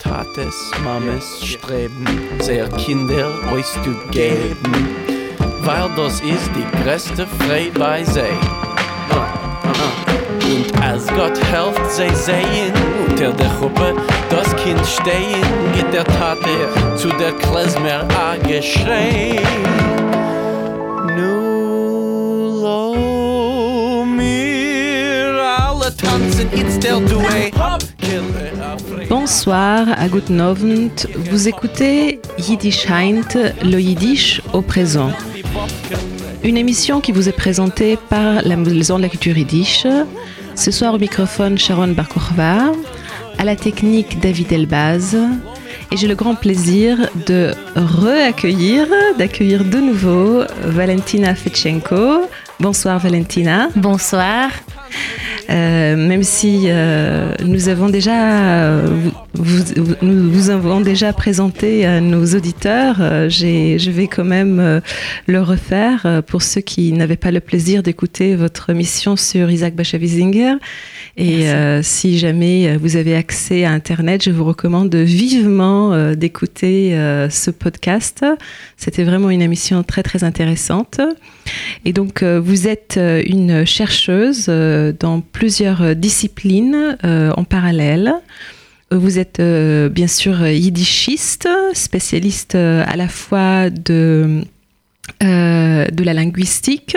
Tates, 0.00 0.70
Mames 0.84 1.44
streben, 1.44 2.06
sehr 2.38 2.68
Kinder 2.68 3.34
euch 3.52 3.66
zu 3.82 3.96
geben, 4.12 4.96
weil 5.62 5.90
das 5.96 6.20
ist 6.20 6.48
die 6.54 6.84
größte 6.84 7.26
Frei 7.26 7.68
bei 7.76 8.04
sie. 8.04 8.20
Und 10.44 10.82
als 10.84 11.08
Gott 11.08 11.36
helft, 11.50 11.90
sie 11.90 12.14
sehen 12.14 12.72
unter 13.08 13.32
der 13.32 13.48
Gruppe 13.58 13.96
das 14.30 14.54
Kind 14.54 14.86
stehen, 14.86 15.42
geht 15.74 15.92
der 15.92 16.04
Tate 16.04 16.68
zu 16.94 17.08
der 17.08 17.32
Klezmer 17.32 18.06
a 18.16 18.36
geschrei. 18.36 19.40
Nu 21.16 22.60
lo 22.62 24.04
mir 24.04 25.42
alle 25.58 25.92
tanzen, 25.96 26.48
it's 26.52 26.78
der 26.78 27.00
Duet. 27.00 27.52
Bonsoir, 29.30 29.88
à 29.98 30.08
Guten. 30.08 30.88
Vous 31.30 31.48
écoutez 31.48 32.18
Yiddish 32.38 32.88
Heint, 32.88 33.52
le 33.62 33.78
Yiddish 33.78 34.40
au 34.54 34.62
présent. 34.62 35.10
Une 36.42 36.56
émission 36.56 37.02
qui 37.02 37.12
vous 37.12 37.28
est 37.28 37.36
présentée 37.36 37.98
par 38.08 38.40
la 38.40 38.56
Maison 38.56 38.96
de 38.96 39.02
la 39.02 39.10
Culture 39.10 39.36
Yiddish. 39.36 39.86
Ce 40.54 40.70
soir 40.70 40.94
au 40.94 40.98
microphone 40.98 41.58
Sharon 41.58 41.88
Barkourva, 41.88 42.72
à 43.36 43.44
la 43.44 43.54
technique 43.54 44.18
David 44.18 44.50
Elbaz. 44.50 45.14
Et 45.92 45.98
j'ai 45.98 46.08
le 46.08 46.14
grand 46.14 46.34
plaisir 46.34 47.10
de 47.26 47.52
re-accueillir, 47.76 48.86
d'accueillir 49.18 49.62
de 49.62 49.76
nouveau 49.76 50.44
Valentina 50.64 51.34
Fetchenko. 51.34 52.22
Bonsoir 52.60 52.98
Valentina. 52.98 53.68
Bonsoir. 53.76 54.48
Euh, 55.50 55.96
même 55.96 56.22
si 56.22 56.64
euh, 56.66 57.32
nous 57.42 57.68
avons 57.68 57.88
déjà 57.88 58.82
vous, 59.34 59.62
vous, 59.76 59.94
nous 60.02 60.30
vous 60.30 60.50
avons 60.50 60.80
déjà 60.80 61.12
présenté 61.12 61.86
à 61.86 62.00
nos 62.00 62.24
auditeurs, 62.34 62.96
euh, 63.00 63.28
je 63.28 63.90
vais 63.90 64.06
quand 64.06 64.24
même 64.24 64.60
euh, 64.60 64.80
le 65.26 65.40
refaire 65.40 66.02
euh, 66.04 66.22
pour 66.22 66.42
ceux 66.42 66.60
qui 66.60 66.92
n'avaient 66.92 67.16
pas 67.16 67.30
le 67.30 67.40
plaisir 67.40 67.82
d'écouter 67.82 68.36
votre 68.36 68.72
mission 68.72 69.16
sur 69.16 69.50
Isaac 69.50 69.74
Bashevis-Singer. 69.74 70.56
Et 71.16 71.48
euh, 71.48 71.82
si 71.82 72.18
jamais 72.18 72.76
vous 72.76 72.96
avez 72.96 73.16
accès 73.16 73.64
à 73.64 73.72
Internet, 73.72 74.22
je 74.22 74.30
vous 74.30 74.44
recommande 74.44 74.94
vivement 74.94 75.92
euh, 75.92 76.14
d'écouter 76.14 76.96
euh, 76.96 77.28
ce 77.28 77.50
podcast. 77.50 78.24
C'était 78.78 79.02
vraiment 79.02 79.28
une 79.28 79.42
émission 79.42 79.82
très 79.82 80.04
très 80.04 80.22
intéressante. 80.22 81.00
Et 81.84 81.92
donc, 81.92 82.22
euh, 82.22 82.40
vous 82.40 82.68
êtes 82.68 82.94
euh, 82.96 83.20
une 83.26 83.66
chercheuse 83.66 84.46
euh, 84.48 84.92
dans 84.98 85.20
plusieurs 85.20 85.96
disciplines 85.96 86.96
en 87.02 87.44
parallèle. 87.44 88.14
Vous 88.92 89.18
êtes 89.18 89.42
bien 89.90 90.06
sûr 90.06 90.48
yiddishiste, 90.48 91.48
spécialiste 91.74 92.54
à 92.54 92.96
la 92.96 93.08
fois 93.08 93.68
de, 93.68 94.42
euh, 95.22 95.86
de 95.86 96.04
la 96.04 96.14
linguistique, 96.14 96.96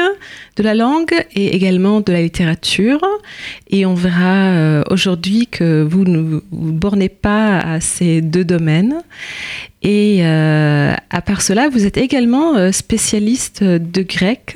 de 0.56 0.64
la 0.64 0.74
langue 0.74 1.14
et 1.34 1.56
également 1.56 2.02
de 2.02 2.12
la 2.12 2.22
littérature. 2.22 3.02
Et 3.70 3.86
on 3.86 3.94
verra 3.94 4.52
euh, 4.52 4.84
aujourd'hui 4.90 5.48
que 5.48 5.82
vous 5.82 6.06
ne 6.06 6.20
vous 6.20 6.42
bornez 6.52 7.10
pas 7.10 7.60
à 7.60 7.80
ces 7.80 8.22
deux 8.22 8.46
domaines. 8.46 9.02
Et 9.82 10.20
euh, 10.22 10.94
à 11.10 11.22
part 11.22 11.42
cela, 11.42 11.70
vous 11.70 11.86
êtes 11.86 11.98
également 11.98 12.56
euh, 12.56 12.72
spécialiste 12.72 13.64
de 13.64 14.02
grec. 14.04 14.56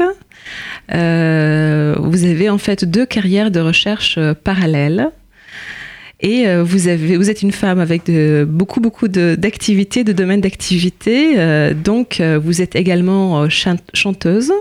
Euh, 0.94 1.96
vous 2.00 2.26
avez 2.26 2.50
en 2.50 2.60
fait 2.60 2.86
deux 2.86 3.06
carrières 3.06 3.50
de 3.50 3.60
recherche 3.60 4.20
parallèles. 4.44 5.10
Et 6.22 6.48
euh, 6.48 6.64
vous, 6.64 6.88
êtes 6.88 7.42
une 7.42 7.52
femme 7.52 7.80
avec 7.80 8.10
beaucoup, 8.48 8.80
beaucoup 8.80 9.08
d'activités, 9.08 10.04
de, 10.04 10.14
domaines 10.14 10.42
d'activité. 10.42 11.38
Euh, 11.38 11.74
donc, 11.74 12.20
euh, 12.20 12.40
vous 12.42 12.62
êtes 12.62 12.76
également 12.76 13.50
chan 13.50 13.78
chanteuse. 13.94 14.52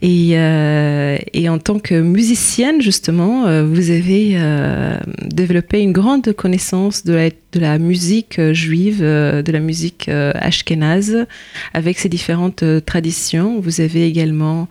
Et, 0.00 0.32
euh, 0.36 1.16
en 1.48 1.58
tant 1.58 1.78
que 1.78 1.94
musicienne, 2.00 2.80
justement, 2.82 3.46
euh, 3.46 3.64
vous 3.64 3.90
avez 3.90 4.32
euh, 4.34 4.98
développé 5.24 5.80
une 5.80 5.92
grande 5.92 6.32
connaissance 6.32 7.04
de 7.04 7.12
la, 7.12 7.30
de 7.30 7.60
la 7.60 7.78
musique 7.78 8.40
juive, 8.52 9.00
euh, 9.02 9.42
de 9.42 9.52
la 9.52 9.60
musique 9.60 10.08
ashkénaze, 10.08 11.26
avec 11.72 11.98
ses 11.98 12.08
différentes 12.08 12.64
traditions. 12.84 13.60
Vous 13.60 13.80
avez 13.80 14.06
également 14.06 14.68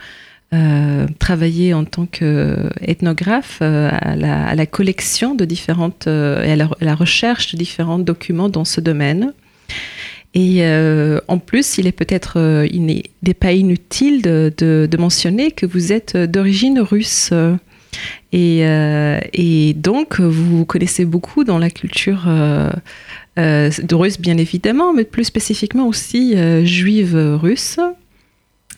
euh, 0.53 1.07
travaillé 1.19 1.73
en 1.73 1.85
tant 1.85 2.05
qu'ethnographe 2.05 3.59
euh, 3.61 3.89
à, 3.89 4.15
la, 4.17 4.65
collection 4.65 5.33
de 5.33 5.45
différentes 5.45 6.07
euh, 6.07 6.43
et 6.43 6.51
à 6.51 6.55
la, 6.57 6.95
recherche 6.95 7.53
de 7.53 7.57
différents 7.57 7.99
documents 7.99 8.49
dans 8.49 8.65
ce 8.65 8.81
domaine. 8.81 9.33
Et 10.33 10.57
euh, 10.65 11.21
en 11.29 11.37
plus, 11.37 11.77
il 11.77 11.87
est 11.87 11.93
peut-être 11.93 12.65
il 12.69 12.85
n'est 12.85 13.33
pas 13.33 13.53
inutile 13.53 14.21
de, 14.21 14.97
mentionner 14.99 15.51
que 15.51 15.65
vous 15.65 15.93
êtes 15.93 16.17
d'origine 16.17 16.81
russe. 16.81 17.31
Et, 18.33 18.59
et, 19.33 19.73
donc, 19.73 20.19
vous 20.19 20.65
connaissez 20.65 21.05
beaucoup 21.05 21.45
dans 21.45 21.59
la 21.59 21.69
culture 21.69 22.29
russe, 23.37 24.19
bien 24.19 24.37
évidemment, 24.37 24.93
mais 24.93 25.05
plus 25.05 25.25
spécifiquement 25.25 25.87
aussi 25.87 26.35
juive 26.65 27.15
russe. 27.41 27.79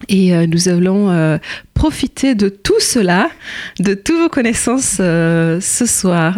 Et 0.09 0.33
euh, 0.33 0.47
nous 0.47 0.69
allons 0.69 1.09
euh, 1.09 1.37
profiter 1.73 2.35
de 2.35 2.49
tout 2.49 2.79
cela, 2.79 3.29
de 3.79 3.93
toutes 3.93 4.17
vos 4.17 4.29
connaissances 4.29 4.97
euh, 4.99 5.59
ce 5.61 5.85
soir, 5.85 6.37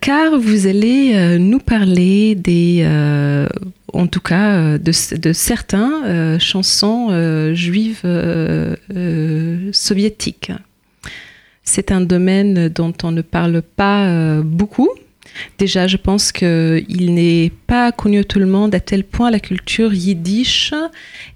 car 0.00 0.38
vous 0.38 0.66
allez 0.66 1.38
nous 1.38 1.58
parler 1.58 2.34
des, 2.34 2.86
en 3.92 4.06
tout 4.06 4.20
cas, 4.20 4.78
de, 4.78 5.16
de 5.16 5.32
certains 5.32 6.38
chansons 6.38 7.54
juives 7.54 8.02
soviétiques. 9.72 10.52
C'est 11.62 11.92
un 11.92 12.00
domaine 12.00 12.68
dont 12.68 12.92
on 13.02 13.12
ne 13.12 13.22
parle 13.22 13.62
pas 13.62 14.40
beaucoup, 14.42 14.90
Déjà, 15.58 15.86
je 15.86 15.96
pense 15.96 16.32
qu'il 16.32 17.14
n'est 17.14 17.52
pas 17.66 17.92
connu 17.92 18.20
à 18.20 18.24
tout 18.24 18.38
le 18.38 18.46
monde 18.46 18.74
à 18.74 18.80
tel 18.80 19.04
point 19.04 19.30
la 19.30 19.40
culture 19.40 19.92
yiddish 19.92 20.72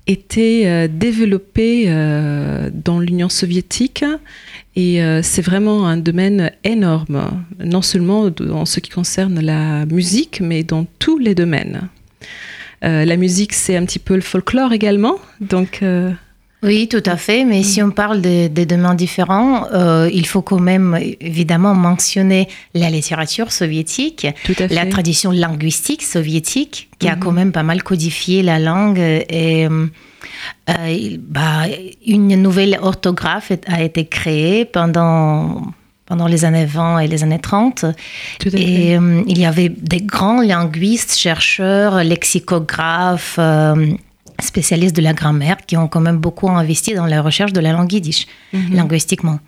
était 0.06 0.64
euh, 0.66 0.88
développée 0.88 1.84
euh, 1.88 2.70
dans 2.72 3.00
l'Union 3.00 3.28
soviétique. 3.28 4.04
Et 4.76 5.02
euh, 5.02 5.20
c'est 5.22 5.42
vraiment 5.42 5.86
un 5.88 5.96
domaine 5.96 6.52
énorme, 6.64 7.44
non 7.58 7.82
seulement 7.82 8.30
en 8.50 8.64
ce 8.64 8.80
qui 8.80 8.90
concerne 8.90 9.40
la 9.40 9.86
musique, 9.86 10.40
mais 10.40 10.62
dans 10.62 10.86
tous 10.98 11.18
les 11.18 11.34
domaines. 11.34 11.88
la 12.82 13.16
musique, 13.16 13.54
c'est 13.54 13.76
un 13.76 13.84
petit 13.84 13.98
peu 13.98 14.14
le 14.14 14.20
folklore 14.20 14.72
également. 14.72 15.16
Donc. 15.40 15.82
Oui, 16.62 16.88
tout 16.88 17.02
à 17.06 17.16
fait. 17.16 17.44
Mais 17.44 17.62
si 17.62 17.82
on 17.82 17.90
parle 17.90 18.20
de, 18.20 18.48
de 18.48 18.64
domaines 18.64 18.96
différents, 18.96 19.66
euh, 19.72 20.10
il 20.12 20.26
faut 20.26 20.42
quand 20.42 20.58
même 20.58 20.98
évidemment 21.20 21.74
mentionner 21.74 22.48
la 22.74 22.90
littérature 22.90 23.52
soviétique, 23.52 24.26
la 24.58 24.86
tradition 24.86 25.30
linguistique 25.30 26.02
soviétique, 26.02 26.90
qui 26.98 27.08
a 27.08 27.14
quand 27.14 27.32
même 27.32 27.52
pas 27.52 27.62
mal 27.62 27.82
codifié 27.82 28.42
la 28.42 28.58
langue. 28.58 28.98
Et 28.98 29.68
euh, 29.68 29.86
bah, 31.20 31.66
une 32.06 32.34
nouvelle 32.42 32.78
orthographe 32.82 33.52
a 33.66 33.82
été 33.82 34.06
créée 34.06 34.64
pendant 34.64 35.62
pendant 36.08 36.26
les 36.26 36.46
années 36.46 36.64
20 36.64 37.00
et 37.00 37.06
les 37.06 37.22
années 37.22 37.38
30. 37.38 37.84
Et 38.54 38.96
euh, 38.96 39.22
il 39.26 39.38
y 39.38 39.44
avait 39.44 39.68
des 39.68 40.00
grands 40.00 40.40
linguistes, 40.40 41.14
chercheurs, 41.16 42.02
lexicographes, 42.02 43.36
euh, 43.38 43.92
spécialistes 44.40 44.96
de 44.96 45.02
la 45.02 45.12
grammaire 45.12 45.58
qui 45.66 45.76
ont 45.76 45.88
quand 45.88 46.00
même 46.00 46.18
beaucoup 46.18 46.48
investi 46.50 46.94
dans 46.94 47.06
la 47.06 47.22
recherche 47.22 47.52
de 47.52 47.60
la 47.60 47.72
langue 47.72 47.92
yiddish, 47.92 48.26
-hmm. 48.26 48.74
linguistiquement. 48.74 49.40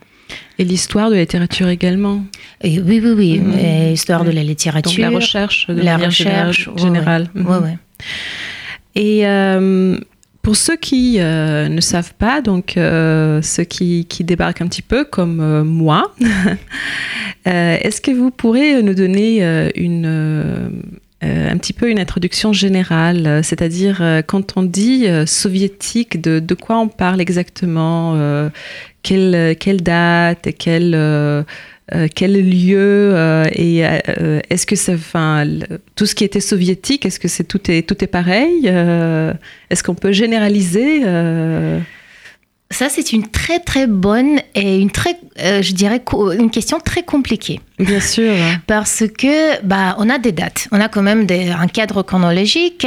Et 0.59 0.65
l'histoire 0.65 1.11
de 1.11 1.15
la 1.17 1.23
littérature 1.23 1.69
également 1.69 2.23
et 2.63 2.81
Oui, 2.81 3.01
oui, 3.05 3.13
oui. 3.21 3.39
Mm 3.39 3.53
-hmm. 3.53 3.91
L'histoire 3.91 4.25
de 4.25 4.33
la 4.39 4.43
littérature. 4.43 5.03
Donc 5.03 5.13
la 5.13 5.19
recherche 5.19 5.67
de 5.69 5.83
la 5.83 5.97
recherche 5.97 6.71
générale. 6.77 7.25
Oui, 7.35 7.43
oui. 7.45 7.51
Ouais, 7.51 7.63
ouais. 7.65 7.79
Et 8.95 9.27
euh, 9.27 9.97
pour 10.43 10.57
ceux 10.57 10.77
qui 10.77 11.17
euh, 11.19 11.69
ne 11.69 11.81
savent 11.81 12.15
pas, 12.15 12.41
donc 12.41 12.77
euh, 12.77 13.41
ceux 13.43 13.65
qui, 13.65 14.07
qui, 14.07 14.25
débarquent 14.25 14.63
un 14.63 14.67
petit 14.67 14.83
peu 14.83 15.05
comme 15.05 15.63
moi, 15.63 16.15
est-ce 17.45 18.01
que 18.01 18.11
vous 18.11 18.31
pourrez 18.31 18.83
nous 18.83 18.95
donner 18.95 19.71
une 19.77 20.83
euh, 21.23 21.51
un 21.51 21.59
petit 21.59 21.75
peu 21.75 21.91
une 21.91 21.99
introduction 21.99 22.55
générale, 22.55 23.43
c'est-à-dire 23.45 23.99
euh, 24.01 24.23
quand 24.23 24.57
on 24.57 24.63
dit 24.63 25.07
euh, 25.07 25.27
soviétique, 25.27 26.19
de, 26.19 26.55
quoi 26.55 26.79
on 26.79 26.89
parle 26.89 27.21
exactement, 27.21 28.15
quelle, 29.03 29.57
quelle, 29.59 29.83
date, 29.83 30.49
quel, 30.59 31.45
quel 32.15 32.33
lieu, 32.33 33.45
et 33.53 33.79
est-ce 34.51 34.67
que 34.67 34.77
ça, 34.77 34.93
enfin, 34.93 35.45
tout 35.95 36.07
ce 36.07 36.15
qui 36.15 36.25
était 36.25 36.41
soviétique, 36.41 37.05
est-ce 37.05 37.21
que 37.21 37.29
c'est 37.29 37.45
tout 37.45 37.71
est 37.71 37.87
tout 37.87 38.03
est 38.03 38.09
pareil 38.09 38.67
Est-ce 38.67 39.83
qu'on 39.83 39.95
peut 39.95 40.13
généraliser 40.13 41.03
Ça, 42.73 42.89
c'est 42.89 43.13
une 43.13 43.27
très 43.27 43.59
très 43.59 43.89
bonne 43.89 44.39
et 44.55 44.79
une 44.79 44.93
très, 44.93 45.19
euh, 45.41 45.61
je 45.61 45.73
dirais, 45.73 46.01
une 46.39 46.51
question 46.51 46.79
très 46.79 47.03
compliquée. 47.03 47.61
Bien 47.81 47.99
sûr. 47.99 48.33
Parce 48.69 49.03
que, 49.19 49.61
bah, 49.65 49.97
on 49.99 50.09
a 50.09 50.19
des 50.19 50.31
dates. 50.31 50.69
On 50.71 50.81
a 50.81 50.89
quand 50.89 51.03
même 51.03 51.27
des, 51.27 51.51
un 51.51 51.67
cadre 51.67 52.03
chronologique. 52.03 52.87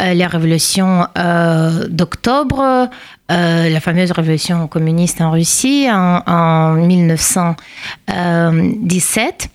Euh, 0.00 0.14
la 0.14 0.28
révolution 0.28 1.06
euh, 1.18 1.86
d'octobre, 1.88 2.88
la 3.28 3.80
fameuse 3.80 4.12
révolution 4.12 4.66
communiste 4.66 5.20
en 5.20 5.30
Russie 5.30 5.88
en, 5.90 6.22
en 6.26 6.72
1917, 6.72 9.50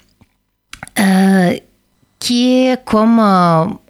qui 2.20 2.68
est 2.68 2.86
comme 2.86 3.18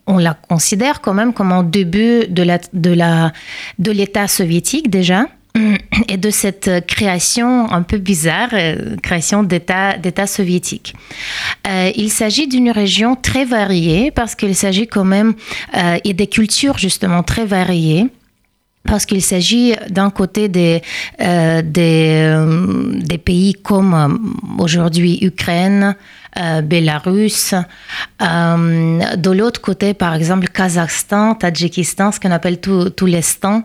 on 0.07 0.18
la 0.18 0.33
considère 0.33 1.01
quand 1.01 1.13
même 1.13 1.33
comme 1.33 1.51
un 1.51 1.63
début 1.63 2.25
de 2.29 2.44
la 2.44 2.59
de 2.71 2.94
la 2.94 3.33
de 3.79 3.91
l'État 3.91 4.29
soviétique 4.29 4.89
déjà 4.89 5.25
et 6.07 6.17
de 6.17 6.29
cette 6.29 6.85
création 6.88 7.71
un 7.71 7.83
peu 7.83 7.97
bizarre, 7.97 8.50
euh, 8.53 8.95
création 9.01 9.44
d'État, 9.44 9.97
d'État 9.97 10.27
soviétique. 10.27 10.95
Euh, 11.67 11.91
il 11.95 12.09
s'agit 12.09 12.47
d'une 12.47 12.71
région 12.71 13.15
très 13.15 13.45
variée 13.45 14.11
parce 14.11 14.35
qu'il 14.35 14.55
s'agit 14.55 14.88
quand 14.88 15.05
même 15.05 15.33
euh, 15.75 15.97
et 16.03 16.13
des 16.13 16.27
cultures 16.27 16.77
justement 16.77 17.23
très 17.23 17.45
variées 17.45 18.07
parce 18.85 19.05
qu'il 19.05 19.21
s'agit 19.21 19.73
d'un 19.89 20.09
côté 20.09 20.50
des, 20.50 20.81
euh, 21.21 21.61
des, 21.61 22.35
des, 23.05 23.17
pays 23.17 23.53
comme 23.53 24.35
aujourd'hui 24.59 25.19
Ukraine, 25.21 25.95
euh, 26.38 26.62
Bélarus. 26.62 27.53
Euh, 28.21 29.15
de 29.15 29.31
l'autre 29.31 29.62
côté, 29.62 29.94
par 29.94 30.15
exemple, 30.15 30.47
Kazakhstan, 30.47 31.35
Tadjikistan, 31.35 32.12
ce 32.12 32.19
qu'on 32.19 32.31
appelle 32.31 32.59
tout, 32.59 32.89
tout 32.89 33.06
l'estan, 33.06 33.63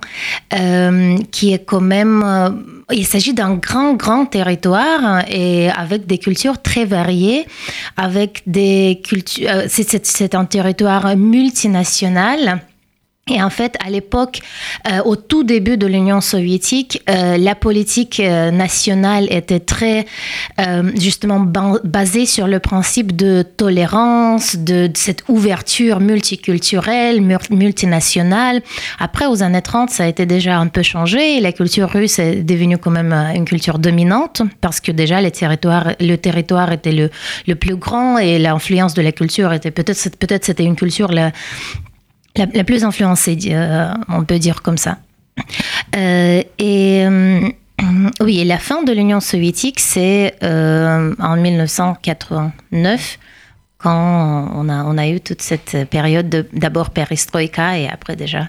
euh, 0.53 1.17
qui 1.31 1.53
est 1.53 1.65
quand 1.65 1.81
même... 1.81 2.25
il 2.91 3.07
s'agit 3.07 3.35
d'un 3.35 3.55
grand, 3.55 3.95
grand 3.95 4.27
territoire 4.27 5.25
et 5.31 5.71
avec 5.71 6.07
des 6.07 6.19
cultures 6.19 6.61
très 6.61 6.85
variées, 6.85 7.47
avec 7.97 8.43
des 8.47 9.01
cultures... 9.03 9.49
c'est 9.69 10.35
un 10.35 10.45
territoire 10.45 11.17
multinational 11.17 12.61
et 13.29 13.43
en 13.43 13.51
fait, 13.51 13.77
à 13.85 13.91
l'époque, 13.91 14.41
euh, 14.91 15.01
au 15.05 15.17
tout 15.17 15.45
début 15.45 15.77
de 15.77 15.87
l'Union 15.87 16.21
soviétique, 16.21 17.03
euh, 17.09 17.37
la 17.37 17.55
politique 17.55 18.21
euh, 18.21 18.51
nationale 18.51 19.27
était 19.31 19.61
très 19.61 20.07
justement 20.97 21.41
basée 21.41 22.27
sur 22.27 22.47
le 22.47 22.59
principe 22.59 23.15
de 23.15 23.43
tolérance, 23.43 24.57
de, 24.57 24.91
cette 24.95 25.29
ouverture 25.29 26.01
multiculturelle, 26.01 27.23
multinationale. 27.51 28.63
Après, 28.99 29.27
aux 29.27 29.43
années 29.43 29.63
30, 29.63 29.91
ça 29.91 30.05
a 30.05 30.07
été 30.07 30.27
déjà 30.27 30.59
un 30.59 30.67
peu 30.67 30.83
changé 30.83 31.39
la 31.41 31.53
culture 31.53 31.89
russe 31.91 32.19
est 32.19 32.43
devenue 32.43 32.79
quand 32.79 32.91
même 32.91 33.13
une 33.13 33.45
culture 33.45 33.79
dominante 33.79 34.43
parce 34.61 34.81
que 34.81 34.93
déjà 34.93 35.21
le 35.21 35.31
territoire 36.17 36.73
était 36.73 36.93
le, 36.93 37.55
plus 37.55 37.77
grand 37.77 38.19
et 38.19 38.39
l'influence 38.39 38.95
de 38.95 39.03
la 39.03 39.13
culture 39.13 39.53
était 39.53 39.71
peut-être 39.71 40.17
peut-être 40.19 40.45
c'était 40.45 40.65
une 40.65 40.77
culture 40.77 41.11
la, 42.37 42.65
plus 42.65 42.85
influencée, 42.85 43.39
euh, 43.51 43.93
on 44.09 44.25
peut 44.25 44.39
dire 44.39 44.63
comme 44.63 44.79
ça. 44.79 44.99
Euh, 45.97 46.43
et 46.59 47.07
euh, 47.07 47.49
oui, 48.21 48.45
la 48.45 48.59
fin 48.59 48.83
de 48.83 48.93
l'Union 48.93 49.21
soviétique, 49.21 49.81
c'est 49.81 50.35
en 50.43 51.37
1989 51.37 53.19
quand 53.79 54.51
on 54.55 54.69
a, 54.69 54.85
on 54.85 54.99
a 54.99 55.09
eu 55.09 55.21
toute 55.21 55.41
cette 55.41 55.89
période 55.89 56.49
d'abord 56.53 56.91
perestroïka 56.91 57.79
et 57.79 57.89
après 57.89 58.17
déjà. 58.17 58.49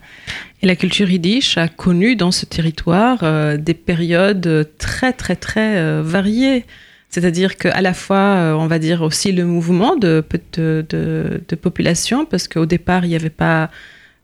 Et 0.61 0.65
la 0.65 0.75
culture 0.75 1.09
yiddish 1.09 1.57
a 1.57 1.67
connu 1.67 2.15
dans 2.15 2.31
ce 2.31 2.45
territoire 2.47 3.19
des 3.57 3.75
périodes 3.75 4.67
très 4.79 5.13
très 5.13 5.35
très 5.35 6.01
variées. 6.01 6.65
C'est-à-dire 7.09 7.57
qu'à 7.57 7.81
la 7.81 7.93
fois, 7.93 8.17
euh, 8.17 8.53
on 8.53 8.67
va 8.67 8.77
dire 8.77 9.01
aussi 9.01 9.31
le 9.31 9.43
mouvement 9.43 9.95
de, 9.95 10.23
de, 10.53 10.85
de, 10.87 11.55
population, 11.55 12.25
parce 12.25 12.47
qu'au 12.47 12.67
départ, 12.67 13.03
il 13.03 13.09
n'y 13.09 13.15
avait 13.15 13.31
pas 13.31 13.71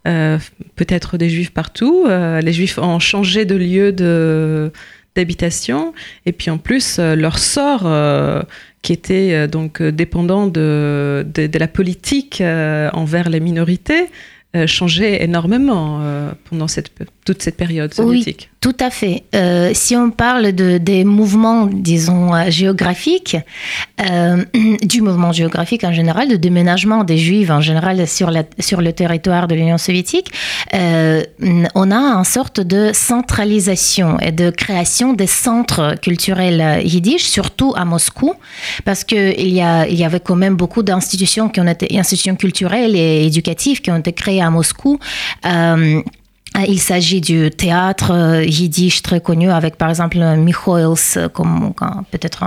euh, 0.08 0.38
peut-être 0.76 1.18
des 1.18 1.30
juifs 1.30 1.52
partout. 1.52 2.06
Euh, 2.08 2.42
les 2.42 2.54
juifs 2.54 2.78
ont 2.78 3.00
changé 3.00 3.46
de 3.46 3.56
lieu 3.56 3.92
d'habitation. 5.16 5.94
Et 6.28 6.32
puis 6.32 6.52
en 6.52 6.60
plus, 6.60 7.00
leur 7.00 7.40
sort, 7.40 7.90
qui 8.84 8.94
était 8.94 9.48
donc 9.48 9.82
dépendant 9.82 10.46
de, 10.46 11.26
de, 11.34 11.58
la 11.58 11.68
politique 11.68 12.42
envers 12.42 13.30
les 13.30 13.40
minorités, 13.40 14.10
changeait 14.68 15.24
énormément 15.24 16.02
pendant 16.50 16.68
cette, 16.68 16.92
toute 17.26 17.42
cette 17.42 17.58
période 17.58 17.96
soviétique. 17.96 18.52
Tout 18.66 18.78
à 18.80 18.90
fait. 18.90 19.26
Euh, 19.36 19.70
si 19.76 19.96
on 19.96 20.10
parle 20.10 20.52
de, 20.52 20.80
des 20.80 21.04
mouvements, 21.04 21.68
disons, 21.68 22.34
euh, 22.34 22.50
géographiques, 22.50 23.38
euh, 24.02 24.44
du 24.82 25.04
mouvement 25.04 25.32
géographique 25.32 25.84
en 25.84 25.94
général, 25.94 26.30
de 26.30 26.36
déménagement 26.36 27.04
des 27.04 27.20
Juifs 27.20 27.52
en 27.52 27.62
général 27.62 28.08
sur, 28.08 28.32
le 28.32 28.92
territoire 28.92 29.48
de 29.48 29.54
l'Union 29.54 29.78
soviétique, 29.78 30.32
on 30.74 31.92
a 31.92 31.96
une 31.96 32.24
sorte 32.24 32.60
de 32.60 32.90
centralisation 32.92 34.20
et 34.20 34.32
de 34.32 34.50
création 34.50 35.14
des 35.14 35.28
centres 35.28 35.94
culturels 36.02 36.82
yiddish, 36.84 37.26
surtout 37.26 37.76
à 37.78 37.86
Moscou, 37.86 38.34
parce 38.84 39.04
qu'il 39.04 39.48
y, 39.48 39.58
y 39.58 40.04
avait 40.04 40.20
quand 40.20 40.36
même 40.36 40.56
beaucoup 40.56 40.82
d'institutions 40.82 41.50
qui 41.50 41.60
ont 41.60 41.68
été, 41.68 42.00
institutions 42.00 42.36
culturelles 42.36 42.96
et 42.96 43.28
éducatives 43.28 43.82
qui 43.82 43.92
ont 43.92 43.98
été 43.98 44.14
créées 44.14 44.42
à 44.42 44.50
Moscou. 44.50 44.98
Ah, 46.58 46.64
il 46.70 46.80
s'agit 46.80 47.20
du 47.20 47.52
théâtre 47.52 48.12
euh, 48.12 48.46
yiddish 48.46 49.02
très 49.02 49.20
connu 49.20 49.52
avec 49.52 49.76
par 49.76 49.90
exemple 49.90 50.18
Michoels 50.38 51.18
euh, 51.18 51.28
comme 51.28 51.74
peut-être 52.12 52.46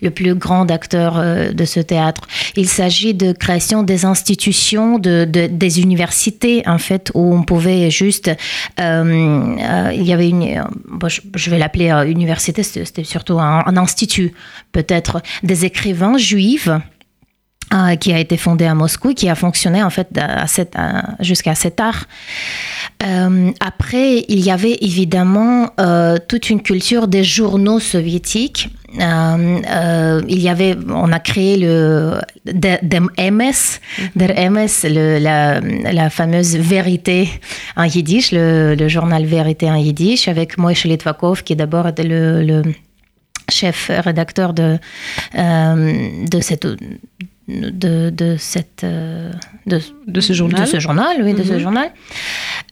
le 0.00 0.10
plus 0.10 0.34
grand 0.34 0.70
acteur 0.70 1.18
euh, 1.18 1.52
de 1.52 1.66
ce 1.66 1.78
théâtre. 1.78 2.22
Il 2.56 2.66
s'agit 2.66 3.12
de 3.12 3.32
création 3.32 3.82
des 3.82 4.06
institutions, 4.06 4.98
de, 4.98 5.26
des 5.26 5.80
universités 5.82 6.62
en 6.66 6.78
fait 6.78 7.12
où 7.12 7.34
on 7.34 7.42
pouvait 7.42 7.90
juste, 7.90 8.30
il 8.78 10.02
y 10.02 10.12
avait 10.12 10.28
une, 10.30 10.64
je, 11.06 11.50
vais 11.50 11.58
l'appeler 11.58 11.90
université, 12.06 12.62
c'était 12.62 13.04
surtout 13.04 13.38
un, 13.40 13.62
un 13.66 13.76
institut 13.76 14.32
peut-être 14.72 15.20
des 15.42 15.66
écrivains 15.66 16.16
juifs 16.16 16.70
euh, 17.72 17.94
qui 17.94 18.12
a 18.12 18.18
été 18.18 18.36
fondé 18.36 18.64
à 18.64 18.74
Moscou, 18.74 19.14
qui 19.14 19.28
a 19.28 19.36
fonctionné 19.36 19.80
en 19.80 19.90
fait 19.90 20.18
jusqu'à 21.20 21.54
cet 21.54 21.78
art. 21.78 22.06
Euh, 23.04 23.52
après, 23.60 24.24
il 24.28 24.40
y 24.40 24.50
avait 24.50 24.76
évidemment 24.80 25.70
euh, 25.78 26.16
toute 26.26 26.50
une 26.50 26.62
culture 26.62 27.06
des 27.06 27.22
journaux 27.22 27.78
soviétiques. 27.78 28.70
il 28.98 30.40
y 30.40 30.48
avait, 30.48 30.76
on 30.88 31.12
a 31.12 31.20
créé 31.20 31.58
le 31.58 32.18
der 32.44 32.80
MS, 32.82 33.78
der 34.16 34.50
MS, 34.50 34.74
le, 34.82 35.20
la, 35.20 36.10
fameuse 36.10 36.56
vérité 36.56 37.28
en 37.76 37.84
yiddish, 37.84 38.32
le, 38.32 38.88
journal 38.88 39.24
Vérité 39.26 39.70
en 39.70 39.76
yiddish, 39.76 40.26
avec 40.26 40.58
Moïse 40.58 40.82
Litvakov, 40.82 41.44
qui 41.44 41.54
d'abord 41.54 41.86
était 41.86 42.02
le, 42.02 42.42
le 42.42 42.62
chef 43.48 43.92
rédacteur 44.04 44.54
de, 44.54 44.76
de 45.36 46.40
cette 46.40 46.66
de, 47.50 48.10
de, 48.10 48.36
cette, 48.38 48.84
euh, 48.84 49.32
de, 49.66 49.80
de, 50.06 50.20
ce 50.20 50.32
journal. 50.32 50.62
De 50.62 50.66
ce 50.66 50.78
journal, 50.78 51.16
oui, 51.22 51.34
de 51.34 51.42
ce 51.42 51.52
mhm. 51.52 51.58
journal. 51.58 51.90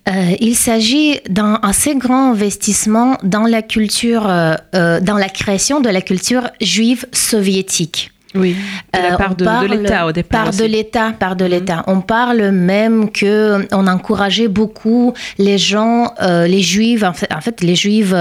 Euh, 0.09 0.35
il 0.41 0.55
s'agit 0.55 1.21
d'un 1.29 1.59
assez 1.63 1.95
grand 1.97 2.33
investissement 2.33 3.19
dans 3.23 3.45
la 3.45 3.63
culture, 3.63 4.27
euh, 4.29 5.01
dans 5.01 5.17
la 5.17 5.29
création 5.29 5.81
de 5.81 5.89
la 5.89 6.01
culture 6.01 6.51
juive 6.61 7.07
soviétique. 7.13 8.13
Oui, 8.35 8.55
de 8.93 9.01
la 9.01 9.17
part 9.17 9.35
de, 9.35 9.45
l'État 9.67 10.07
au 10.07 10.13
départ. 10.13 10.45
Par 10.45 10.55
de 10.55 10.65
l'État, 10.65 11.13
par 11.19 11.35
de 11.35 11.45
mhm. 11.45 11.51
l'État. 11.51 11.85
On 11.87 12.01
parle 12.01 12.51
même 12.51 13.11
que 13.11 13.67
on 13.73 13.87
encourageait 13.87 14.49
beaucoup 14.49 15.15
les 15.39 15.59
gens, 15.59 16.13
les 16.21 16.61
Juifs, 16.61 17.03
en 17.03 17.15
fait, 17.15 17.33
en 17.35 17.41
fait 17.41 17.63
les 17.63 17.75
Juifs 17.75 18.15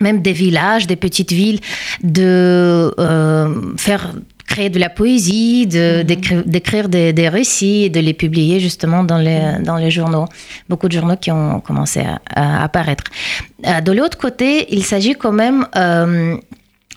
même 0.00 0.22
des 0.22 0.32
villages, 0.32 0.86
des 0.86 0.96
petites 0.96 1.32
villes, 1.32 1.60
de 2.02 2.94
faire 3.76 4.14
créer 4.50 4.68
de 4.68 4.80
la 4.80 4.90
poésie, 4.90 5.66
mhm. 5.66 6.02
d'écrire 6.44 6.88
des, 6.88 7.12
des, 7.12 7.28
récits 7.28 7.84
et 7.84 7.90
de 7.90 8.00
les 8.00 8.14
publier 8.14 8.58
justement 8.60 9.04
dans 9.04 9.18
les, 9.18 9.40
mhm. 9.40 9.62
dans 9.62 9.76
les 9.76 9.90
journaux. 9.90 10.26
Beaucoup 10.68 10.88
de 10.88 10.92
journaux 10.98 11.16
qui 11.16 11.30
ont 11.30 11.60
commencé 11.60 12.00
à, 12.34 12.64
apparaître. 12.64 13.04
Euh, 13.66 13.80
de 13.80 13.92
l'autre 13.92 14.18
côté, 14.18 14.66
il 14.74 14.84
s'agit 14.84 15.14
quand 15.14 15.32
même... 15.32 15.66
Euh, 15.76 16.36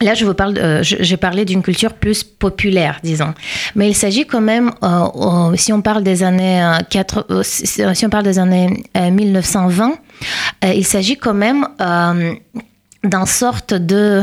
là, 0.01 0.15
je 0.15 0.25
vous 0.25 0.33
parle, 0.33 0.57
euh, 0.57 0.79
j'ai 0.81 1.17
parlé 1.17 1.45
d'une 1.45 1.61
culture 1.61 1.93
plus 1.93 2.23
populaire, 2.23 2.99
disons. 3.03 3.33
Mais 3.75 3.87
il 3.87 3.95
s'agit 3.95 4.25
quand 4.25 4.41
même, 4.41 4.71
si 5.55 5.71
on 5.71 5.81
parle 5.81 6.03
des 6.03 6.23
années 6.23 6.61
4, 6.89 7.43
si 7.43 8.05
on 8.05 8.09
parle 8.09 8.23
des 8.23 8.39
années 8.39 8.83
1920, 8.95 9.93
il 10.75 10.85
s'agit 10.85 11.17
quand 11.17 11.35
même 11.35 11.67
d'une 13.03 13.25
sorte 13.25 13.73
de 13.73 14.21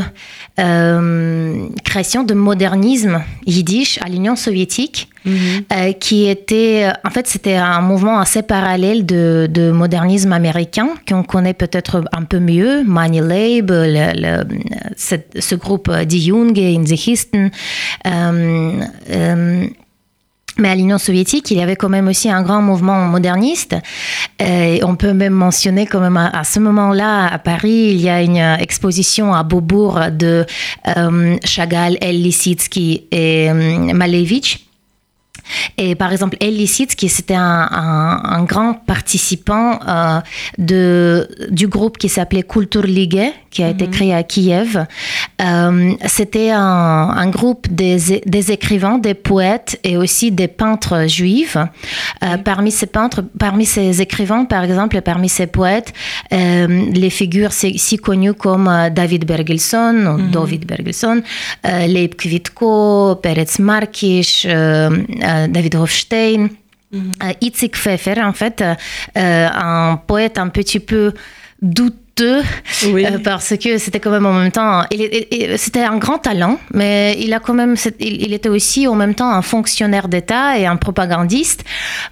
euh, 0.59 1.67
création 1.83 2.23
de 2.23 2.33
modernisme 2.33 3.21
yiddish 3.45 3.99
à 4.01 4.09
l'Union 4.09 4.35
soviétique, 4.35 5.07
mhm. 5.23 5.35
euh, 5.71 5.91
qui 5.93 6.27
était, 6.27 6.87
en 7.05 7.11
fait, 7.11 7.27
c'était 7.27 7.55
un 7.55 7.81
mouvement 7.81 8.19
assez 8.19 8.41
parallèle 8.41 9.05
de, 9.05 9.47
de 9.49 9.71
modernisme 9.71 10.33
américain, 10.33 10.89
qu'on 11.07 11.23
connaît 11.23 11.53
peut-être 11.53 12.03
un 12.11 12.23
peu 12.23 12.39
mieux, 12.39 12.83
Money 12.83 13.21
Lab, 13.21 13.71
le, 13.71 14.43
ce, 14.97 15.55
groupe 15.55 15.91
Die 15.91 16.21
Jung 16.25 16.57
et 16.57 16.75
In 16.75 16.83
euh, 18.05 19.67
mais 20.61 20.69
à 20.69 20.75
l'Union 20.75 20.97
soviétique, 20.97 21.51
il 21.51 21.57
y 21.57 21.61
avait 21.61 21.75
quand 21.75 21.89
même 21.89 22.07
aussi 22.07 22.29
un 22.29 22.41
grand 22.41 22.61
mouvement 22.61 23.05
moderniste. 23.05 23.75
Et 24.39 24.81
on 24.83 24.95
peut 24.95 25.13
même 25.13 25.33
mentionner 25.33 25.85
quand 25.85 25.99
même 25.99 26.17
à, 26.17 26.43
ce 26.43 26.59
moment-là, 26.59 27.27
à 27.27 27.39
Paris, 27.39 27.91
il 27.93 28.01
y 28.01 28.09
a 28.09 28.21
une 28.21 28.37
exposition 28.37 29.33
à 29.33 29.43
Beaubourg 29.43 29.99
de 30.11 30.45
euh, 30.95 31.35
Chagall, 31.43 31.97
El 32.01 32.21
Lissitsky 32.21 33.07
et 33.11 33.49
euh, 33.49 33.93
Malevich 33.93 34.70
et 35.77 35.95
par 35.95 36.11
exemple, 36.11 36.37
Elie 36.41 36.67
qui 36.97 37.09
c'était 37.09 37.35
un, 37.35 38.43
grand 38.43 38.73
participant 38.73 39.79
euh, 39.87 40.19
de, 40.57 41.27
du 41.49 41.67
groupe 41.67 41.97
qui 41.97 42.09
s'appelait 42.09 42.43
Kulturlige, 42.43 43.31
qui 43.49 43.63
a 43.63 43.69
été 43.69 43.85
mhm. 43.85 43.91
créé 43.91 44.13
à 44.13 44.23
Kiev. 44.23 44.85
Euh, 45.41 45.93
c'était 46.05 46.51
un, 46.51 47.29
groupe 47.29 47.67
des, 47.69 48.21
des, 48.25 48.51
écrivains, 48.51 48.97
des 48.97 49.13
poètes 49.13 49.79
et 49.83 49.97
aussi 49.97 50.31
des 50.31 50.47
peintres 50.47 51.07
juifs. 51.07 51.57
Euh, 52.23 52.37
parmi 52.37 52.71
ces 52.71 52.87
peintres, 52.87 53.23
parmi 53.37 53.65
ces 53.65 54.01
écrivains, 54.01 54.45
par 54.45 54.63
exemple, 54.63 54.97
et 54.97 55.01
parmi 55.01 55.29
ces 55.29 55.47
poètes, 55.47 55.93
les 56.31 57.09
figures 57.09 57.51
si, 57.53 57.97
connues 57.97 58.33
comme 58.33 58.69
David 58.91 59.25
Bergelson, 59.25 60.17
mm 60.17 60.31
David 60.31 60.65
Bergelson, 60.65 61.21
Leib 61.63 62.15
Kvitko, 62.15 63.15
Peretz 63.21 63.59
Markish, 63.59 64.47
David 65.47 65.75
Hofstein. 65.75 66.49
Mm 66.91 67.11
Itzik 67.39 67.77
Pfeffer, 67.77 68.21
en 68.21 68.33
fait, 68.33 68.61
un 69.15 69.95
poète 70.07 70.37
un 70.37 70.49
petit 70.49 70.81
peu 70.81 71.13
douteux 71.61 72.00
oui. 72.19 73.05
Euh, 73.05 73.17
parce 73.23 73.53
que 73.57 73.77
c'était 73.77 73.99
quand 73.99 74.11
même 74.11 74.25
en 74.25 74.33
même 74.33 74.51
temps, 74.51 74.83
c'était 75.55 75.83
un 75.83 75.97
grand 75.97 76.17
talent, 76.17 76.59
mais 76.73 77.17
il 77.19 77.33
a 77.33 77.39
quand 77.39 77.53
même, 77.53 77.75
il, 77.99 78.33
était 78.33 78.49
aussi 78.49 78.87
en 78.87 78.95
même 78.95 79.15
temps 79.15 79.31
un 79.31 79.41
fonctionnaire 79.41 80.07
d'État 80.07 80.57
et 80.57 80.65
un 80.65 80.75
propagandiste. 80.75 81.63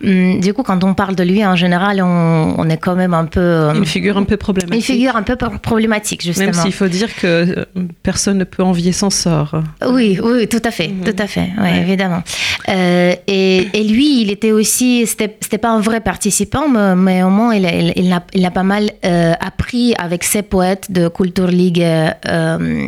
Hum, 0.03 0.39
du 0.39 0.53
coup, 0.53 0.63
quand 0.63 0.83
on 0.83 0.93
parle 0.93 1.15
de 1.15 1.23
lui 1.23 1.45
en 1.45 1.55
général, 1.55 2.01
on, 2.01 2.69
est 2.69 2.77
quand 2.77 2.95
même 2.95 3.13
un 3.13 3.25
peu 3.25 3.39
euh, 3.39 3.73
une 3.73 3.85
figure 3.85 4.17
un 4.17 4.23
peu 4.23 4.37
problématique. 4.37 4.89
Une 4.89 4.95
figure 4.95 5.15
un 5.15 5.23
peu 5.23 5.35
problématique, 5.35 6.23
justement. 6.23 6.51
Même 6.51 6.53
s'il 6.53 6.73
faut 6.73 6.87
dire 6.87 7.13
que 7.15 7.27
euh, 7.27 7.65
personne 8.03 8.37
ne 8.37 8.43
peut 8.43 8.63
envier 8.63 8.91
son 8.91 9.09
sort. 9.09 9.61
Oui, 9.87 10.19
oui, 10.21 10.47
tout 10.47 10.61
à 10.63 10.71
fait, 10.71 10.89
mhm. 10.89 11.03
tout 11.03 11.21
à 11.21 11.27
fait, 11.27 11.49
oui, 11.61 11.69
évidemment. 11.77 12.23
et, 12.67 13.85
lui, 13.89 14.21
il 14.21 14.31
était 14.31 14.51
aussi, 14.51 15.07
c'était 15.07 15.57
pas 15.57 15.69
un 15.69 15.81
vrai 15.81 15.99
participant, 15.99 16.67
mais, 16.95 17.23
au 17.23 17.29
moins 17.29 17.55
il 17.55 17.65
a, 17.65 17.73
il, 17.73 18.13
a, 18.13 18.23
il 18.33 18.45
a 18.45 18.51
pas 18.51 18.63
mal 18.63 18.91
appris 19.39 19.88
avec 19.97 20.23
ces 20.23 20.41
poètes 20.41 20.91
de 20.91 21.07
Kulturligue. 21.07 21.83
Euh, 21.83 22.87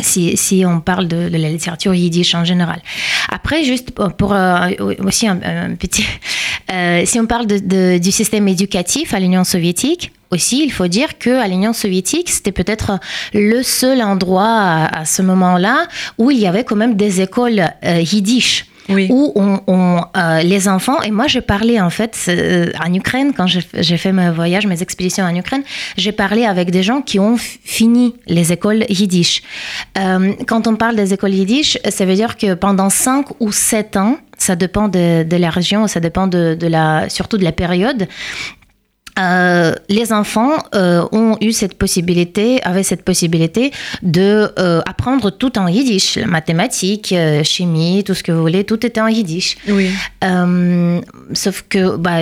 si, 0.00 0.36
si, 0.36 0.64
on 0.66 0.80
parle 0.80 1.06
de, 1.06 1.28
la 1.30 1.48
littérature 1.48 1.94
yiddish 1.94 2.34
en 2.34 2.44
général. 2.44 2.80
Après, 3.30 3.62
juste 3.62 3.92
pour, 3.92 4.32
euh, 4.32 4.70
aussi 5.04 5.26
un, 5.26 5.36
petit... 5.78 6.04
Euh, 6.72 7.02
si 7.04 7.20
on 7.20 7.26
parle 7.26 7.46
du 7.46 8.12
système 8.12 8.48
éducatif 8.48 9.12
à 9.12 9.20
l'Union 9.20 9.44
soviétique, 9.44 10.12
aussi, 10.30 10.62
il 10.64 10.72
faut 10.72 10.86
dire 10.86 11.18
qu'à 11.18 11.46
l'Union 11.46 11.74
soviétique, 11.74 12.30
c'était 12.30 12.52
peut-être 12.52 12.98
le 13.34 13.62
seul 13.62 14.00
endroit 14.00 14.88
à, 14.90 15.04
ce 15.04 15.20
moment-là 15.20 15.86
où 16.16 16.30
il 16.30 16.38
y 16.38 16.46
avait 16.46 16.64
quand 16.64 16.76
même 16.76 16.94
des 16.96 17.20
écoles 17.20 17.68
yiddish 17.82 18.64
où 18.88 19.32
on, 19.36 20.00
euh, 20.16 20.42
les 20.42 20.68
enfants, 20.68 21.00
et 21.02 21.10
moi 21.10 21.26
j'ai 21.26 21.40
parlé 21.40 21.80
en 21.80 21.90
fait 21.90 22.16
euh, 22.28 22.70
en 22.84 22.92
Ukraine, 22.92 23.32
quand 23.36 23.46
j'ai 23.46 23.96
fait 23.96 24.12
mes 24.12 24.30
voyages, 24.30 24.66
mes 24.66 24.82
expéditions 24.82 25.24
en 25.24 25.34
Ukraine, 25.34 25.62
j'ai 25.96 26.12
parlé 26.12 26.44
avec 26.44 26.70
des 26.70 26.82
gens 26.82 27.00
qui 27.02 27.18
ont 27.18 27.36
fini 27.36 28.14
les 28.26 28.52
écoles 28.52 28.84
yiddish. 28.88 29.42
Euh, 29.98 30.32
quand 30.46 30.66
on 30.66 30.76
parle 30.76 30.96
des 30.96 31.12
écoles 31.14 31.34
yiddish, 31.34 31.78
ça 31.88 32.04
veut 32.04 32.14
dire 32.14 32.36
que 32.36 32.54
pendant 32.54 32.90
5 32.90 33.40
ou 33.40 33.52
7 33.52 33.96
ans, 33.96 34.18
ça 34.38 34.56
dépend 34.56 34.88
de, 34.88 35.22
de 35.22 35.36
la 35.36 35.50
région, 35.50 35.86
ça 35.86 36.00
dépend 36.00 36.26
de, 36.26 36.56
de, 36.58 36.66
la, 36.66 37.08
surtout 37.08 37.38
de 37.38 37.44
la 37.44 37.52
période. 37.52 38.08
Euh, 39.18 39.74
les 39.90 40.12
enfants 40.12 40.52
euh, 40.74 41.06
ont 41.12 41.36
eu 41.42 41.52
cette 41.52 41.74
possibilité, 41.74 42.62
avaient 42.62 42.82
cette 42.82 43.04
possibilité 43.04 43.70
de 44.02 44.50
euh, 44.58 44.80
apprendre 44.86 45.30
tout 45.30 45.58
en 45.58 45.68
yiddish, 45.68 46.16
mathématiques, 46.18 47.14
chimie, 47.42 48.04
tout 48.04 48.14
ce 48.14 48.22
que 48.22 48.32
vous 48.32 48.40
voulez, 48.40 48.64
tout 48.64 48.84
était 48.86 49.00
en 49.00 49.08
yiddish. 49.08 49.56
Oui. 49.68 49.90
sauf 51.34 51.64
que 51.68 51.96
bah, 51.96 52.20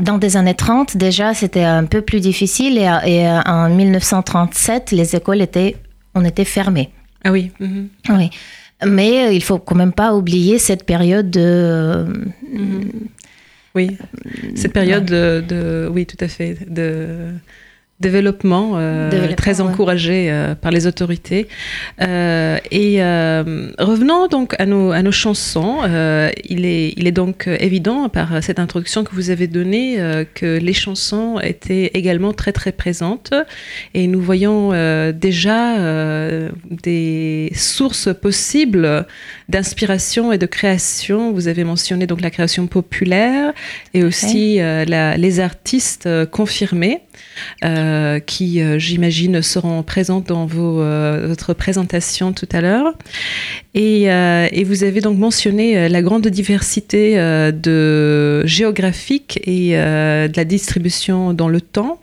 dans 0.00 0.18
des 0.18 0.36
années 0.36 0.54
30 0.54 0.96
déjà 0.96 1.34
c'était 1.34 1.64
un 1.64 1.84
peu 1.84 2.00
plus 2.00 2.20
difficile 2.20 2.78
et, 2.78 3.28
en 3.46 3.68
1937 3.68 4.90
les 4.90 5.14
écoles 5.14 5.40
étaient, 5.40 5.76
on 6.14 6.24
était 6.24 6.44
fermées. 6.44 6.90
Ah 7.24 7.32
oui. 7.32 7.50
Mhm. 7.60 7.88
Oui. 8.10 8.30
Mais 8.86 9.34
il 9.34 9.42
faut 9.42 9.58
quand 9.58 9.74
même 9.74 9.92
pas 9.92 10.14
oublier 10.14 10.58
cette 10.58 10.84
période 10.84 11.30
de 11.30 12.06
mhm. 12.52 12.90
Oui, 13.78 13.96
cette 14.56 14.72
période 14.72 15.04
de, 15.04 15.88
oui, 15.88 16.04
tout 16.04 16.16
à 16.18 16.26
fait, 16.26 16.56
de, 16.68 17.32
développement, 18.00 18.74
euh, 18.76 19.34
très 19.34 19.60
encouragé 19.60 20.28
euh, 20.30 20.54
par 20.54 20.70
les 20.70 20.86
autorités. 20.86 21.48
Euh, 22.00 22.58
et 22.70 23.00
revenons 23.78 24.28
donc 24.28 24.54
à 24.58 24.66
nos, 24.66 24.92
à 24.92 25.02
nos 25.02 25.12
chansons. 25.12 25.78
il, 26.44 26.64
est, 26.64 26.94
il 26.96 27.06
est 27.06 27.12
donc 27.12 27.48
évident 27.48 28.08
par 28.08 28.42
cette 28.42 28.58
introduction 28.58 29.04
que 29.04 29.14
vous 29.14 29.30
avez 29.30 29.46
donnée 29.46 29.98
que 30.34 30.58
les 30.58 30.72
chansons 30.72 31.40
étaient 31.40 31.90
également 31.94 32.32
très 32.32 32.52
très 32.52 32.72
présentes 32.72 33.34
et 33.94 34.06
nous 34.06 34.20
voyons 34.20 34.70
déjà 35.12 35.76
des 36.70 37.52
sources 37.54 38.08
possibles 38.14 39.06
d'inspiration 39.48 40.32
et 40.32 40.38
de 40.38 40.46
création. 40.46 41.32
Vous 41.32 41.48
avez 41.48 41.64
mentionné 41.64 42.06
donc 42.06 42.20
la 42.20 42.30
création 42.30 42.66
populaire 42.66 43.52
et 43.94 44.04
aussi 44.04 44.58
la, 44.58 45.16
les 45.16 45.40
artistes 45.40 46.08
confirmés. 46.30 47.00
Euh, 47.64 48.20
qui, 48.20 48.60
euh, 48.60 48.78
j'imagine, 48.78 49.42
seront 49.42 49.82
présentes 49.82 50.28
dans 50.28 50.46
vos, 50.46 50.80
euh, 50.80 51.26
votre 51.26 51.54
présentation 51.54 52.32
tout 52.32 52.48
à 52.52 52.60
l'heure. 52.60 52.94
Et, 53.74 54.08
vous 54.64 54.84
avez 54.84 55.00
donc 55.00 55.18
mentionné 55.18 55.88
la 55.88 56.02
grande 56.02 56.26
diversité 56.28 57.14
géographique 58.44 59.40
et 59.44 59.70
de 59.70 60.36
la 60.36 60.44
distribution 60.44 61.32
dans 61.32 61.48
le 61.48 61.60
temps. 61.60 62.00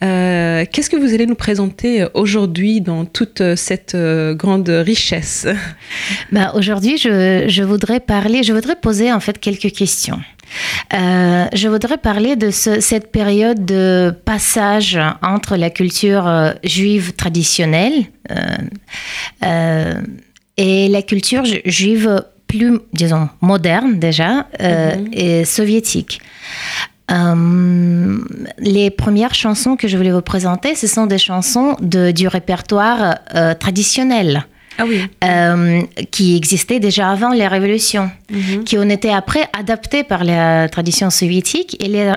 Qu'est-ce 0.00 0.90
que 0.90 0.96
vous 0.96 1.14
allez 1.14 1.26
nous 1.26 1.36
présenter 1.36 2.06
aujourd'hui 2.12 2.80
dans 2.80 3.06
toute 3.06 3.42
cette 3.54 3.96
grande 3.96 4.68
richesse? 4.68 5.46
Bah, 6.32 6.52
Aujourd'hui, 6.54 6.98
je, 6.98 7.44
je, 7.48 7.62
voudrais 7.62 8.00
parler, 8.00 8.42
je 8.42 8.52
voudrais 8.52 8.76
poser 8.76 9.12
en 9.12 9.20
fait 9.20 9.38
quelques 9.38 9.72
questions. 9.72 10.20
Euh, 10.94 11.46
je 11.52 11.68
voudrais 11.68 11.98
parler 11.98 12.36
de 12.36 12.50
cette 12.50 13.10
période 13.10 13.64
de 13.64 14.14
passage 14.24 14.98
entre 15.22 15.56
la 15.56 15.70
culture 15.70 16.26
euh, 16.26 16.52
juive 16.64 17.14
traditionnelle 17.14 18.04
euh, 19.42 19.94
et 20.56 20.88
la 20.88 21.02
culture 21.02 21.44
juive 21.64 22.24
plus, 22.46 22.78
disons, 22.92 23.28
moderne 23.40 23.98
déjà 23.98 24.46
mhm. 24.60 25.08
et 25.12 25.44
soviétique. 25.44 26.20
les 27.10 28.90
premières 28.90 29.34
chansons 29.34 29.76
que 29.76 29.88
je 29.88 29.96
voulais 29.96 30.12
vous 30.12 30.22
présenter, 30.22 30.74
ce 30.76 30.86
sont 30.86 31.06
des 31.06 31.18
chansons 31.18 31.76
de, 31.80 32.12
du 32.12 32.28
répertoire 32.28 33.18
traditionnel 33.58 34.46
ah 34.78 34.84
oui. 34.86 35.00
Euh, 35.24 35.82
qui 36.10 36.36
existaient 36.36 36.80
déjà 36.80 37.10
avant 37.10 37.30
les 37.30 37.46
révolutions, 37.46 38.10
mhm. 38.30 38.64
qui 38.64 38.76
ont 38.78 38.88
été 38.88 39.12
après 39.12 39.48
adaptés 39.58 40.04
par 40.04 40.24
la 40.24 40.68
tradition 40.68 41.10
soviétique. 41.10 41.76
Et 41.82 41.88
les, 41.88 42.12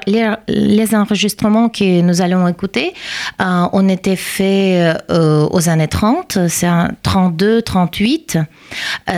les, 0.48 0.96
enregistrements 0.96 1.70
que 1.70 2.01
nous 2.01 2.22
allons 2.22 2.48
écouter 2.48 2.94
euh, 3.42 3.68
ont 3.72 3.88
été 3.88 4.16
faits 4.16 5.04
euh, 5.10 5.48
aux 5.51 5.70
années 5.70 5.88
30, 5.88 6.39
c'est 6.48 6.68
32, 7.04 7.62
38. 7.62 8.39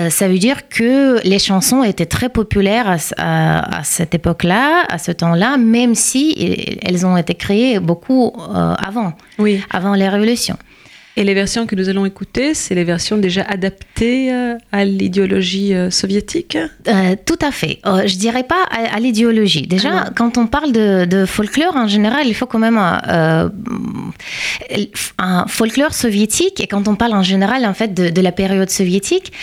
ça 0.09 0.27
veut 0.27 0.37
dire 0.37 0.67
que 0.67 1.25
les 1.25 1.39
chansons 1.39 1.83
étaient 1.83 2.05
très 2.05 2.29
populaires 2.29 2.97
à, 3.17 3.79
à, 3.79 3.83
cette 3.83 4.13
époque-là, 4.13 4.83
à 4.89 4.97
ce 4.97 5.11
temps-là, 5.11 5.57
même 5.57 5.95
si 5.95 6.77
elles 6.81 7.05
ont 7.05 7.17
été 7.17 7.35
créées 7.35 7.79
beaucoup 7.79 8.33
avant, 8.53 9.13
oui. 9.39 9.61
avant 9.71 9.93
les 9.93 10.09
révolutions. 10.09 10.57
Et 11.17 11.25
les 11.25 11.33
versions 11.33 11.67
que 11.67 11.75
nous 11.75 11.89
allons 11.89 12.05
écouter, 12.05 12.53
c'est 12.53 12.73
les 12.73 12.85
versions 12.85 13.17
déjà 13.17 13.41
adaptées 13.41 14.33
euh, 14.33 14.55
à 14.71 14.85
l'idéologie 14.85 15.73
euh, 15.73 15.89
soviétique? 15.89 16.57
Euh, 16.87 17.15
Tout 17.25 17.39
à 17.41 17.51
fait. 17.51 17.79
je 17.83 18.15
dirais 18.15 18.43
pas 18.43 18.63
à, 18.71 18.97
l'idéologie. 18.99 19.67
Déjà, 19.67 20.09
quand 20.15 20.37
on 20.37 20.47
parle 20.47 20.71
de, 20.71 21.25
folklore, 21.25 21.75
en 21.75 21.87
général, 21.87 22.27
il 22.27 22.33
faut 22.33 22.45
quand 22.45 22.59
même 22.59 22.77
un 22.77 23.51
folklore 25.47 25.93
soviétique. 25.93 26.61
Et 26.61 26.67
quand 26.67 26.87
on 26.87 26.95
parle 26.95 27.13
en 27.13 27.23
général, 27.23 27.65
en 27.65 27.73
fait, 27.73 27.93
de, 27.93 28.21
la 28.21 28.31
période 28.31 28.69
soviétique, 28.69 29.33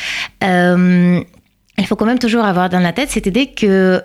il 0.42 1.87
faut 1.87 1.96
quand 1.96 2.06
même 2.06 2.18
toujours 2.18 2.44
avoir 2.44 2.70
dans 2.70 2.80
la 2.80 2.92
tête 2.92 3.10
cette 3.10 3.26
idée 3.26 3.48
que 3.48 4.00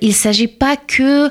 il 0.00 0.08
ne 0.08 0.14
s'agit 0.14 0.48
pas 0.48 0.76
que 0.76 1.30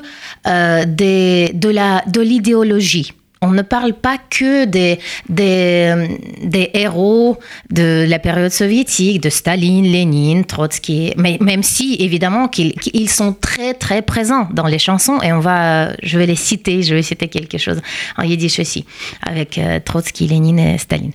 des, 0.86 1.50
de 1.52 2.20
l'idéologie 2.20 3.12
on 3.44 3.52
ne 3.52 3.62
parle 3.62 3.92
pas 3.92 4.16
que 4.30 4.64
des, 4.64 4.98
des, 5.28 6.70
héros 6.74 7.38
de 7.70 8.06
la 8.08 8.18
période 8.18 8.50
soviétique, 8.50 9.20
de 9.20 9.28
Staline, 9.28 9.84
Lénine, 9.84 10.44
Trotsky, 10.44 11.12
mais 11.16 11.38
même 11.40 11.62
si 11.62 11.96
évidemment 12.00 12.48
qu'ils 12.48 13.10
sont 13.10 13.34
très 13.38 13.74
très 13.74 14.02
présents 14.02 14.48
dans 14.52 14.66
les 14.66 14.78
chansons 14.78 15.20
et 15.22 15.32
on 15.32 15.40
va, 15.40 15.92
je 16.02 16.18
vais 16.18 16.26
les 16.26 16.36
citer, 16.36 16.82
je 16.82 16.94
vais 16.94 17.02
citer 17.02 17.28
quelque 17.28 17.58
chose 17.58 17.80
en 18.16 18.22
yiddish 18.22 18.58
aussi, 18.58 18.84
avec 19.22 19.58
euh, 19.58 19.80
Trotsky, 19.84 20.26
Lénine 20.26 20.58
et 20.58 20.78
Staline 20.78 21.12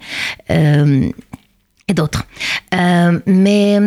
euh, 0.51 1.09
et 1.87 1.93
d'autres. 1.93 2.25
Euh, 2.73 3.19
mais 3.25 3.79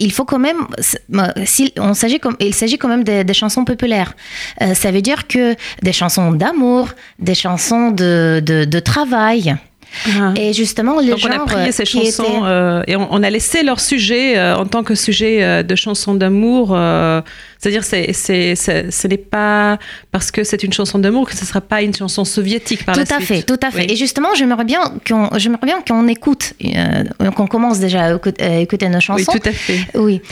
il 0.00 0.12
faut 0.12 0.24
quand 0.24 0.38
même, 0.38 0.66
on 1.78 1.94
s'agit 1.94 2.20
il 2.40 2.54
s'agit 2.54 2.78
quand 2.78 2.88
même 2.88 3.04
des, 3.04 3.34
chansons 3.34 3.64
populaires. 3.64 4.14
Euh, 4.62 4.74
ça 4.74 4.90
veut 4.90 5.02
dire 5.02 5.28
que 5.28 5.54
des 5.82 5.92
chansons 5.92 6.32
d'amour, 6.32 6.88
des 7.18 7.34
chansons 7.34 7.90
de, 7.90 8.40
de 8.44 8.80
travail, 8.80 9.56
ah. 10.06 10.32
Et 10.36 10.52
justement, 10.52 11.00
le 11.00 11.10
Donc 11.10 11.20
on 11.24 11.30
a 11.30 11.38
pris 11.40 11.72
ces 11.72 11.84
chansons 11.84 12.44
euh, 12.44 12.82
et 12.86 12.96
on, 12.96 13.22
a 13.22 13.30
laissé 13.30 13.62
leur 13.62 13.80
sujet 13.80 14.38
euh, 14.38 14.56
en 14.56 14.66
tant 14.66 14.82
que 14.82 14.94
sujet 14.94 15.42
euh, 15.42 15.62
de 15.62 15.74
chansons 15.74 16.14
d'amour. 16.14 16.76
C'est-à-dire, 17.60 17.84
c'est, 17.84 18.12
c'est, 18.14 18.54
ce 18.56 19.06
n'est 19.06 19.18
pas 19.18 19.78
parce 20.10 20.30
que 20.30 20.44
c'est 20.44 20.62
une 20.62 20.72
chanson 20.72 20.98
d'amour 20.98 21.28
que 21.28 21.36
ce 21.36 21.42
ne 21.42 21.46
sera 21.46 21.60
pas 21.60 21.82
une 21.82 21.94
chanson 21.94 22.24
soviétique 22.24 22.86
par 22.86 22.94
tout 22.94 23.04
la 23.08 23.16
à 23.16 23.20
Fait, 23.20 23.42
tout 23.42 23.60
à 23.62 23.70
fait. 23.70 23.92
Et 23.92 23.96
justement, 23.96 24.30
j'aimerais 24.34 24.64
bien 24.64 24.80
qu'on, 25.06 25.28
j'aimerais 25.36 25.66
bien 25.66 25.82
qu'on 25.86 26.08
écoute, 26.08 26.54
qu'on 27.36 27.46
commence 27.46 27.78
déjà 27.78 28.04
à 28.04 28.56
écouter, 28.56 28.88
nos 28.88 29.00
chansons. 29.00 29.30
Oui, 29.32 29.40
tout 29.40 29.48
à 29.48 29.52
fait. 29.52 29.80
Oui, 29.94 30.22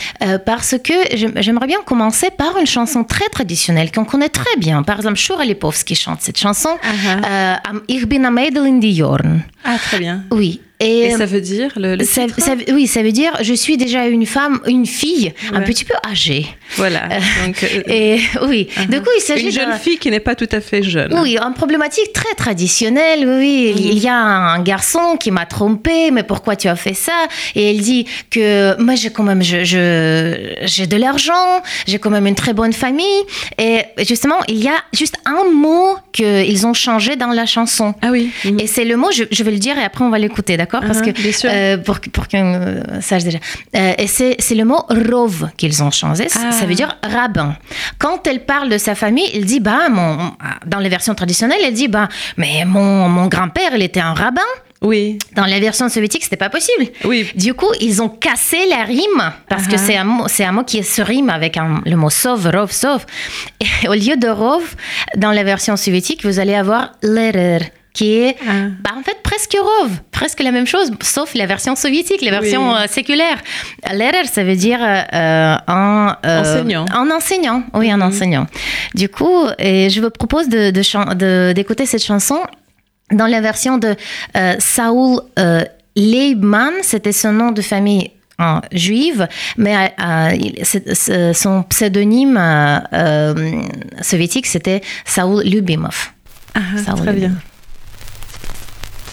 parce 0.47 0.77
que 0.83 0.95
j'aimerais 1.15 1.67
bien 1.67 1.81
commencer 1.85 2.31
par 2.31 2.57
une 2.59 2.67
chanson 2.67 3.05
très 3.05 3.29
traditionnelle 3.29 3.93
qu'on 3.93 4.07
connaît 4.07 4.31
très 4.31 4.57
bien. 4.59 4.83
Par 4.83 4.97
exemple, 4.97 5.17
Shura 5.17 5.45
Lipovski 5.45 5.95
chante 5.95 6.23
cette 6.23 6.39
chanson. 6.39 6.71
Uh 6.83 7.79
Ich 7.89 8.07
bin 8.07 8.25
a 8.25 8.31
Mädel 8.31 8.65
in 8.67 8.79
die 8.79 8.95
Jorn. 8.97 9.43
Ah, 9.65 9.77
très 9.79 9.99
bien. 9.99 10.25
Oui. 10.31 10.63
Et, 10.81 11.11
ça 11.11 11.27
veut 11.27 11.41
dire 11.41 11.73
le, 11.77 12.03
ça, 12.05 12.23
Oui, 12.73 12.87
ça 12.87 13.03
veut 13.03 13.11
dire 13.11 13.33
je 13.41 13.53
suis 13.53 13.77
déjà 13.77 14.07
une 14.07 14.27
femme, 14.27 14.61
une 14.67 14.87
fille 14.87 15.33
un 15.53 15.63
petit 15.63 15.85
peu 15.85 15.95
âgée. 16.09 16.47
Voilà. 16.77 17.09
Euh, 17.11 17.47
donc, 17.47 17.63
euh, 17.65 17.83
et 17.87 18.21
oui. 18.47 18.69
Uh-huh. 18.77 18.87
Du 18.89 19.01
coup, 19.01 19.11
il 19.17 19.21
s'agit 19.21 19.47
une 19.47 19.51
jeune 19.51 19.73
fille 19.79 19.99
qui 19.99 20.11
n'est 20.11 20.21
pas 20.21 20.35
tout 20.35 20.49
à 20.53 20.61
fait 20.61 20.83
jeune. 20.83 21.13
Oui, 21.21 21.37
une 21.37 21.55
problématique 21.55 22.13
très 22.13 22.35
traditionnelle. 22.35 23.27
Oui, 23.27 23.75
il 23.77 23.99
y 23.99 24.09
a 24.09 24.15
un 24.15 24.63
garçon 24.63 25.17
qui 25.19 25.31
m'a 25.31 25.47
trompée, 25.47 26.11
mais 26.13 26.23
pourquoi 26.23 26.55
tu 26.55 26.69
as 26.69 26.77
fait 26.77 26.95
ça? 26.95 27.27
Et 27.57 27.71
elle 27.71 27.81
dit 27.81 28.07
que 28.31 28.81
moi, 28.81 28.95
j'ai 28.95 29.11
quand 29.11 29.25
même, 29.25 29.43
je, 29.43 30.55
j'ai 30.63 30.87
de 30.87 30.97
l'argent, 30.97 31.63
j'ai 31.87 31.99
quand 31.99 32.11
même 32.11 32.27
une 32.27 32.37
très 32.37 32.53
bonne 32.53 32.73
famille. 32.73 33.23
Et 33.59 33.83
justement, 34.07 34.39
il 34.47 34.63
y 34.63 34.69
a 34.69 34.77
juste 34.93 35.17
un 35.25 35.51
mot 35.53 35.97
qu'ils 36.13 36.67
ont 36.67 36.75
changé 36.75 37.17
dans 37.17 37.29
la 37.29 37.47
chanson. 37.47 37.95
Ah 38.03 38.11
oui. 38.11 38.31
Et 38.59 38.67
c'est 38.67 38.85
le 38.85 38.97
mot, 38.97 39.11
je, 39.11 39.25
je, 39.31 39.43
vais 39.43 39.51
le 39.51 39.59
dire 39.59 39.77
et 39.79 39.83
après 39.83 40.05
on 40.05 40.11
va 40.11 40.19
l'écouter, 40.19 40.57
d'accord? 40.57 40.68
Parce 40.69 41.01
uh-huh, 41.01 41.13
que 41.13 41.47
euh, 41.49 41.79
pour, 41.79 42.01
pour 42.13 42.29
qu'on 42.29 42.55
euh, 42.55 43.01
sache 43.01 43.25
déjà. 43.25 43.39
Euh, 43.77 43.93
et 43.99 44.07
c'est, 44.07 44.37
le 44.55 44.65
mot 44.65 44.83
rov 44.89 45.49
qu'ils 45.57 45.83
ont 45.83 45.91
changé. 45.91 46.29
Ça 46.29 46.41
veut 46.41 46.73
ah. 46.73 46.75
dire 46.75 46.99
rabbin. 47.03 47.57
Quand 47.99 48.27
elle 48.27 48.45
parle 48.45 48.69
de 48.69 48.79
sa 48.79 48.95
famille, 48.95 49.29
elle 49.35 49.45
dit 49.45 49.61
bah 49.61 49.89
mon 49.89 50.33
dans 50.67 50.79
les 50.79 50.89
versions 50.89 51.15
traditionnelles, 51.15 51.61
elle 51.65 51.75
dit 51.75 51.89
bah 51.89 52.09
mais 52.37 52.65
mon, 52.65 53.09
mon 53.09 53.27
grand-père, 53.27 53.71
il 53.75 53.83
était 53.83 54.01
un 54.01 54.15
rabbin. 54.15 54.43
Oui. 54.81 55.19
Dans 55.35 55.47
la 55.47 55.59
version 55.59 55.89
soviétique, 55.89 56.23
c'était 56.23 56.37
pas 56.37 56.51
possible. 56.51 56.87
Oui. 57.05 57.29
Du 57.35 57.53
coup, 57.55 57.71
ils 57.81 58.01
ont 58.01 58.09
cassé 58.09 58.59
la 58.71 58.85
rime 58.85 59.33
parce 59.49 59.67
que 59.67 59.75
uh-huh. 59.75 59.79
c'est 59.79 59.97
un 59.97 60.05
mot, 60.05 60.29
c'est 60.29 60.45
un 60.45 60.53
mot 60.53 60.63
qui 60.63 60.85
se 60.85 61.03
rime 61.03 61.31
avec 61.31 61.59
le 61.85 61.97
mot 61.97 62.11
sov, 62.11 62.49
rov, 62.53 62.71
sov. 62.71 63.05
Et 63.61 63.89
au 63.89 63.95
lieu 63.95 64.17
de 64.17 64.29
rov, 64.29 64.77
dans 65.17 65.33
la 65.33 65.43
version 65.43 65.77
soviétique, 65.77 66.25
vous 66.25 66.39
allez 66.39 66.55
avoir 66.55 66.93
lerer 67.03 67.73
qui 67.99 68.13
est 68.13 68.37
ah. 68.47 68.69
bah, 68.81 68.91
en 68.97 69.03
fait 69.03 69.17
presque 69.25 69.57
rove, 69.61 69.91
presque 70.13 70.41
la 70.41 70.53
même 70.53 70.69
chose, 70.69 70.93
sauf 71.03 71.35
la 71.35 71.47
version 71.47 71.75
soviétique, 71.75 72.23
la 72.23 72.31
version 72.31 72.77
euh, 72.77 72.87
séculaire. 72.87 73.39
Lehrer, 73.93 74.25
ça 74.27 74.45
veut 74.45 74.55
dire 74.55 74.79
euh, 74.81 75.57
un 75.67 76.17
euh, 76.25 76.41
enseignant. 76.41 76.85
Un 76.95 77.11
enseignant, 77.11 77.65
oui, 77.75 77.91
un 77.91 77.97
mhm. 77.97 78.03
enseignant. 78.05 78.47
Du 78.95 79.09
coup, 79.09 79.47
et 79.59 79.91
je 79.91 80.01
vous 80.01 80.11
propose 80.11 80.49
d'écouter 80.49 81.15
de, 81.17 81.53
d'écouter 81.53 81.87
cette 81.87 82.05
chanson 82.05 82.39
dans 83.11 83.27
la 83.27 83.41
version 83.41 83.79
de 83.79 83.97
Saul 84.61 85.23
Leibman, 85.97 86.75
c'était 86.83 87.11
son 87.13 87.33
nom 87.33 87.51
de 87.51 87.63
famille 87.63 88.13
juive, 88.71 89.27
mais 89.57 89.93
son 91.35 91.65
pseudonyme 91.65 92.39
soviétique, 94.03 94.47
c'était 94.47 94.83
Saul 95.05 95.43
Lubimov. 95.43 96.13
Ah, 96.55 96.93
très 96.97 97.13
bien. 97.13 97.33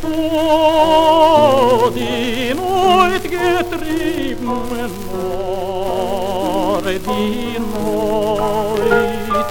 tot 0.00 1.96
in 1.96 2.58
ut 2.58 3.22
getrieben 3.22 4.46
nur 6.82 6.82
din 6.82 7.62
moit 7.74 9.48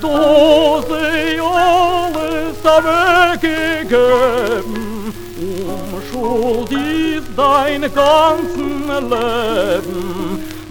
do 0.00 0.80
ze 0.88 1.40
ol 1.40 2.14
gem 3.88 4.70
um 5.38 6.02
schuld 6.08 6.72
ist 6.72 7.28
dein 7.36 7.82
ganzen 7.94 8.88
leben 9.10 10.04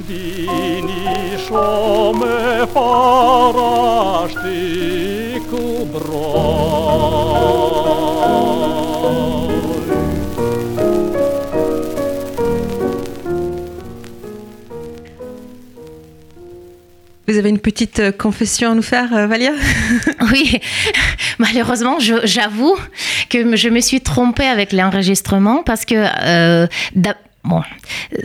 die 0.07 0.81
ni 0.87 1.37
schome 1.45 2.67
farasti 2.73 3.71
bro 5.93 7.23
Oh, 8.25 8.82
Vous 17.33 17.39
avez 17.39 17.49
une 17.49 17.59
petite 17.59 17.99
euh, 17.99 18.11
confession 18.11 18.71
à 18.71 18.75
nous 18.75 18.83
faire, 18.83 19.11
euh, 19.11 19.25
Valia 19.25 19.53
Oui, 20.31 20.59
malheureusement, 21.39 21.97
j'avoue 21.99 22.75
que 23.29 23.55
je 23.55 23.69
me 23.69 23.79
suis 23.79 24.01
trompée 24.01 24.45
avec 24.45 24.71
l'enregistrement 24.71 25.63
parce 25.63 25.83
que 25.83 25.95
euh, 25.95 26.67
Bon, 27.43 27.61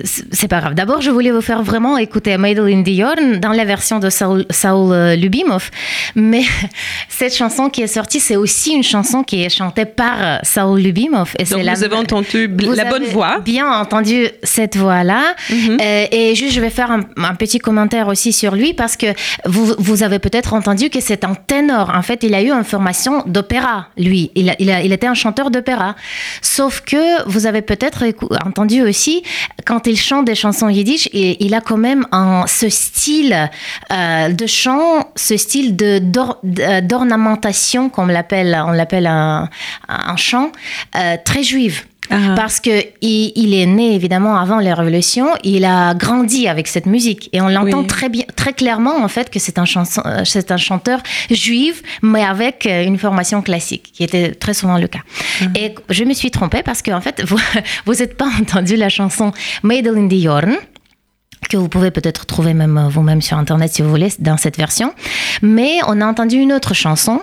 c'est 0.05 0.47
pas 0.47 0.61
grave. 0.61 0.75
D'abord, 0.75 1.01
je 1.01 1.11
voulais 1.11 1.33
vous 1.33 1.41
faire 1.41 1.65
vraiment 1.65 1.99
écouter 1.99 2.39
Maidel 2.39 2.73
in 2.73 2.85
the 2.85 3.41
dans 3.41 3.51
la 3.51 3.65
version 3.65 3.99
de 3.99 4.11
Saul, 4.11 4.45
euh, 4.65 5.17
Lubimov. 5.17 5.71
Mais 6.15 6.43
cette 7.09 7.35
chanson 7.35 7.69
qui 7.69 7.83
est 7.83 7.89
sortie, 7.89 8.21
c'est 8.21 8.37
aussi 8.37 8.75
une 8.75 8.85
chanson 8.85 9.25
qui 9.25 9.43
est 9.43 9.49
chantée 9.49 9.87
par 9.87 10.15
euh, 10.21 10.37
Saul 10.45 10.81
Lubimov. 10.81 11.35
Et 11.37 11.45
Donc, 11.45 11.63
vous 11.63 11.85
avez 11.85 11.97
entendu 11.97 12.49
la 12.77 12.85
bonne 12.85 13.07
voix. 13.07 13.41
Bien 13.41 13.69
entendu 13.69 14.29
cette 14.45 14.77
voix-là. 14.77 15.35
Mhm. 15.51 15.79
Euh, 15.81 16.07
et 16.13 16.37
juste, 16.37 16.55
je 16.55 16.61
vais 16.61 16.71
faire 16.71 16.93
un, 16.93 17.35
petit 17.35 17.59
commentaire 17.59 18.07
aussi 18.07 18.33
sur 18.33 18.55
lui 18.55 18.73
parce 18.73 18.97
que 18.97 19.07
vous, 19.45 19.75
vous 19.79 20.05
avez 20.05 20.21
peut-être 20.21 20.55
entendu 20.55 20.91
que 20.91 21.01
c'est 21.01 21.25
un 21.25 21.35
ténor. 21.35 21.91
En 21.93 22.03
fait, 22.03 22.23
il 22.23 22.35
a 22.35 22.43
eu 22.43 22.53
une 22.53 22.65
formation 22.65 23.25
d'opéra, 23.27 23.89
lui. 23.97 24.31
Il, 24.37 24.55
il, 24.61 24.71
a, 24.71 24.83
il 24.83 24.93
était 24.93 25.09
un 25.09 25.15
chanteur 25.15 25.51
d'opéra. 25.51 25.97
Sauf 26.41 26.83
que 26.83 27.29
vous 27.29 27.47
avez 27.47 27.63
peut-être 27.63 28.05
entendu 28.45 28.83
aussi 28.83 29.08
quand 29.65 29.87
il 29.87 29.97
chante 29.97 30.27
des 30.27 30.35
chansons 30.35 30.69
yiddish, 30.69 31.09
il, 31.13 31.37
il 31.41 31.55
a 31.55 31.61
quand 31.61 31.77
même 31.77 32.07
un, 32.13 32.45
ce 32.47 32.69
style 32.69 33.51
euh, 33.93 34.29
de 34.29 34.47
chant, 34.47 35.11
ce 35.17 35.37
style 35.37 35.77
de 35.77 36.01
d'ornementation, 36.81 37.89
comme 37.91 38.05
on 38.05 38.13
l'appelle, 38.13 38.61
on 38.67 38.73
l'appelle 38.73 39.07
un, 39.07 39.49
un 39.89 40.17
chant, 40.17 40.51
euh, 40.97 41.17
très 41.25 41.43
juive. 41.43 41.85
Ah. 42.11 42.35
Parce 42.37 42.61
que 42.61 42.71
il, 43.01 43.55
est 43.55 43.67
né 43.67 43.95
évidemment 43.95 44.37
avant 44.37 44.59
les 44.59 44.73
révolutions, 44.73 45.29
il 45.45 45.65
a 45.65 45.95
grandi 45.95 46.49
avec 46.49 46.67
cette 46.67 46.87
musique 46.87 47.29
et 47.33 47.41
on 47.41 47.49
l'entend 47.49 47.85
très 47.85 48.09
bien, 48.09 48.25
très 48.37 48.53
clairement 48.53 48.97
en 49.03 49.09
fait 49.09 49.31
que 49.31 49.39
c'est 49.39 49.59
un 49.59 49.65
euh, 49.65 50.25
un 50.51 50.57
chanteur 50.57 51.01
juif, 51.31 51.83
mais 52.03 52.25
avec 52.25 52.67
euh, 52.67 52.85
une 52.85 52.99
formation 52.99 53.43
classique, 53.43 53.91
qui 53.93 54.05
était 54.05 54.33
très 54.33 54.55
souvent 54.55 54.79
le 54.79 54.89
cas. 54.89 55.01
Ah. 55.43 55.47
Et 55.59 55.75
je 55.91 56.05
me 56.05 56.15
suis 56.15 56.31
trompée 56.31 56.63
parce 56.63 56.83
que 56.83 56.91
en 56.91 57.01
fait 57.01 57.23
vous 57.27 57.39
vous 57.85 57.95
n'êtes 57.95 58.17
pas 58.17 58.29
entendu 58.41 58.77
la 58.77 58.89
chanson 58.89 59.33
Made 59.63 59.89
in 59.89 60.09
the 60.09 60.13
Yorn 60.13 60.57
que 61.49 61.57
vous 61.57 61.69
pouvez 61.69 61.91
peut-être 61.91 62.27
trouver 62.27 62.55
même 62.55 62.79
euh, 62.79 62.89
vous-même 62.89 63.23
sur 63.23 63.37
Internet 63.37 63.73
si 63.73 63.83
vous 63.83 63.91
voulez, 63.91 64.13
dans 64.19 64.37
cette 64.37 64.57
version. 64.57 64.93
Mais 65.43 65.79
on 65.87 66.01
a 66.01 66.07
entendu 66.07 66.37
une 66.37 66.53
autre 66.53 66.75
chanson, 66.75 67.21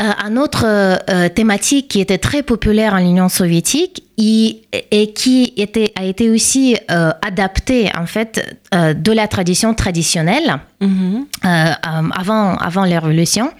euh, 0.00 0.10
un 0.22 0.36
autre 0.36 0.64
euh, 0.66 1.28
thématique 1.28 1.88
qui 1.88 2.00
était 2.00 2.18
très 2.18 2.42
populaire 2.42 2.94
en 2.94 2.98
Union 2.98 3.28
soviétique 3.28 4.04
et 4.20 5.12
qui 5.12 5.52
était, 5.56 5.92
a 5.96 6.04
été 6.04 6.30
aussi 6.30 6.76
euh, 6.90 7.10
adapté 7.22 7.90
en 7.96 8.06
fait 8.06 8.58
euh, 8.74 8.92
de 8.92 9.12
la 9.12 9.26
tradition 9.28 9.72
traditionnelle 9.72 10.58
mm-hmm. 10.82 11.24
euh, 11.44 11.72
avant, 12.12 12.56
avant 12.56 12.84
les 12.84 12.98
révolutions. 12.98 13.50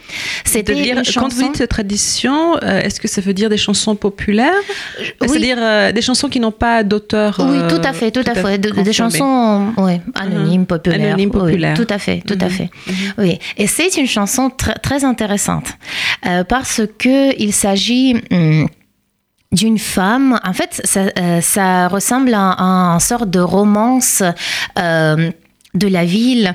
C'était 0.44 0.74
dire, 0.74 1.00
Quand 1.14 1.32
vous 1.32 1.42
dites 1.42 1.66
tradition, 1.68 2.58
est-ce 2.58 3.00
que 3.00 3.08
ça 3.08 3.20
veut 3.20 3.32
dire 3.32 3.48
des 3.48 3.56
chansons 3.56 3.96
populaires? 3.96 4.52
C'est-à-dire 5.20 5.92
des 5.92 6.02
chansons 6.02 6.28
qui 6.28 6.40
n'ont 6.40 6.52
pas 6.52 6.82
d'auteur 6.84 7.40
Oui, 7.40 7.58
tout 7.68 7.82
à 7.82 7.92
fait, 7.92 8.10
tout, 8.10 8.22
à 8.26 8.34
fait. 8.34 8.58
des 8.58 8.92
chansons 8.92 9.72
anonymes, 10.14 10.62
mm-hmm. 10.62 10.66
populaires. 10.66 11.14
Anonymes, 11.14 11.30
populaires. 11.30 11.76
tout 11.76 11.86
à 11.88 11.98
fait, 11.98 12.22
tout 12.26 12.34
à 12.40 12.46
mm-hmm. 12.46 12.50
fait. 12.50 12.70
Oui. 13.18 13.38
Et 13.56 13.66
c'est 13.66 13.96
une 13.96 14.06
chanson 14.06 14.50
très 14.82 15.04
intéressante 15.04 15.72
parce 16.48 16.82
que 16.98 17.34
il 17.40 17.52
s'agit... 17.52 18.16
D'une 19.52 19.78
femme. 19.78 20.38
En 20.44 20.52
fait, 20.52 20.80
ça, 20.84 21.06
euh, 21.18 21.88
ressemble 21.88 22.32
à, 22.34 22.56
une 22.60 23.00
sorte 23.00 23.30
de 23.30 23.40
romance 23.40 24.22
euh, 24.78 25.30
de 25.74 25.88
la 25.88 26.04
ville 26.04 26.54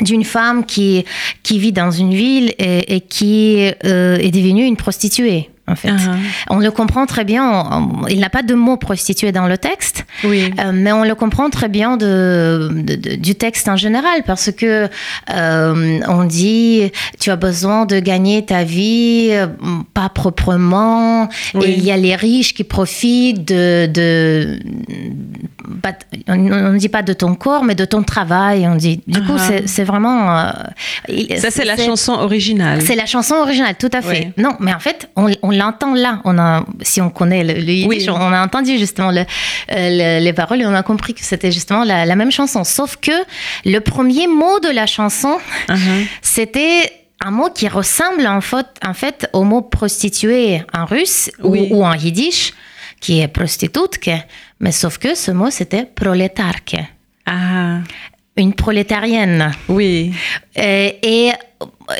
d'une 0.00 0.24
femme 0.24 0.64
qui, 0.64 1.04
qui 1.42 1.58
vit 1.58 1.72
dans 1.72 1.90
une 1.90 2.14
ville 2.14 2.54
et, 2.58 2.96
et 2.96 3.00
qui 3.00 3.70
euh, 3.84 4.16
est 4.18 4.30
devenue 4.30 4.64
une 4.64 4.76
prostituée 4.76 5.50
en 5.68 5.76
fait. 5.76 5.88
Uh-huh. 5.88 6.16
On 6.50 6.58
le 6.58 6.70
comprend 6.70 7.06
très 7.06 7.24
bien. 7.24 7.88
il 8.08 8.20
n'a 8.20 8.30
pas 8.30 8.42
de 8.42 8.54
mot 8.54 8.76
prostituée 8.76 9.32
dans 9.32 9.46
le 9.46 9.58
texte, 9.58 10.04
oui. 10.24 10.52
Euh, 10.58 10.72
mais 10.74 10.92
on 10.92 11.04
le 11.04 11.14
comprend 11.14 11.50
très 11.50 11.68
bien 11.68 11.96
de, 11.96 12.70
du 13.16 13.34
texte 13.34 13.68
en 13.68 13.76
général 13.76 14.22
parce 14.26 14.50
que 14.50 14.88
euh, 15.34 16.00
on 16.08 16.24
dit 16.24 16.90
tu 17.20 17.30
as 17.30 17.36
besoin 17.36 17.86
de 17.86 18.00
gagner 18.00 18.44
ta 18.44 18.64
vie 18.64 19.28
euh, 19.32 19.46
pas 19.94 20.08
proprement 20.08 21.28
et 21.54 21.70
il 21.70 21.84
y 21.84 21.90
a 21.90 21.96
les 21.96 22.16
riches 22.16 22.54
qui 22.54 22.64
profitent 22.64 23.46
de, 23.46 23.86
de 23.86 24.58
on 26.28 26.36
ne 26.36 26.78
dit 26.78 26.88
pas 26.88 27.02
de 27.02 27.12
ton 27.12 27.34
corps 27.34 27.64
mais 27.64 27.74
de 27.74 27.84
ton 27.84 28.02
travail. 28.02 28.66
On 28.66 28.74
dit 28.74 29.02
du 29.06 29.20
coup 29.22 29.36
uh-huh. 29.36 29.62
c'est 29.66 29.84
vraiment 29.84 30.52
ça 31.36 31.50
c'est 31.50 31.64
la 31.64 31.76
chanson 31.76 32.12
originale. 32.12 32.82
C'est 32.82 32.96
la 32.96 33.06
chanson 33.06 33.34
originale 33.36 33.74
tout 33.78 33.90
à 33.92 34.02
fait. 34.02 34.32
Non 34.36 34.56
mais 34.60 34.74
en 34.74 34.80
fait 34.80 35.08
on, 35.16 35.30
on 35.42 35.50
l'entend 35.58 35.94
là. 35.94 36.20
On 36.24 36.38
a, 36.38 36.64
si 36.82 37.00
on 37.00 37.10
connaît 37.10 37.44
le, 37.44 37.60
yiddish, 37.60 38.08
on 38.08 38.32
a 38.32 38.42
entendu 38.42 38.78
justement 38.78 39.10
le, 39.10 39.24
euh, 39.72 40.20
les 40.20 40.32
paroles 40.32 40.62
et 40.62 40.66
on 40.66 40.74
a 40.74 40.82
compris 40.82 41.14
que 41.14 41.22
c'était 41.22 41.52
justement 41.52 41.84
la, 41.84 42.16
même 42.16 42.30
chanson. 42.30 42.64
Sauf 42.64 42.96
que 42.96 43.12
le 43.64 43.78
premier 43.80 44.26
mot 44.26 44.60
de 44.60 44.70
la 44.70 44.86
chanson, 44.86 45.38
uh-huh. 45.68 46.06
c'était 46.22 46.92
un 47.20 47.30
mot 47.30 47.50
qui 47.50 47.68
ressemble 47.68 48.26
en 48.26 48.40
fait, 48.40 48.66
en 48.86 48.94
fait 48.94 49.28
au 49.32 49.44
mot 49.44 49.62
prostituée 49.62 50.62
en 50.72 50.84
russe 50.84 51.30
ou, 51.42 51.84
en 51.84 51.94
yiddish, 51.94 52.54
qui 53.00 53.20
est 53.20 53.28
prostitutke, 53.28 54.10
mais 54.60 54.72
sauf 54.72 54.98
que 54.98 55.14
ce 55.14 55.30
mot 55.30 55.50
c'était 55.50 55.84
prolétarque. 55.84 56.76
Ah. 57.26 57.78
Une 58.36 58.54
prolétarienne. 58.54 59.52
Oui. 59.68 60.14
Euh, 60.56 60.90
et 61.02 61.32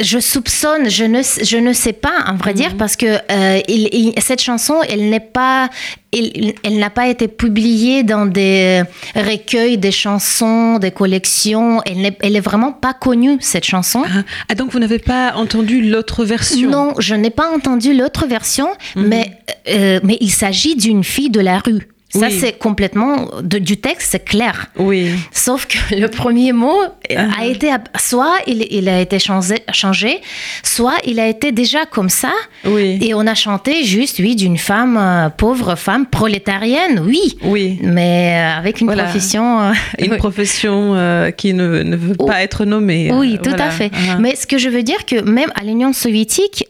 je 0.02 0.18
soupçonne, 0.18 0.90
je 0.90 1.04
ne, 1.04 1.22
je 1.22 1.56
ne 1.56 1.72
sais 1.72 1.92
pas, 1.92 2.24
en 2.26 2.34
vrai 2.34 2.54
dire, 2.54 2.70
mhm. 2.72 2.76
parce 2.76 2.96
que 2.96 3.06
euh, 3.06 3.60
il, 3.68 4.12
cette 4.18 4.42
chanson, 4.42 4.80
elle 4.88 5.08
n'est 5.08 5.20
pas, 5.20 5.70
elle, 6.12 6.54
elle 6.62 6.78
n'a 6.78 6.90
pas 6.90 7.08
été 7.08 7.26
publiée 7.28 8.02
dans 8.02 8.26
des 8.26 8.82
recueils 9.14 9.78
des 9.78 9.90
chansons, 9.90 10.78
des 10.78 10.90
collections. 10.90 11.80
Elle 11.86 12.02
n'est, 12.02 12.16
elle 12.20 12.36
est 12.36 12.40
vraiment 12.40 12.72
pas 12.72 12.92
connue 12.92 13.38
cette 13.40 13.64
chanson. 13.64 14.02
Ah, 14.04 14.22
ah 14.50 14.54
donc 14.54 14.72
vous 14.72 14.78
n'avez 14.78 14.98
pas 14.98 15.34
entendu 15.34 15.80
l'autre 15.80 16.24
version? 16.24 16.70
Non, 16.70 16.94
je 16.98 17.14
n'ai 17.14 17.30
pas 17.30 17.50
entendu 17.50 17.96
l'autre 17.96 18.26
version, 18.26 18.68
mhm. 18.94 19.06
mais 19.06 19.32
euh, 19.68 20.00
mais 20.02 20.18
il 20.20 20.30
s'agit 20.30 20.76
d'une 20.76 21.04
fille 21.04 21.30
de 21.30 21.40
la 21.40 21.58
rue. 21.58 21.88
Ça, 22.10 22.30
c'est 22.30 22.52
complètement 22.52 23.28
du 23.42 23.76
texte, 23.76 24.08
c'est 24.12 24.24
clair. 24.24 24.68
Oui. 24.78 25.10
Sauf 25.30 25.66
que 25.66 25.94
le 25.94 26.08
premier 26.08 26.52
mot 26.52 26.80
a 26.80 27.26
ah. 27.38 27.44
été 27.44 27.70
soit 27.98 28.36
il, 28.46 28.66
il, 28.70 28.88
a 28.88 29.00
été 29.00 29.18
changé, 29.18 29.56
changé, 29.72 30.20
soit 30.62 30.96
il 31.06 31.20
a 31.20 31.28
été 31.28 31.52
déjà 31.52 31.84
comme 31.84 32.08
ça. 32.08 32.32
Oui. 32.64 32.98
Et 33.02 33.12
on 33.12 33.26
a 33.26 33.34
chanté 33.34 33.84
juste, 33.84 34.20
oui, 34.20 34.36
d'une 34.36 34.56
femme, 34.56 34.96
euh, 34.96 35.28
pauvre 35.28 35.76
femme 35.76 36.06
prolétarienne, 36.06 37.02
oui. 37.04 37.36
Oui. 37.42 37.78
Mais 37.82 38.38
euh, 38.38 38.58
avec 38.58 38.80
une 38.80 38.90
profession. 38.90 39.60
Euh, 39.60 39.72
une 39.98 40.16
profession 40.18 40.94
qui 41.36 41.52
ne, 41.52 41.82
ne, 41.82 41.96
veut 41.96 42.14
pas 42.14 42.42
être 42.42 42.64
nommée. 42.64 43.10
Oui, 43.12 43.38
tout 43.42 43.50
à 43.58 43.70
fait. 43.70 43.88
Uh-huh. 43.88 44.18
Mais 44.18 44.34
ce 44.34 44.46
que 44.46 44.56
je 44.56 44.70
veux 44.70 44.82
dire, 44.82 45.04
que 45.04 45.20
même 45.20 45.50
à 45.54 45.62
l'Union 45.62 45.92
soviétique, 45.92 46.64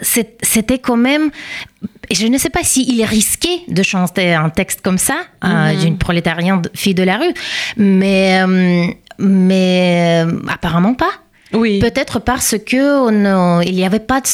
c'était 0.00 0.78
quand 0.78 0.96
même 0.96 1.30
et 2.12 2.14
je 2.14 2.26
ne 2.26 2.36
sais 2.36 2.50
pas 2.50 2.62
s'il 2.62 3.00
est 3.00 3.06
risqué 3.06 3.48
de 3.68 3.82
chanter 3.82 4.34
un 4.34 4.50
texte 4.50 4.82
comme 4.82 4.98
ça, 4.98 5.16
euh, 5.44 5.72
mhm. 5.72 5.80
d'une 5.80 5.98
prolétarienne 5.98 6.60
fille 6.74 6.92
de 6.92 7.02
la 7.02 7.16
rue, 7.16 7.32
mais, 7.78 8.42
euh, 8.42 8.86
mais 9.18 10.22
euh, 10.26 10.38
apparemment 10.46 10.92
pas. 10.92 11.10
Oui. 11.54 11.78
Peut-être 11.78 12.20
parce 12.20 12.56
que 12.66 13.64
il 13.64 13.74
n'y 13.74 13.86
avait 13.86 13.98
pas 13.98 14.20
de 14.20 14.26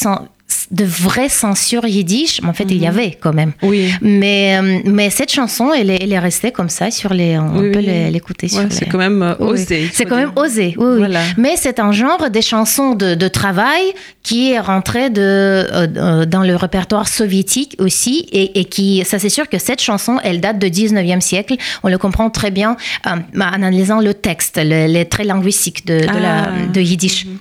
de 0.71 0.85
vraie 0.85 1.29
censure 1.29 1.87
yiddish, 1.87 2.41
mais 2.43 2.49
en 2.49 2.53
fait, 2.53 2.65
il 2.65 2.77
y 2.77 2.81
mhm. 2.81 2.87
avait 2.87 3.19
quand 3.19 3.33
même. 3.33 3.53
Oui. 3.63 3.91
Mais, 4.03 4.59
euh, 4.59 4.81
mais 4.85 5.09
cette 5.11 5.33
chanson, 5.33 5.73
elle 5.73 5.91
est, 5.91 6.03
elle 6.03 6.13
est 6.13 6.19
restée 6.19 6.51
comme 6.51 6.69
ça 6.69 6.91
sur 6.91 7.15
les. 7.15 7.39
On 7.39 7.73
peut 7.73 7.79
l'écouter 7.79 8.49
ouais, 8.53 8.67
C'est 8.71 8.87
quand 8.87 8.99
même 8.99 9.23
euh, 9.23 9.35
osé. 9.39 9.89
C'est 9.93 10.05
quand 10.05 10.17
même 10.17 10.33
osé, 10.37 10.75
oui. 10.77 10.99
Voilà. 10.99 11.21
Mais 11.37 11.55
c'est 11.57 11.79
un 11.81 11.93
genre 11.93 12.29
des 12.31 12.43
chansons 12.43 12.95
de, 12.95 13.15
de, 13.15 13.29
travail 13.29 13.83
qui 14.23 14.53
est 14.53 14.61
rentré 14.61 15.11
de, 15.11 15.21
euh, 15.23 16.27
dans 16.27 16.43
le 16.43 16.57
répertoire 16.57 17.09
soviétique 17.09 17.77
aussi, 17.79 18.27
et, 18.33 18.61
et 18.61 18.65
qui, 18.65 19.03
ça 19.05 19.19
c'est 19.19 19.29
sûr 19.29 19.49
que 19.49 19.59
cette 19.59 19.81
chanson, 19.81 20.19
elle 20.23 20.41
date 20.41 20.59
du 20.59 20.67
19e 20.67 21.21
siècle. 21.21 21.57
On 21.83 21.89
le 21.89 21.99
comprend 21.99 22.29
très 22.31 22.51
bien 22.51 22.77
en 23.07 23.21
analysant 23.41 24.01
le 24.01 24.13
texte, 24.13 24.59
les 24.59 25.05
traits 25.07 25.27
linguistiques 25.27 25.87
de, 25.87 26.01
de, 26.01 26.07
la, 26.07 26.45
ah. 26.45 26.51
de 26.73 26.81
yiddish. 26.81 27.25
Mhm. 27.27 27.39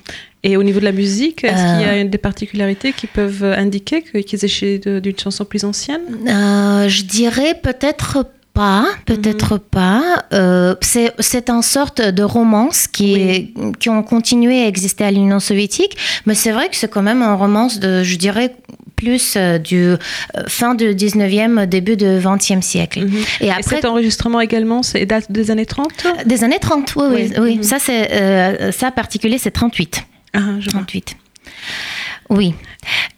Et 0.47 0.55
au 0.55 0.63
niveau 0.63 0.79
de 0.79 0.85
la 0.85 0.93
musique, 0.93 1.43
est-ce 1.43 1.51
qu'il 1.53 1.81
y 1.81 1.89
a 1.89 1.93
euh. 1.95 2.03
des 2.05 2.17
particularités 2.17 2.93
qui 2.93 3.05
peuvent 3.05 3.43
indiquer 3.43 4.01
qu'il 4.01 4.39
s'agit 4.39 4.79
d'une 4.79 5.19
chanson 5.19 5.43
plus 5.43 5.65
ancienne? 5.65 5.99
Euh, 6.25 6.87
Je 6.87 7.03
dirais 7.03 7.59
peut-être 7.61 8.25
pas, 8.53 8.85
peut-être 9.05 9.55
mhm. 9.55 9.59
pas. 9.59 10.25
Euh, 10.31 10.73
c'est 10.81 11.49
en 11.49 11.61
sorte 11.61 12.01
de 12.01 12.23
romance 12.23 12.87
qui, 12.87 13.53
qui 13.81 13.89
ont 13.89 14.03
continué 14.03 14.63
à 14.63 14.67
exister 14.67 15.03
à 15.03 15.11
l'Union 15.11 15.41
soviétique, 15.41 15.97
mais 16.25 16.33
c'est 16.33 16.53
vrai 16.53 16.69
que 16.69 16.77
c'est 16.77 16.89
quand 16.89 17.03
même 17.03 17.21
un 17.21 17.35
romance 17.35 17.81
de, 17.81 18.03
je 18.03 18.15
dirais, 18.15 18.55
plus 18.95 19.37
du 19.65 19.95
fin 20.47 20.75
du 20.75 20.95
19e, 20.95 21.65
début 21.65 21.97
du 21.97 22.05
20e 22.05 22.61
siècle. 22.61 23.05
Mhm. 23.05 23.17
Et, 23.41 23.51
après, 23.51 23.75
cet 23.75 23.85
enregistrement 23.85 24.39
également, 24.39 24.81
c'est 24.81 25.05
date 25.05 25.29
des 25.29 25.51
années 25.51 25.65
30 25.65 25.89
Des 26.25 26.45
années 26.45 26.59
30, 26.61 26.95
oui, 26.95 27.03
oui. 27.11 27.33
oui. 27.37 27.55
Mhm. 27.57 27.63
Ça, 27.63 27.79
c'est 27.79 28.71
ça 28.71 28.91
particulier, 28.91 29.39
c'est 29.39 29.51
38. 29.51 30.05
Ah, 30.33 30.39
38. 30.67 31.17
Oui. 32.29 32.53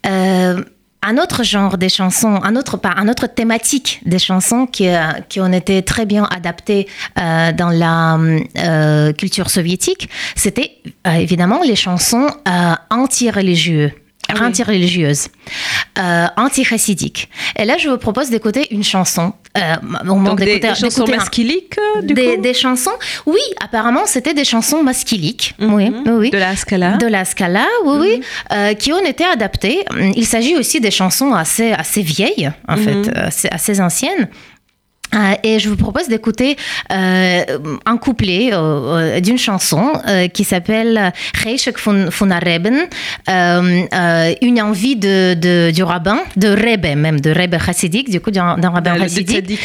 Euh, 0.06 0.64
un 1.02 1.18
autre 1.18 1.44
genre 1.44 1.78
des 1.78 1.90
chansons, 1.90 2.40
un 2.44 2.56
autre 2.56 2.78
pas, 2.78 2.94
un 2.98 3.08
autre 3.08 3.28
thématique 3.28 4.02
des 4.06 4.20
chansons 4.20 4.66
qui, 4.66 4.88
euh, 4.90 5.12
qui 5.30 5.40
ont 5.40 5.52
été 5.52 5.82
très 5.84 6.06
bien 6.06 6.26
adaptées 6.26 6.88
euh, 7.18 7.52
dans 7.54 7.70
la 7.70 8.20
culture 9.14 9.50
soviétique, 9.50 10.10
c'était 10.36 10.78
évidemment 11.06 11.62
les 11.64 11.76
chansons 11.76 12.28
anti-religieuses. 12.90 13.92
Ah 14.32 14.46
anti-religieuse, 14.46 15.28
euh, 15.98 16.28
anti-chassidique. 16.38 17.30
Et 17.58 17.66
là, 17.66 17.78
je 17.80 17.90
vous 17.90 17.98
propose 17.98 18.30
d'écouter 18.30 18.72
une 18.72 18.84
chanson. 18.84 19.34
Euh, 19.58 19.76
Donc 20.06 20.40
des, 20.40 20.60
des 20.60 20.76
chansons 20.76 21.08
masquiliques, 21.08 21.78
euh, 21.98 22.02
du 22.02 22.14
des, 22.14 22.36
coup 22.36 22.42
des 22.42 22.54
chansons, 22.54 22.92
oui, 23.26 23.40
apparemment, 23.60 24.06
c'était 24.06 24.36
des 24.36 24.46
chansons 24.46 24.84
masquiliques. 24.84 25.56
Mhm. 25.60 25.74
oui, 25.74 25.92
oui. 26.06 26.30
De 26.30 26.38
la 26.38 26.56
Scala. 26.56 26.98
De 26.98 27.08
la 27.08 27.26
Scala, 27.26 27.66
oui, 27.84 27.98
oui, 28.00 28.18
mhm. 28.18 28.24
euh, 28.54 28.74
qui 28.76 28.94
ont 28.94 29.04
été 29.04 29.26
adaptées. 29.26 29.84
Il 30.16 30.26
s'agit 30.26 30.56
aussi 30.56 30.80
des 30.80 30.92
chansons 30.92 31.34
assez, 31.34 31.72
assez 31.72 32.04
vieilles, 32.04 32.52
en 32.68 32.78
mhm. 32.78 32.84
fait, 32.84 33.18
assez, 33.18 33.48
assez 33.50 33.82
anciennes. 33.82 34.28
Euh, 35.16 35.34
et 35.44 35.60
je 35.60 35.70
vous 35.70 35.76
propose 35.76 36.08
d'écouter 36.08 36.56
euh, 36.92 37.44
un 37.86 37.98
couplet 37.98 38.52
euh, 38.54 39.20
d'une 39.20 39.38
chanson 39.38 39.94
qui 40.34 40.44
s'appelle 40.44 41.14
Reishek 41.44 41.80
von, 41.80 42.10
von 42.10 42.30
Reben, 42.30 42.88
une 43.28 44.62
envie 44.62 44.96
de, 44.96 45.34
de, 45.34 45.72
du 45.72 45.84
rabbin, 45.84 46.20
de 46.36 46.50
Rebbe 46.50 46.96
même, 46.96 47.20
de 47.20 47.32
Rebbe 47.32 47.58
chassidique, 47.60 48.10
du 48.10 48.20
coup 48.20 48.32
d'un 48.32 48.56
rabbin 48.56 48.98
chassidique. 48.98 49.60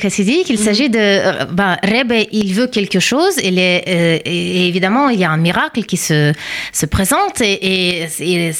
chassidique. 0.00 0.48
Il 0.48 0.58
mhm. 0.58 0.64
s'agit 0.64 0.90
de... 0.90 1.52
Bah, 1.52 1.78
Rebbe, 1.82 2.26
il 2.32 2.52
veut 2.52 2.66
quelque 2.66 3.00
chose 3.00 3.38
et, 3.38 3.50
les, 3.50 3.82
et, 4.24 4.68
évidemment, 4.68 5.08
il 5.08 5.18
y 5.18 5.24
a 5.24 5.30
un 5.30 5.36
miracle 5.36 5.84
qui 5.84 5.96
se, 5.96 6.32
se 6.72 6.86
présente 6.86 7.40
et, 7.40 8.06
et, 8.20 8.52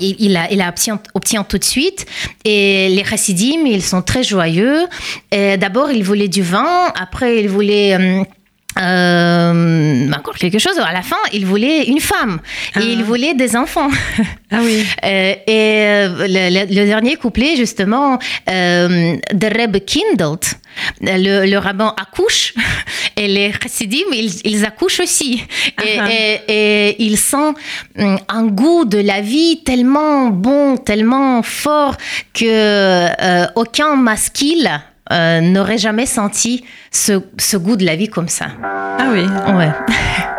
il, 0.00 0.36
a, 0.36 0.50
il 0.50 0.60
a 0.60 0.74
obtient, 1.14 1.44
tout 1.44 1.58
de 1.58 1.64
suite. 1.64 2.06
Et 2.44 2.88
les 2.90 3.04
chassidim, 3.04 3.66
ils 3.66 3.82
sont 3.82 4.02
très 4.02 4.22
joyeux. 4.22 4.86
D'abord, 5.32 5.90
il 5.90 6.04
voulait 6.04 6.28
du 6.28 6.42
vin, 6.42 6.92
après, 6.96 7.40
il 7.40 7.48
voulait... 7.48 7.94
Euh, 7.94 8.24
euh, 8.80 10.10
encore 10.12 10.34
quelque 10.34 10.58
chose. 10.58 10.78
À 10.78 10.92
la 10.92 11.02
fin, 11.02 11.16
il 11.32 11.46
voulait 11.46 11.84
une 11.84 12.00
femme 12.00 12.40
et 12.76 12.84
il 12.84 13.00
ah. 13.00 13.04
voulait 13.04 13.34
des 13.34 13.56
enfants. 13.56 13.90
Ah 14.50 14.60
oui. 14.62 14.84
Euh, 15.04 15.34
et 15.46 16.06
le, 16.28 16.86
dernier 16.86 17.16
couplet, 17.16 17.56
justement, 17.56 18.18
euh, 18.48 19.16
The 19.28 19.52
Reb 19.52 19.84
Kindled, 19.84 20.44
le, 21.00 21.46
le, 21.46 21.58
rabbin 21.58 21.92
accouche 22.00 22.54
et 23.16 23.26
les 23.26 23.52
chassidim, 23.52 24.04
ils, 24.12 24.64
accouchent 24.64 25.00
aussi. 25.00 25.42
Et, 25.82 25.98
ah. 25.98 26.06
et, 26.48 27.02
ils 27.02 27.18
sentent 27.18 27.56
un 27.96 28.46
goût 28.46 28.84
de 28.84 28.98
la 28.98 29.20
vie 29.20 29.62
tellement 29.64 30.28
bon, 30.28 30.76
tellement 30.76 31.42
fort 31.42 31.96
que 32.32 33.50
aucun 33.56 33.96
masquille 33.96 34.70
euh, 35.12 35.40
n'aurait 35.40 35.78
jamais 35.78 36.06
senti 36.06 36.64
ce, 36.90 37.20
ce, 37.38 37.56
goût 37.56 37.76
de 37.76 37.84
la 37.84 37.96
vie 37.96 38.08
comme 38.08 38.28
ça. 38.28 38.46
Ah 38.62 39.08
oui 39.12 39.26
Ouais. 39.54 39.70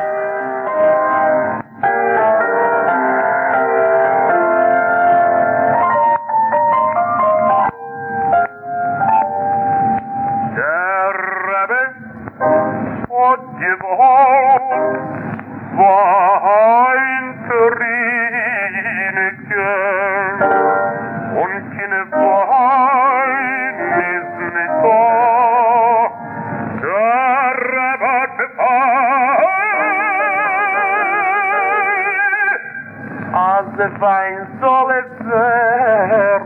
de 33.78 33.88
fein 34.00 34.48
solet 34.60 35.10
zer 35.30 36.44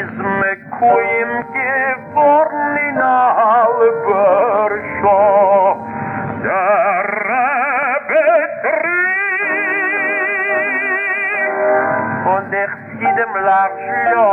iz 0.00 0.12
me 0.40 0.52
kuim 0.78 1.32
geborn 1.54 2.76
in 2.82 3.00
al 3.06 3.74
bor 4.04 4.74
sho 4.98 5.16
der 6.44 7.10
betri 8.10 9.02
und 12.34 12.54
ich 12.62 12.74
sid 13.00 13.18
im 13.26 13.34
lag 13.48 13.74
jo 14.12 14.30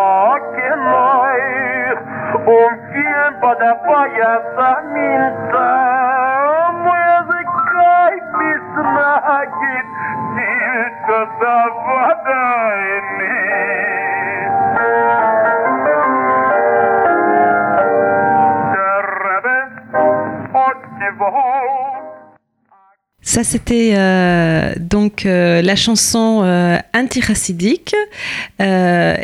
kemoy 0.56 1.42
um 2.58 2.74
kiem 2.92 3.42
pa 3.42 3.56
da 3.64 3.74
pa 3.88 4.06
ja 4.20 4.34
samin 4.56 5.24
Ça, 23.34 23.44
c'était 23.44 23.94
euh, 23.96 24.76
donc 24.80 25.26
euh, 25.26 25.64
la 25.64 25.76
chanson 25.76 26.44
euh, 26.44 26.78
anti-racidique. 26.94 27.96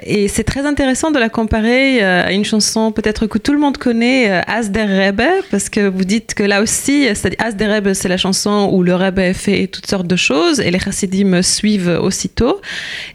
Euh, 0.10 0.14
et 0.20 0.28
c'est 0.28 0.44
très 0.44 0.66
intéressant 0.66 1.12
de 1.12 1.20
la 1.20 1.30
comparer 1.30 2.02
à 2.02 2.32
une 2.32 2.46
chanson 2.46 2.92
peut-être 2.92 3.28
que 3.28 3.38
tout 3.38 3.54
le 3.54 3.60
monde 3.60 3.78
connaît, 3.78 4.42
As 4.48 4.70
der 4.70 4.88
Rebbe, 4.88 5.24
parce 5.52 5.70
que 5.70 5.88
vous 5.88 6.04
dites 6.04 6.34
que 6.34 6.44
là 6.44 6.62
aussi, 6.62 7.08
As 7.08 7.56
der 7.56 7.76
Rebbe, 7.76 7.94
c'est 7.94 8.10
la 8.10 8.18
chanson 8.18 8.70
où 8.72 8.84
le 8.84 8.96
Rebbe 8.96 9.34
fait 9.34 9.68
toutes 9.68 9.88
sortes 9.88 10.08
de 10.08 10.16
choses 10.16 10.60
et 10.60 10.72
les 10.72 10.80
chassidim 10.80 11.42
suivent 11.42 12.00
aussitôt. 12.02 12.60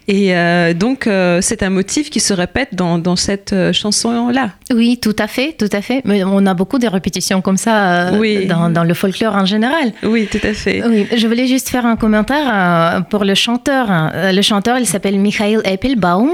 Et 0.08 0.32
donc, 0.74 1.08
c'est 1.40 1.62
un 1.62 1.70
motif 1.70 2.10
qui 2.10 2.20
se 2.20 2.32
répète 2.32 2.70
dans, 2.72 2.98
dans 2.98 3.16
cette 3.16 3.54
chanson-là. 3.72 4.50
Oui, 4.72 4.98
tout 5.00 5.16
à 5.18 5.26
fait, 5.26 5.54
tout 5.58 5.70
à 5.72 5.82
fait. 5.82 6.02
Mais 6.04 6.24
on 6.24 6.46
a 6.46 6.54
beaucoup 6.54 6.78
de 6.78 6.86
répétitions 6.86 7.40
comme 7.40 7.56
ça 7.56 8.10
dans, 8.12 8.70
dans 8.70 8.84
le 8.84 8.94
folklore 8.94 9.34
en 9.34 9.46
général. 9.46 9.92
Oui, 10.02 10.28
tout 10.30 10.40
à 10.42 10.52
fait. 10.52 10.82
Oui, 10.86 11.06
je 11.14 11.26
voulais 11.26 11.46
juste 11.46 11.68
faire 11.68 11.86
un 11.86 11.96
commentaire 11.96 12.50
euh, 12.52 13.00
pour 13.00 13.24
le 13.24 13.34
chanteur. 13.34 13.86
Euh, 13.90 14.32
le 14.32 14.42
chanteur, 14.42 14.78
il 14.78 14.86
s'appelle 14.86 15.18
Michael 15.18 15.60
Eppelbaum. 15.64 16.30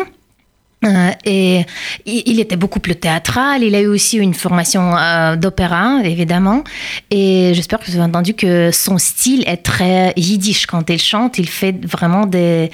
Euh, 0.84 1.10
et 1.24 1.66
il 2.06 2.40
était 2.40 2.56
beaucoup 2.56 2.80
plus 2.80 2.96
théâtral. 2.96 3.62
Il 3.62 3.74
a 3.74 3.80
eu 3.80 3.86
aussi 3.86 4.16
une 4.16 4.34
formation 4.34 4.94
d'opéra, 5.36 6.00
évidemment. 6.04 6.64
Et 7.10 7.52
j'espère 7.54 7.80
que 7.80 7.86
vous 7.86 7.96
avez 7.96 8.04
entendu 8.04 8.34
que 8.34 8.70
son 8.72 8.98
style 8.98 9.44
est 9.46 9.58
très 9.58 10.12
yiddish. 10.16 10.66
Quand 10.66 10.88
il 10.88 11.00
chante, 11.00 11.38
il 11.38 11.48
fait 11.48 11.84
vraiment 11.84 12.26
des. 12.26 12.70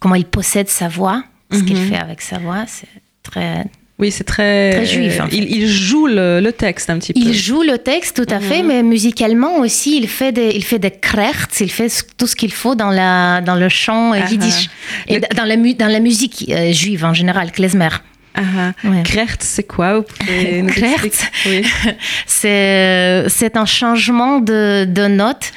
comment 0.00 0.14
il 0.14 0.24
possède 0.24 0.68
sa 0.68 0.88
voix, 0.88 1.22
ce 1.52 1.62
qu'il 1.62 1.76
mhm. 1.76 1.88
fait 1.88 1.98
avec 1.98 2.22
sa 2.22 2.38
voix, 2.38 2.64
c'est 2.66 2.88
très 3.22 3.66
oui, 3.98 4.10
c'est 4.10 4.24
très, 4.24 4.84
juif. 4.84 5.20
il, 5.32 5.66
joue 5.66 6.06
le, 6.06 6.50
texte 6.50 6.90
un 6.90 6.98
petit 6.98 7.14
peu. 7.14 7.20
Il 7.20 7.32
joue 7.32 7.62
le 7.62 7.78
texte, 7.78 8.22
tout 8.22 8.34
à 8.34 8.40
fait, 8.40 8.60
mhm. 8.60 8.68
mais 8.68 8.82
musicalement 8.82 9.56
aussi, 9.60 9.96
il 9.96 10.06
fait 10.06 10.32
des, 10.32 10.50
il 10.54 10.62
fait 10.62 10.78
des 10.78 10.92
il 11.60 11.70
fait 11.70 11.88
tout 12.18 12.26
ce 12.26 12.36
qu'il 12.36 12.52
faut 12.52 12.74
dans, 12.74 12.90
la, 12.90 13.40
dans 13.40 13.54
le 13.54 13.70
chant 13.70 14.14
uh 14.14 14.20
yiddish. 14.30 14.68
Et 15.08 15.20
dans, 15.20 15.44
la, 15.44 15.56
dans 15.56 15.86
la 15.86 16.00
musique 16.00 16.44
euh, 16.50 16.72
juive 16.72 17.06
en 17.06 17.14
général, 17.14 17.52
klezmer. 17.52 17.88
Uh 18.36 18.72
c'est 19.40 19.66
quoi 19.66 20.04
oui. 21.46 21.66
c'est 22.26 23.56
un 23.56 23.64
changement 23.64 24.40
de, 24.40 24.84
de 24.84 25.06
notes. 25.06 25.52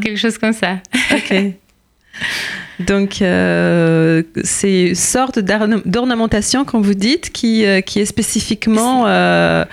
Quelque 0.00 0.16
chose 0.16 0.38
comme 0.38 0.54
ça. 0.54 0.78
Ok. 1.12 1.34
Donc, 2.86 3.22
euh, 3.22 4.22
c'est 4.44 4.88
une 4.88 4.94
sorte 4.94 5.38
d'ornementation, 5.38 6.64
comme 6.64 6.82
vous 6.82 6.94
dites, 6.94 7.30
qui, 7.30 7.64
euh, 7.64 7.80
qui 7.80 8.00
est 8.00 8.04
spécifiquement... 8.04 9.04
Euh, 9.06 9.64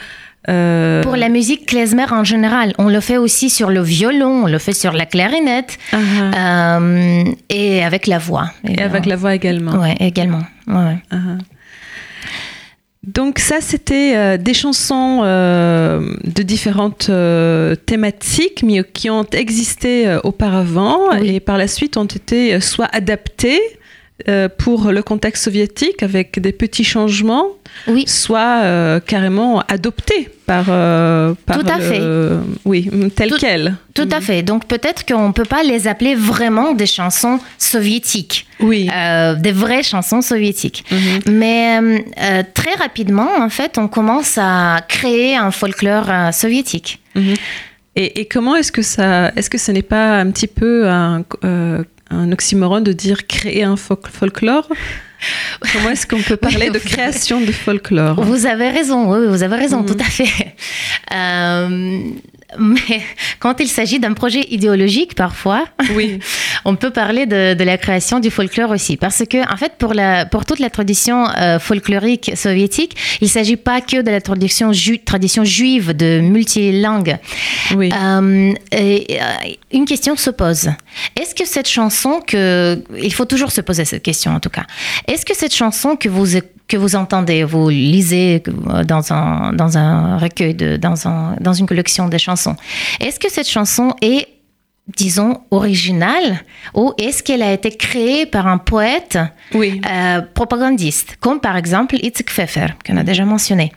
Pour 1.04 1.16
la 1.16 1.30
musique 1.30 1.66
klezmer 1.68 2.12
en 2.12 2.24
général, 2.24 2.74
on 2.78 2.88
le 2.88 3.02
fait 3.02 3.18
aussi 3.18 3.50
sur 3.50 3.70
le 3.70 3.82
violon, 3.82 4.46
on 4.46 4.48
le 4.48 4.58
fait 4.58 4.74
sur 4.74 4.94
la 4.94 5.06
clarinette 5.06 5.78
uh-huh. 5.94 7.36
et 7.50 7.84
avec 7.84 8.08
la 8.08 8.18
voix. 8.18 8.50
Et, 8.68 8.82
avec 8.82 9.06
la 9.06 9.16
voix 9.16 9.36
également. 9.36 9.74
Oui, 9.80 9.94
également. 10.00 10.42
Ouais. 10.66 10.98
Uh-huh. 11.12 11.40
Donc 13.08 13.40
ça, 13.40 13.62
c'était 13.62 14.16
euh, 14.16 14.38
des 14.38 14.54
chansons 14.54 15.22
euh, 15.24 16.16
de 16.26 16.44
différentes 16.44 17.08
euh, 17.10 17.76
thématiques, 17.76 18.62
mais 18.62 18.84
qui 18.84 19.10
ont 19.10 19.26
existé 19.32 20.18
auparavant 20.24 21.12
et 21.14 21.40
par 21.40 21.58
la 21.58 21.68
suite 21.68 21.96
ont 21.96 22.06
été 22.06 22.60
soit 22.60 22.90
adaptées 22.92 23.62
pour 24.58 24.92
le 24.92 25.02
contexte 25.02 25.46
soviétique 25.46 26.04
avec 26.04 26.40
des 26.40 26.52
petits 26.52 26.84
changements, 26.84 27.48
oui. 27.88 28.06
soit 28.08 29.00
carrément 29.06 29.62
adoptées 29.62 30.30
par, 30.46 30.66
Tout 30.66 31.68
à 31.68 31.80
fait. 31.80 32.02
Oui, 32.66 32.90
tel 33.16 33.32
quel. 33.40 33.76
Tout 33.94 34.10
à 34.12 34.22
fait. 34.22 34.44
Donc 34.44 34.66
peut-être 34.66 35.06
qu'on 35.06 35.28
ne 35.28 35.34
peut 35.34 35.46
pas 35.46 35.64
les 35.64 35.88
appeler 35.88 36.16
vraiment 36.16 36.74
des 36.74 36.86
chansons 36.86 37.40
soviétiques. 37.58 38.48
Oui. 38.60 38.90
Euh, 38.94 39.36
des 39.36 39.52
vraies 39.52 39.84
chansons 39.84 40.22
soviétiques. 40.22 40.86
Mhm. 40.92 41.34
Mais 41.34 41.80
euh, 41.80 42.44
très 42.54 42.74
rapidement, 42.76 43.30
en 43.40 43.50
fait, 43.50 43.78
on 43.78 43.88
commence 43.88 44.38
à 44.38 44.80
créer 44.88 45.36
un 45.36 45.52
folklore 45.52 46.10
euh, 46.10 46.32
soviétique. 46.32 47.00
Mhm. 47.16 47.34
Et, 47.96 48.26
comment 48.26 48.56
est-ce 48.56 48.72
que 48.72 48.82
ça, 48.82 49.34
est-ce 49.36 49.50
que 49.50 49.58
ce 49.58 49.74
n'est 49.74 49.82
pas 49.82 50.20
un 50.20 50.32
petit 50.32 50.48
peu 50.48 50.88
un, 50.88 51.26
un 52.10 52.32
oxymoron 52.32 52.82
de 52.82 52.94
dire 52.94 53.28
créer 53.28 53.64
un 53.64 53.76
folklore 53.76 54.68
Comment 55.74 55.90
est-ce 55.90 56.08
qu'on 56.08 56.22
peut 56.22 56.38
parler 56.38 56.70
de 56.74 56.80
création 56.80 57.42
de 57.42 57.52
folklore? 57.52 58.24
Vous 58.24 58.46
avez 58.46 58.70
raison, 58.70 59.14
oui, 59.14 59.28
vous 59.28 59.44
avez 59.44 59.58
raison, 59.58 59.82
mhm. 59.82 59.86
tout 59.86 59.98
à 60.00 60.06
fait. 60.06 60.56
mais 62.58 63.02
quand 63.40 63.60
il 63.60 63.68
s'agit 63.68 64.00
d'un 64.00 64.14
projet 64.14 64.46
idéologique, 64.50 65.16
parfois, 65.16 65.66
oui. 65.96 66.20
on 66.66 66.76
peut 66.76 66.90
parler 66.90 67.26
de, 67.26 67.54
de, 67.54 67.64
la 67.64 67.78
création 67.78 68.20
du 68.20 68.32
folklore 68.32 68.72
aussi. 68.72 68.98
Parce 68.98 69.24
que, 69.30 69.52
en 69.52 69.58
fait, 69.58 69.74
pour, 69.78 69.94
la, 69.94 70.26
pour 70.26 70.46
toute 70.46 70.60
la 70.60 70.70
tradition 70.70 71.28
euh, 71.38 71.60
folklorique 71.60 72.32
soviétique, 72.36 72.96
il 73.22 73.26
ne 73.26 73.30
s'agit 73.30 73.58
pas 73.58 73.82
que 73.82 74.02
de 74.02 74.12
la 74.12 74.22
tradition, 74.22 74.74
ju 74.74 75.00
tradition 75.00 75.44
juive 75.44 75.96
de 75.96 76.20
multilangue. 76.22 77.18
Oui. 77.76 77.92
Euh, 77.94 78.54
et, 78.72 79.20
euh, 79.22 79.50
une 79.72 79.86
question 79.86 80.16
se 80.16 80.30
pose. 80.30 80.70
Est-ce 81.16 81.36
que 81.36 81.46
cette 81.46 81.68
chanson 81.68 82.22
que... 82.26 82.82
Il 83.02 83.14
faut 83.14 83.26
toujours 83.26 83.52
se 83.52 83.62
poser 83.62 83.86
cette 83.86 84.04
question, 84.04 84.34
en 84.34 84.40
tout 84.40 84.50
cas. 84.50 84.66
Est-ce 85.08 85.26
que 85.26 85.36
cette 85.36 85.54
chanson 85.54 85.96
que 85.96 86.10
vous 86.10 86.40
que 86.70 86.78
vous 86.78 86.96
entendez, 86.96 87.44
vous 87.44 87.70
lisez 87.70 88.44
dans 88.86 89.12
un, 89.12 89.52
dans 89.54 89.78
un 89.78 90.18
recueil, 90.18 90.54
de, 90.54 90.78
dans, 90.78 91.08
un, 91.08 91.36
dans 91.42 91.54
une 91.54 91.66
collection 91.66 92.08
de 92.08 92.18
chansons. 92.18 92.56
Est-ce 93.00 93.20
que 93.20 93.30
cette 93.30 93.50
chanson 93.50 93.96
est, 94.02 94.28
disons, 94.96 95.42
originale 95.50 96.46
ou 96.76 96.94
est-ce 97.00 97.24
qu'elle 97.24 97.42
a 97.42 97.52
été 97.52 97.72
créée 97.72 98.28
par 98.28 98.46
un 98.48 98.60
poète 98.60 99.18
oui. 99.56 99.82
Euh, 99.90 100.22
propagandiste, 100.22 101.18
comme 101.20 101.40
par 101.40 101.58
exemple 101.58 101.96
Itzik 102.02 102.30
Pfeffer, 102.30 102.68
qu'on 102.86 102.98
a 102.98 103.04
déjà 103.04 103.26
mentionné? 103.26 103.74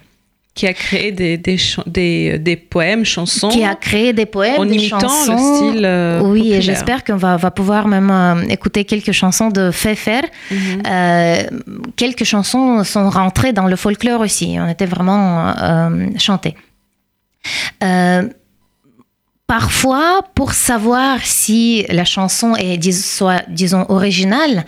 Qui 0.55 0.67
a 0.67 0.75
créé 0.75 1.12
des, 1.12 1.38
des, 1.38 1.57
des, 1.87 2.38
des, 2.38 2.57
poèmes, 2.57 3.05
chansons. 3.05 3.49
Qui 3.49 3.65
a 3.65 3.75
créé 3.75 4.12
des 4.12 4.27
poèmes, 4.27 4.61
en 4.61 4.69
imitant 4.69 5.09
le 5.27 5.38
style. 5.38 5.85
Euh, 5.85 6.21
oui, 6.21 6.53
et 6.53 6.61
j'espère 6.61 7.05
qu'on 7.05 7.17
va, 7.17 7.37
va, 7.38 7.51
pouvoir 7.51 7.88
même 7.88 8.11
euh, 8.11 8.43
écouter 8.49 8.85
quelques 8.85 9.12
chansons 9.12 9.49
de 9.49 9.71
Pfeffer. 9.71 10.21
Mhm. 10.51 10.83
euh, 10.87 11.43
quelques 11.97 12.25
chansons 12.25 12.85
sont 12.85 13.09
rentrées 13.09 13.55
dans 13.55 13.67
le 13.67 13.77
folklore 13.77 14.21
aussi. 14.21 14.57
On 14.59 14.69
était 14.69 14.87
vraiment 14.87 15.55
euh, 15.57 16.07
chantés. 16.19 16.55
Parfois, 19.53 20.23
pour 20.35 20.55
savoir 20.55 21.19
si 21.25 21.85
la 21.91 22.07
chanson 22.07 22.57
est, 22.57 22.91
soit, 22.91 23.43
disons, 23.51 23.85
originale, 23.91 24.65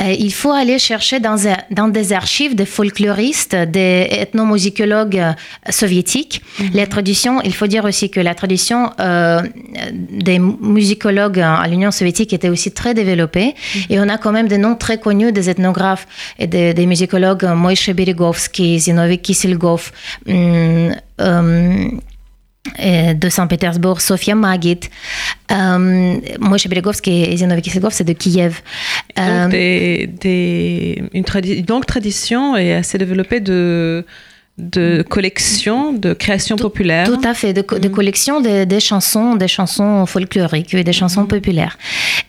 euh, 0.00 0.10
il 0.18 0.32
faut 0.32 0.52
aller 0.52 0.78
chercher 0.78 1.20
dans, 1.20 1.36
dans, 1.70 1.88
des 1.88 2.14
archives 2.14 2.54
des 2.54 2.64
folkloristes, 2.64 3.54
des 3.54 4.08
ethnomusicologues 4.10 5.18
euh, 5.18 5.32
soviétiques. 5.68 6.40
Mm 6.58 6.64
La 6.72 6.86
tradition, 6.86 7.42
il 7.42 7.52
faut 7.52 7.66
dire 7.66 7.84
aussi 7.84 8.08
que 8.08 8.20
la 8.20 8.34
tradition 8.34 8.92
euh, 9.00 9.42
des 9.92 10.38
musicologues 10.38 11.40
à 11.40 11.66
l'Union 11.68 11.90
soviétique 11.90 12.32
était 12.32 12.48
aussi 12.48 12.70
très 12.72 12.94
développée. 12.94 13.48
Mhm. 13.54 13.82
Et 13.90 14.00
on 14.00 14.08
a 14.08 14.16
quand 14.16 14.32
même 14.32 14.48
des 14.48 14.60
noms 14.64 14.76
très 14.76 14.96
connus 14.96 15.32
des 15.32 15.50
ethnographes 15.50 16.06
et 16.38 16.46
des, 16.46 16.72
des 16.72 16.86
musicologues, 16.86 17.44
Moïse 17.54 17.86
Beregovsky, 17.90 18.78
Zinovik 18.78 19.20
Kisilgov. 19.20 19.92
Hum, 20.26 20.94
hum, 21.18 22.00
de 22.78 23.28
Saint-Pétersbourg, 23.28 24.00
Sofia 24.00 24.34
Magit, 24.34 24.80
euh, 25.50 26.16
Moshe 26.38 26.68
Belegovski 26.68 27.24
et 27.24 27.36
Zenovic 27.36 27.70
c'est 27.90 28.04
de 28.04 28.12
Kiev. 28.12 28.62
Donc, 29.16 29.50
des, 29.50 30.08
des, 30.20 31.02
une, 31.12 31.24
une 31.44 31.66
longue 31.66 31.86
tradition 31.86 32.56
et 32.56 32.74
assez 32.74 32.98
développée 32.98 33.40
de 33.40 34.06
de 34.58 35.02
collection, 35.08 35.94
de 35.94 36.12
création 36.12 36.56
populaire. 36.56 37.06
Tout 37.06 37.20
à 37.24 37.32
fait, 37.32 37.54
de, 37.54 37.62
de 37.62 37.88
mm. 37.88 37.92
collection 37.92 38.40
des 38.40 38.80
chansons, 38.80 39.34
des 39.34 39.48
chansons 39.48 40.04
folkloriques 40.04 40.74
et 40.74 40.84
des 40.84 40.92
chansons 40.92 41.22
mm. 41.22 41.28
populaires. 41.28 41.78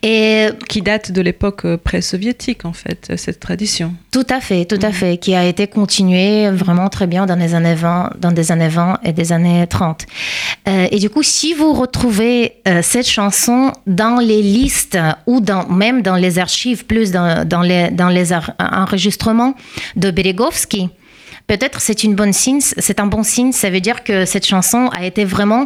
Et 0.03 0.47
qui 0.69 0.81
date 0.81 1.11
de 1.11 1.21
l'époque 1.21 1.65
euh, 1.65 1.77
pré-soviétique 1.77 2.63
en 2.63 2.71
fait, 2.71 3.11
cette 3.17 3.41
tradition. 3.41 3.93
Tout 4.11 4.25
à 4.29 4.39
fait, 4.39 4.63
tout 4.63 4.79
à 4.81 4.89
mm. 4.89 4.93
fait, 4.93 5.17
qui 5.17 5.35
a 5.35 5.45
été 5.45 5.67
continuée 5.67 6.49
vraiment 6.49 6.87
très 6.87 7.07
bien 7.07 7.25
dans 7.25 7.35
les 7.35 7.55
années 7.55 7.75
20, 7.75 8.11
dans 8.19 8.31
des 8.31 8.53
années 8.53 8.69
20 8.69 8.99
et 9.03 9.11
des 9.11 9.33
années 9.33 9.67
30. 9.67 10.05
Euh, 10.69 10.87
et 10.91 10.99
du 10.99 11.09
coup, 11.09 11.23
si 11.23 11.53
vous 11.53 11.73
retrouvez 11.73 12.53
euh, 12.69 12.79
cette 12.81 13.07
chanson 13.07 13.73
dans 13.85 14.19
les 14.19 14.41
listes 14.41 14.97
ou 15.27 15.41
dans, 15.41 15.67
même 15.67 16.01
dans 16.01 16.15
les 16.15 16.39
archives, 16.39 16.85
plus 16.85 17.11
dans, 17.11 17.45
dans 17.45 17.61
les, 17.61 17.91
dans 17.91 18.09
les 18.09 18.29
enregistrements 18.59 19.55
de 19.97 20.09
Beregovsky, 20.09 20.89
peut-être 21.57 21.81
c'est 21.81 22.03
une 22.03 22.15
bonne 22.15 22.33
signe, 22.33 22.61
c'est 22.61 22.99
un 22.99 23.05
bon 23.05 23.23
signe. 23.23 23.51
Ça 23.51 23.69
veut 23.69 23.79
dire 23.79 24.03
que 24.03 24.25
cette 24.25 24.45
chanson 24.45 24.89
a 24.89 25.05
été 25.05 25.25
vraiment 25.25 25.65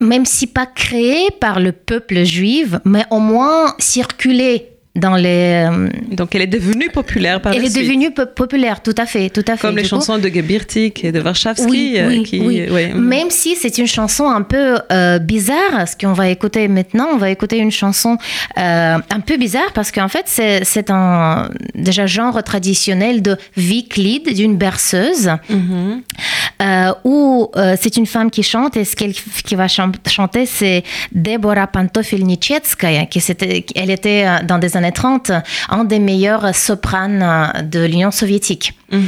même 0.00 0.26
si 0.26 0.48
pas 0.48 0.66
créée 0.66 1.30
par 1.40 1.60
le 1.60 1.70
peuple 1.70 2.24
juif, 2.24 2.74
mais 2.84 3.04
au 3.10 3.20
moins 3.20 3.76
circulée 3.78 4.71
dans 4.94 5.16
les. 5.16 5.66
Euh, 5.70 5.88
Donc 6.10 6.34
elle 6.34 6.42
est 6.42 6.46
devenue 6.46 6.90
populaire 6.90 7.40
par 7.40 7.54
Elle 7.54 7.64
est 7.64 7.74
devenue 7.74 8.10
populaire, 8.10 8.82
tout 8.82 8.94
à 8.98 9.06
fait, 9.06 9.30
tout 9.30 9.44
à 9.48 9.56
fait. 9.56 9.68
Comme 9.68 9.76
les 9.76 9.84
chansons 9.84 10.18
de 10.18 10.28
Gebirtik 10.28 11.02
et 11.04 11.12
de 11.12 11.20
Warszawski. 11.20 11.98
Euh, 11.98 12.08
oui, 12.08 12.28
oui, 12.32 12.66
oui. 12.70 12.92
Même 12.94 13.30
si 13.30 13.56
c'est 13.56 13.78
une 13.78 13.86
chanson 13.86 14.28
un 14.28 14.42
peu 14.42 14.78
euh, 14.90 15.18
bizarre, 15.18 15.88
ce 15.88 15.96
qu'on 15.96 16.12
va 16.12 16.28
écouter 16.28 16.68
maintenant, 16.68 17.08
on 17.12 17.16
va 17.16 17.30
écouter 17.30 17.58
une 17.58 17.70
chanson 17.70 18.18
un 18.56 19.20
peu 19.24 19.36
bizarre 19.36 19.72
parce 19.74 19.90
qu'en 19.90 20.08
fait 20.08 20.24
c'est 20.26 20.90
un 20.90 21.48
déjà 21.74 22.06
genre 22.06 22.42
traditionnel 22.42 23.22
de 23.22 23.36
Viklid, 23.56 24.34
d'une 24.34 24.56
berceuse, 24.56 25.30
mm-hmm. 25.50 26.94
où 27.04 27.50
c'est 27.80 27.96
une 27.96 28.06
femme 28.06 28.30
qui 28.30 28.42
chante 28.42 28.76
et 28.76 28.84
ce 28.84 28.94
qu'elle 28.94 29.14
qui 29.14 29.54
va 29.54 29.68
chanter 29.68 30.46
c'est 30.46 30.82
Deborah 31.12 31.66
Pantofilnichetskaya, 31.66 33.06
qui 33.06 33.18
était, 33.18 33.64
elle 33.74 33.90
était 33.90 34.26
dans 34.44 34.58
des 34.58 34.76
années 34.76 34.81
30, 34.90 35.30
un 35.68 35.84
des 35.84 35.98
meilleurs 35.98 36.54
sopranes 36.54 37.52
de 37.70 37.84
l'Union 37.84 38.10
soviétique. 38.10 38.78
Mhm. 38.90 39.02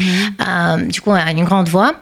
Euh, 0.46 0.76
du 0.86 1.00
coup, 1.00 1.14
elle 1.14 1.28
a 1.28 1.30
une 1.30 1.44
grande 1.44 1.68
voix. 1.68 1.94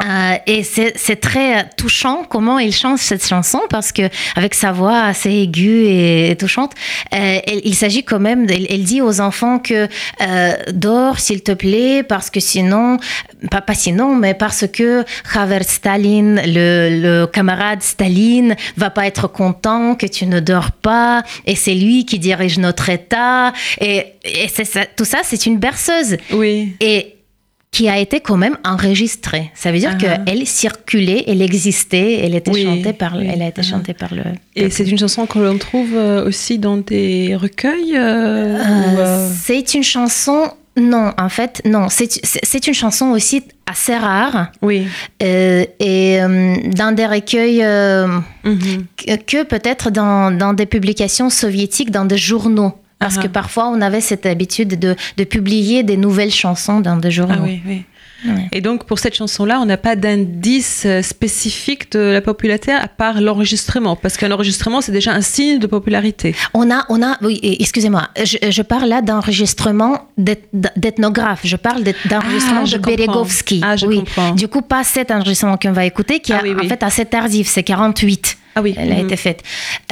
Euh, 0.00 0.36
et 0.46 0.62
c'est 0.62 1.20
très 1.20 1.68
touchant 1.76 2.24
comment 2.28 2.58
il 2.58 2.72
chante 2.72 2.98
cette 2.98 3.26
chanson 3.26 3.60
parce 3.68 3.92
que 3.92 4.02
avec 4.36 4.54
sa 4.54 4.72
voix 4.72 5.02
assez 5.02 5.30
aiguë 5.30 5.84
et, 5.86 6.36
touchante, 6.38 6.72
euh, 7.14 7.38
il 7.64 7.74
s'agit 7.74 8.02
quand 8.02 8.18
même. 8.20 8.46
Elle, 8.48 8.84
dit 8.84 9.02
aux 9.02 9.20
enfants 9.20 9.58
que 9.58 9.86
euh, 10.22 10.52
dors 10.72 11.20
s'il 11.20 11.42
te 11.42 11.52
plaît 11.52 12.02
parce 12.02 12.30
que 12.30 12.40
sinon, 12.40 12.96
pas, 13.50 13.60
pas 13.60 13.74
sinon, 13.74 14.16
mais 14.16 14.34
parce 14.34 14.66
que 14.66 15.04
Javier 15.32 15.62
Staline, 15.62 16.40
le, 16.46 17.00
le, 17.00 17.26
camarade 17.26 17.82
Staline, 17.82 18.56
va 18.76 18.90
pas 18.90 19.06
être 19.06 19.28
content 19.28 19.94
que 19.94 20.06
tu 20.06 20.26
ne 20.26 20.40
dors 20.40 20.72
pas 20.72 21.22
et 21.46 21.54
c'est 21.54 21.74
lui 21.74 22.06
qui 22.06 22.18
dirige 22.18 22.58
notre 22.58 22.88
État 22.88 23.52
et, 23.80 24.06
et 24.24 24.48
ça, 24.48 24.86
tout 24.96 25.04
ça 25.04 25.18
c'est 25.22 25.46
une 25.46 25.58
berceuse. 25.58 26.16
Oui. 26.32 26.74
Et 26.80 27.16
qui 27.72 27.88
a 27.88 27.98
été 27.98 28.20
quand 28.20 28.36
même 28.36 28.58
enregistrée. 28.64 29.50
Ça 29.54 29.72
veut 29.72 29.78
dire 29.78 29.96
uh-huh. 29.96 30.24
qu'elle 30.24 30.46
circulait, 30.46 31.24
elle 31.26 31.40
existait, 31.40 32.20
elle 32.22 32.34
était 32.34 32.52
chantée 32.52 32.92
par, 32.92 33.18
elle 33.18 33.40
a 33.40 33.48
été 33.48 33.62
uh-huh. 33.62 33.70
chantée 33.70 33.94
par 33.94 34.14
le. 34.14 34.22
Et 34.54 34.68
c'est 34.68 34.84
une 34.84 34.98
chanson 34.98 35.24
que 35.24 35.38
l'on 35.38 35.56
trouve 35.56 35.94
euh, 35.94 36.28
aussi 36.28 36.58
dans 36.58 36.76
des 36.76 37.34
recueils. 37.34 37.96
Euh, 37.96 38.58
euh, 38.58 39.30
c'est 39.34 39.72
une 39.72 39.82
chanson. 39.82 40.52
Non, 40.76 41.12
en 41.18 41.28
fait, 41.30 41.62
non. 41.64 41.88
C'est 41.88 42.66
une 42.66 42.74
chanson 42.74 43.06
aussi 43.06 43.42
assez 43.66 43.96
rare. 43.96 44.52
Oui. 44.60 44.86
et 45.20 46.18
dans 46.20 46.94
des 46.94 47.06
recueils 47.06 47.60
mm-hmm. 47.60 48.84
que, 48.96 49.16
que 49.16 49.42
peut-être 49.44 49.90
dans, 49.90 50.30
dans 50.30 50.52
des 50.52 50.66
publications 50.66 51.30
soviétiques, 51.30 51.90
dans 51.90 52.04
des 52.04 52.18
journaux. 52.18 52.72
Parce 53.02 53.18
que 53.18 53.28
parfois, 53.28 53.68
on 53.68 53.80
avait 53.80 54.00
cette 54.00 54.26
habitude 54.26 54.78
de, 54.78 54.96
de, 55.16 55.24
publier 55.24 55.82
des 55.82 55.96
nouvelles 55.96 56.32
chansons 56.32 56.80
dans 56.80 56.96
des 56.96 57.10
journaux. 57.10 57.34
Ah 57.38 57.44
oui, 57.44 57.62
oui. 57.66 57.84
Et 58.52 58.60
donc, 58.60 58.84
pour 58.84 58.98
cette 58.98 59.14
chanson-là, 59.14 59.60
on 59.60 59.66
n'a 59.66 59.76
pas 59.76 59.96
d'indice 59.96 60.84
euh, 60.86 61.02
spécifique 61.02 61.92
de 61.92 61.98
la 61.98 62.20
popularité 62.20 62.72
à 62.72 62.88
part 62.88 63.20
l'enregistrement, 63.20 63.96
parce 63.96 64.16
qu'un 64.16 64.30
enregistrement, 64.30 64.80
c'est 64.80 64.92
déjà 64.92 65.12
un 65.12 65.20
signe 65.20 65.58
de 65.58 65.66
popularité. 65.66 66.34
On 66.54 66.70
a, 66.70 66.84
on 66.88 67.02
a 67.02 67.16
oui, 67.22 67.40
excusez-moi, 67.60 68.08
je, 68.22 68.36
je, 68.48 68.62
parle 68.62 68.88
là 68.88 69.02
d'enregistrement 69.02 70.08
d'ethnographe, 70.18 71.40
je 71.44 71.56
parle 71.56 71.82
d'enregistrement 71.82 72.62
ah, 72.64 72.70
de 72.70 72.78
Beregovsky. 72.78 73.60
Ah, 73.64 73.76
je 73.76 73.86
oui. 73.86 73.98
comprends. 73.98 74.34
Du 74.34 74.48
coup, 74.48 74.62
pas 74.62 74.84
cet 74.84 75.10
enregistrement 75.10 75.56
qu'on 75.56 75.72
va 75.72 75.84
écouter, 75.84 76.20
qui 76.20 76.32
est 76.32 76.36
ah 76.36 76.64
en 76.64 76.68
fait 76.68 76.82
assez 76.82 77.04
tardif, 77.04 77.48
c'est 77.48 77.62
48. 77.62 78.38
Ah 78.54 78.62
oui. 78.62 78.74
Elle 78.76 78.92
a 78.92 78.96
mhm. 78.96 79.06
été 79.06 79.16
faite. 79.16 79.42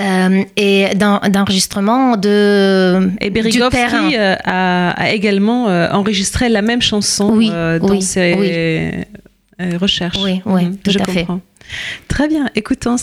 Euh, 0.00 0.42
et 0.56 0.88
d'enregistrement 0.94 2.16
de. 2.16 3.10
Et 3.20 3.30
Berigovski 3.30 4.16
euh, 4.16 4.36
a, 4.44 4.90
a, 4.90 5.10
également 5.10 5.68
euh, 5.68 5.88
enregistré 5.90 6.48
la 6.48 6.62
même 6.62 6.82
chanson 6.82 7.30
oui, 7.32 7.48
dans 7.50 7.80
oui, 7.90 8.02
ses 8.02 9.04
oui. 9.58 9.76
recherches. 9.76 10.18
Oui, 10.22 10.42
oui, 10.44 10.66
mhm, 10.66 10.76
tout 10.78 10.90
Je 10.90 10.98
à 10.98 11.04
comprends. 11.04 11.40
fait. 11.68 12.06
Très 12.08 12.28
bien. 12.28 12.48
Écoutons. 12.54 12.96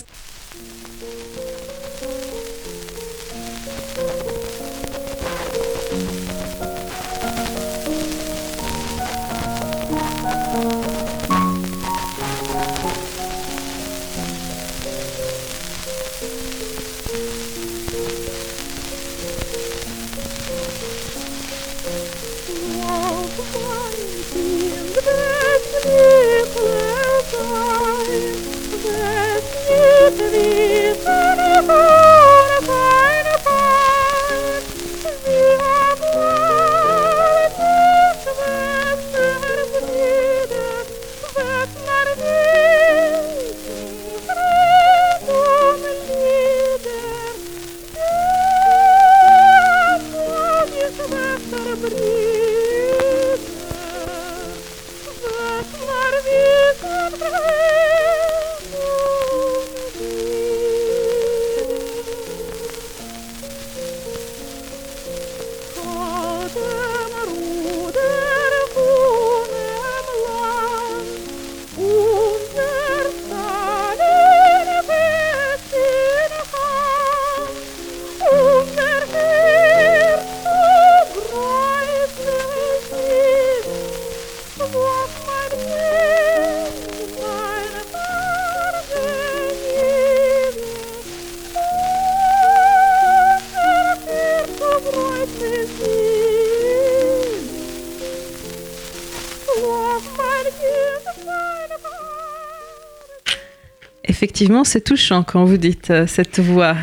Effectivement, 104.18 104.64
c'est 104.64 104.82
touchant 104.82 105.22
quand 105.22 105.44
vous 105.44 105.58
dites 105.58 105.92
euh, 105.92 106.08
cette 106.08 106.40
voix. 106.40 106.76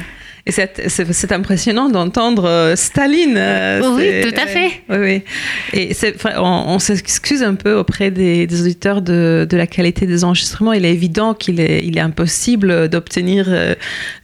Et 0.47 0.53
c'est 0.53 1.33
impressionnant 1.33 1.89
d'entendre 1.89 2.45
euh, 2.45 2.77
Staline. 2.77 3.35
Euh, 3.37 3.81
oui, 3.97 4.31
tout 4.31 4.41
à 4.41 4.47
fait. 4.47 4.71
Oui, 4.89 4.97
oui. 4.99 5.23
Et 5.73 5.97
on, 6.37 6.79
s'excuse 6.79 7.43
un 7.43 7.57
peu 7.57 7.75
auprès 7.75 8.13
des, 8.13 8.47
auditeurs 8.61 9.03
de, 9.03 9.49
de, 9.51 9.57
la 9.57 9.67
qualité 9.67 10.07
des 10.07 10.23
enregistrements. 10.23 10.73
Il 10.73 10.85
est 10.85 10.93
évident 10.93 11.35
qu'il 11.35 11.59
est, 11.59 11.85
il 11.85 11.99
est 11.99 12.03
impossible 12.03 12.89
d'obtenir 12.89 13.49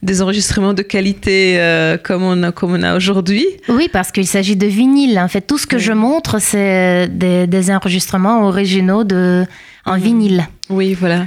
des 0.03 0.23
enregistrements 0.23 0.75
de 0.75 0.83
qualité 0.83 1.59
comme, 2.05 2.23
on 2.23 2.43
a, 2.43 2.53
comme 2.53 2.75
on 2.75 2.83
a 2.83 2.95
aujourd'hui. 2.95 3.47
Oui, 3.69 3.89
parce 3.91 4.13
qu'il 4.13 4.27
s'agit 4.27 4.57
de 4.57 4.67
vinyle. 4.67 5.19
En 5.19 5.29
fait, 5.29 5.41
tout 5.41 5.59
ce 5.59 5.67
que 5.67 5.79
je 5.79 5.93
montre, 5.93 6.39
c'est 6.39 7.09
des, 7.09 7.47
des, 7.47 7.71
enregistrements 7.71 8.47
originaux 8.47 9.05
de, 9.05 9.47
en 9.87 9.97
mhm. 9.97 10.03
vinyle. 10.03 10.49
Oui, 10.69 10.93
voilà. 10.93 11.25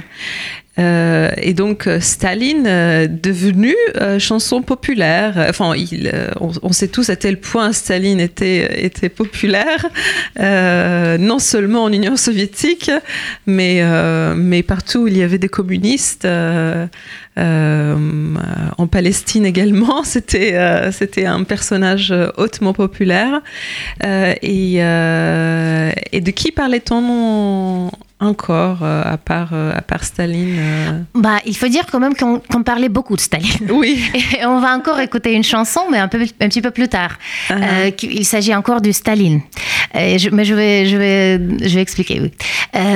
Euh, 0.78 1.30
et 1.36 1.54
donc 1.54 1.86
euh, 1.86 2.00
Staline 2.00 2.64
euh, 2.66 3.06
devenu 3.06 3.76
chanson 4.18 4.62
populaire. 4.62 5.46
Enfin, 5.48 5.74
il, 5.76 6.12
on, 6.40 6.72
sait 6.72 6.88
tous 6.88 7.10
à 7.10 7.16
tel 7.16 7.38
point 7.38 7.72
Staline 7.72 8.20
était 8.20 8.84
était 8.84 9.08
populaire, 9.08 9.86
non 10.38 11.38
seulement 11.38 11.84
en 11.84 11.92
Union 11.92 12.16
soviétique, 12.16 12.90
mais 13.46 13.82
mais 14.36 14.62
partout 14.62 15.00
où 15.00 15.06
il 15.06 15.16
y 15.16 15.22
avait 15.22 15.38
des 15.38 15.48
communistes. 15.48 16.26
en 17.36 18.86
Palestine 18.90 19.46
également, 19.46 20.02
c'était 20.04 20.90
c'était 20.92 21.26
un 21.26 21.44
personnage 21.44 22.14
hautement 22.36 22.72
populaire. 22.72 23.40
et, 24.02 24.74
et 24.76 26.20
de 26.20 26.30
qui 26.30 26.52
parlait-on 26.52 27.90
encore, 28.24 28.78
euh, 28.82 29.02
à, 29.04 29.16
part, 29.16 29.50
euh, 29.52 29.72
à 29.76 29.80
part 29.82 30.04
Staline 30.04 30.56
euh 30.58 31.00
bah, 31.14 31.38
Il 31.46 31.56
faut 31.56 31.68
dire 31.68 31.84
quand 31.90 32.00
même 32.00 32.14
qu'on 32.14 32.62
parlait 32.62 32.88
beaucoup 32.88 33.16
de 33.16 33.20
Staline. 33.20 33.50
Oui. 33.70 34.00
Et 34.38 34.46
on 34.46 34.60
va 34.60 34.74
encore 34.74 35.00
écouter 35.00 35.32
une 35.32 35.42
chanson, 35.42 35.80
mais 35.90 35.98
un, 35.98 36.08
peu, 36.08 36.20
un 36.40 36.48
petit 36.48 36.62
peu 36.62 36.70
plus 36.70 36.88
tard. 36.88 37.18
Ah. 37.50 37.88
il 38.02 38.24
s'agit 38.24 38.54
encore 38.54 38.80
du 38.80 38.92
Staline. 38.92 39.40
mais 39.94 40.18
je 40.18 40.54
vais, 40.54 40.86
je, 40.86 40.96
vais, 40.96 41.68
je 41.68 41.74
vais 41.74 41.82
expliquer, 41.82 42.20
oui. 42.20 42.32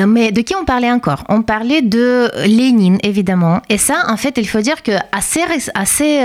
mais 0.06 0.30
de 0.32 0.40
qui 0.40 0.54
on 0.54 0.64
parlait 0.64 0.90
encore? 0.90 1.24
On 1.28 1.42
parlait 1.42 1.82
de 1.82 2.30
Lénine, 2.46 2.98
évidemment. 3.02 3.60
Et 3.68 3.78
ça, 3.78 4.04
en 4.08 4.16
fait, 4.16 4.34
il 4.38 4.48
faut 4.48 4.60
dire 4.60 4.82
que 4.82 4.92
assez, 5.12 5.40
assez 5.74 6.24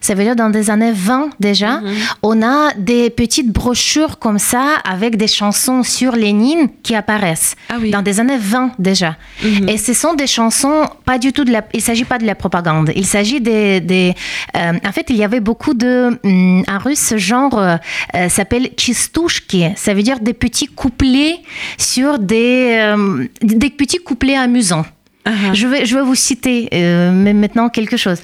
ça 0.00 0.14
veut 0.14 0.24
dire 0.24 0.36
dans 0.36 0.50
des 0.50 0.70
années 0.70 0.92
20 0.92 1.30
déjà, 1.40 1.80
mhm. 1.80 1.94
on 2.22 2.42
a 2.42 2.72
des 2.76 3.10
petites 3.10 3.50
brochures 3.50 4.18
comme 4.18 4.38
ça 4.38 4.76
avec 4.84 5.16
des 5.16 5.26
chansons 5.26 5.82
sur 5.82 6.12
Lénine 6.12 6.68
qui 6.82 6.94
apparaissent. 6.94 7.56
Ah 7.68 7.74
dans 7.90 8.02
des 8.02 8.20
années 8.20 8.38
20 8.38 8.72
déjà. 8.78 9.16
Mhm. 9.42 9.68
Et 9.68 9.78
ce 9.78 9.94
sont 9.94 10.14
des 10.14 10.26
chansons, 10.26 10.84
pas 11.04 11.18
du 11.18 11.32
tout 11.32 11.44
de 11.44 11.52
la. 11.52 11.62
Il 11.74 11.80
s'agit 11.80 12.04
pas 12.04 12.18
de 12.18 12.26
la 12.26 12.34
propagande. 12.34 12.92
Il 12.94 13.06
s'agit 13.06 13.40
des. 13.40 13.80
des 13.80 14.14
euh, 14.56 14.72
en 14.86 14.92
fait, 14.92 15.06
il 15.08 15.16
y 15.16 15.24
avait 15.24 15.40
beaucoup 15.40 15.74
de. 15.74 16.18
Hum, 16.24 16.64
en 16.68 16.78
russe, 16.78 17.00
ce 17.00 17.18
genre 17.18 17.58
euh, 17.58 18.28
s'appelle 18.28 18.70
chistushki. 18.76 19.64
Ça 19.76 19.94
veut 19.94 20.02
dire 20.02 20.20
des 20.20 20.34
petits 20.34 20.66
couplets 20.66 21.38
sur 21.78 22.18
des, 22.18 22.78
euh, 22.80 23.26
des 23.42 23.70
petits 23.70 23.98
couplets 23.98 24.36
amusants. 24.36 24.84
Uh-huh. 25.26 25.54
Je, 25.54 25.66
vais, 25.66 25.84
je 25.84 25.94
vais 25.96 26.02
vous 26.02 26.14
citer 26.14 26.68
euh, 26.72 27.12
maintenant 27.12 27.68
quelque 27.68 27.96
chose. 27.96 28.18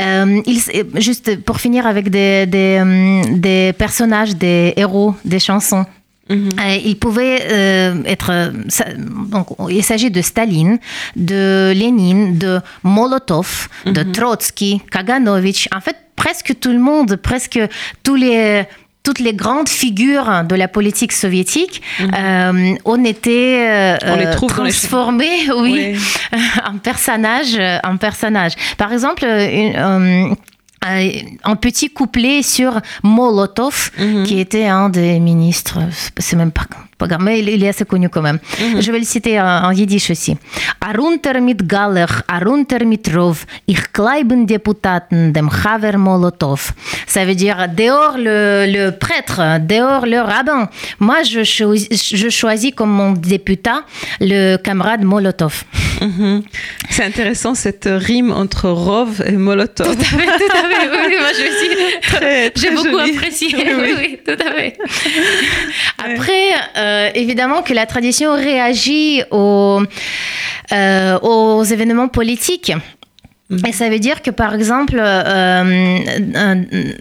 Euh, 0.00 0.40
il, 0.46 0.60
juste 0.94 1.40
pour 1.42 1.60
finir 1.60 1.86
avec 1.86 2.08
des, 2.10 2.46
des, 2.46 2.80
euh, 2.82 3.22
des, 3.28 3.72
personnages, 3.74 4.34
des 4.34 4.72
héros, 4.76 5.14
des 5.24 5.38
chansons. 5.38 5.84
Mm-hmm. 6.30 6.82
il 6.84 6.98
pouvait 6.98 7.40
être. 8.04 8.52
donc, 9.30 9.46
il 9.70 9.82
s'agit 9.82 10.10
de 10.10 10.20
Staline, 10.20 10.78
de 11.16 11.72
Lénine, 11.74 12.36
de 12.36 12.60
Molotov, 12.82 13.68
de 13.86 13.92
mm-hmm. 13.92 14.12
Trotsky, 14.12 14.82
Kaganovich. 14.90 15.70
En 15.74 15.80
fait, 15.80 15.96
presque 16.16 16.58
tout 16.60 16.72
le 16.72 16.80
monde, 16.80 17.16
presque 17.16 17.58
tous 18.02 18.16
les 18.16 18.64
toutes 19.08 19.20
les 19.20 19.32
grandes 19.32 19.70
figures 19.70 20.44
de 20.44 20.54
la 20.54 20.68
politique 20.68 21.12
soviétique 21.12 21.80
mhm. 21.98 22.10
euh, 22.14 22.74
on 22.84 23.02
était 23.04 23.96
euh, 24.04 24.34
transformées, 24.36 25.50
oui, 25.56 25.96
en 26.70 26.76
personnages, 26.76 27.58
en 27.84 27.96
personnage. 27.96 28.52
Par 28.76 28.92
exemple, 28.92 29.24
une, 29.24 30.36
un 30.82 31.56
petit 31.56 31.88
couplet 31.88 32.42
sur 32.42 32.82
Molotov, 33.02 33.92
mhm. 33.98 34.24
qui 34.24 34.40
était 34.40 34.66
un 34.66 34.90
des 34.90 35.20
ministres, 35.20 35.78
c'est 36.18 36.36
même 36.36 36.52
pas 36.52 36.66
mais 37.20 37.40
il 37.40 37.62
est 37.62 37.68
assez 37.68 37.84
connu 37.84 38.08
quand 38.08 38.22
même. 38.22 38.38
Mm-hmm. 38.38 38.82
Je 38.82 38.92
vais 38.92 38.98
le 38.98 39.04
citer 39.04 39.40
en, 39.40 39.64
en 39.64 39.70
yiddish 39.72 40.10
aussi. 40.10 40.36
Arunter 40.80 41.40
mit 41.40 41.56
Galler, 41.62 42.06
arunter 42.28 42.84
mit 42.84 43.08
Rov, 43.14 43.44
ich 43.66 43.92
kleiben 43.92 44.46
Deputaten 44.46 45.32
dem 45.32 45.48
Haver 45.48 45.96
Molotov. 45.98 46.72
Ça 47.06 47.24
veut 47.24 47.34
dire 47.34 47.68
dehors 47.68 48.16
le, 48.16 48.66
le 48.66 48.90
prêtre, 48.90 49.40
dehors 49.60 50.06
le 50.06 50.20
rabbin. 50.20 50.68
Moi, 50.98 51.22
je, 51.22 51.42
je 51.44 52.28
choisis 52.30 52.72
comme 52.74 52.90
mon 52.90 53.12
député 53.12 53.70
le 54.20 54.56
camarade 54.56 55.02
Molotov. 55.02 55.64
Mm-hmm. 56.00 56.42
C'est 56.90 57.04
intéressant 57.04 57.54
cette 57.54 57.88
rime 57.90 58.32
entre 58.32 58.70
Rov 58.70 59.22
et 59.26 59.32
Molotov. 59.32 59.94
Tout 59.94 60.00
à 60.00 60.04
fait, 60.04 60.26
tout 60.26 60.56
à 60.56 60.62
fait. 60.70 60.88
Oui, 60.90 61.16
moi, 61.18 61.32
je 61.36 61.42
aussi. 61.48 61.68
J'ai 62.56 62.70
beaucoup 62.70 62.98
apprécié. 62.98 63.48
Oui, 63.54 63.94
oui. 63.98 64.18
tout 64.24 64.40
à 64.46 64.50
fait. 64.52 64.78
Après, 65.98 66.46
euh, 66.76 66.87
euh, 66.88 67.10
évidemment 67.14 67.62
que 67.62 67.74
la 67.74 67.86
tradition 67.86 68.34
réagit 68.34 69.22
aux, 69.30 69.82
euh, 70.72 71.18
aux 71.20 71.64
événements 71.64 72.08
politiques. 72.08 72.72
Mhm. 73.50 73.60
Et 73.66 73.72
ça 73.72 73.88
veut 73.88 73.98
dire 73.98 74.20
que, 74.20 74.30
par 74.30 74.54
exemple, 74.54 74.96
euh, 74.98 75.98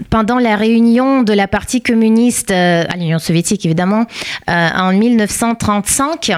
pendant 0.09 0.39
la 0.39 0.55
réunion 0.55 1.23
de 1.23 1.33
la 1.33 1.47
partie 1.47 1.81
communiste 1.81 2.51
à 2.51 2.95
l'Union 2.95 3.19
soviétique, 3.19 3.65
évidemment, 3.65 4.05
en 4.47 4.93
1935, 4.93 6.31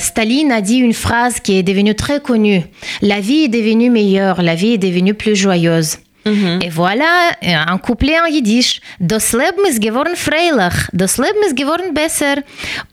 Staline 0.00 0.50
a 0.50 0.60
dit 0.60 0.78
une 0.78 0.94
phrase 0.94 1.38
qui 1.38 1.58
est 1.58 1.62
devenue 1.62 1.94
très 1.94 2.20
connue. 2.20 2.62
La 3.02 3.20
vie 3.20 3.44
est 3.44 3.48
devenue 3.48 3.88
meilleure, 3.88 4.42
la 4.42 4.56
vie 4.56 4.72
est 4.72 4.78
devenue 4.78 5.14
plus 5.14 5.36
joyeuse. 5.36 5.98
Mhm. 6.26 6.58
Et 6.62 6.70
voilà 6.70 7.36
un 7.42 7.78
couplet 7.78 8.20
en 8.20 8.26
yiddish. 8.26 8.80
Das 8.98 9.32
Leben 9.32 9.64
ist 9.68 9.80
geworden 9.80 10.16
freilich, 10.16 10.74
das 10.92 11.18
Leben 11.18 11.40
ist 11.46 11.56
geworden 11.56 11.94
besser. 11.94 12.42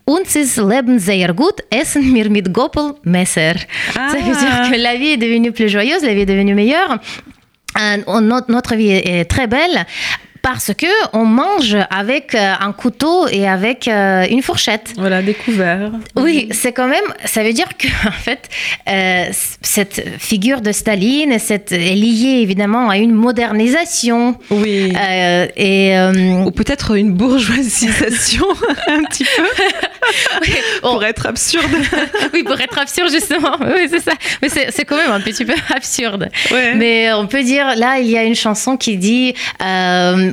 Uns 0.04 0.36
ist 0.36 0.56
Leben 0.56 0.98
sehr 0.98 1.34
gut, 1.34 1.56
essen 1.70 2.14
wir 2.14 2.30
mit 2.30 2.48
Messer. 3.02 3.54
Ça 3.92 4.18
veut 4.18 4.22
dire 4.22 4.60
ah. 4.62 4.70
que 4.70 4.76
la 4.76 4.94
vie 4.96 5.14
est 5.14 5.16
devenue 5.16 5.52
plus 5.52 5.68
joyeuse, 5.68 6.02
la 6.02 6.14
vie 6.14 6.22
est 6.22 6.26
devenue 6.26 6.54
meilleure. 6.54 7.00
Euh, 7.76 7.96
notre 8.48 8.76
vie 8.76 8.92
est 8.92 9.24
très 9.24 9.48
belle 9.48 9.84
parce 10.44 10.74
que 10.74 10.86
on 11.14 11.24
mange 11.24 11.74
avec 11.88 12.34
euh, 12.34 12.52
un 12.60 12.72
couteau 12.72 13.26
et 13.28 13.48
avec 13.48 13.88
euh, 13.88 14.26
une 14.28 14.42
fourchette. 14.42 14.92
Voilà, 14.98 15.22
découvert. 15.22 15.90
Oui, 16.16 16.48
c'est 16.50 16.72
quand 16.72 16.86
même. 16.86 17.02
Ça 17.24 17.42
veut 17.42 17.54
dire 17.54 17.78
que 17.78 17.88
en 18.06 18.12
fait, 18.12 18.50
euh, 18.86 19.24
cette 19.62 20.06
figure 20.18 20.60
de 20.60 20.70
Staline 20.70 21.32
est 21.32 21.70
liée 21.70 22.40
évidemment 22.42 22.90
à 22.90 22.98
une 22.98 23.12
modernisation. 23.12 24.36
Oui. 24.50 24.92
et 25.56 25.96
ou 26.44 26.50
peut-être 26.50 26.94
une 26.94 27.14
bourgeoisisation 27.14 28.44
un 28.88 29.02
petit 29.04 29.24
peu. 29.24 30.52
pour 30.82 31.02
être 31.04 31.26
absurde. 31.26 31.64
oui, 32.34 32.42
pour 32.42 32.60
être 32.60 32.78
absurde 32.78 33.10
justement. 33.10 33.56
Oui, 33.62 33.88
c'est 33.88 34.00
ça. 34.02 34.12
Mais 34.42 34.50
c'est 34.50 34.84
quand 34.84 34.96
même 34.96 35.10
un 35.10 35.20
petit 35.20 35.46
peu 35.46 35.54
absurde. 35.74 36.28
Mais 36.76 37.14
on 37.14 37.26
peut 37.26 37.42
dire 37.42 37.76
là, 37.76 37.98
il 37.98 38.10
y 38.10 38.18
a 38.18 38.24
une 38.24 38.34
chanson 38.34 38.76
qui 38.76 38.98
dit 38.98 39.34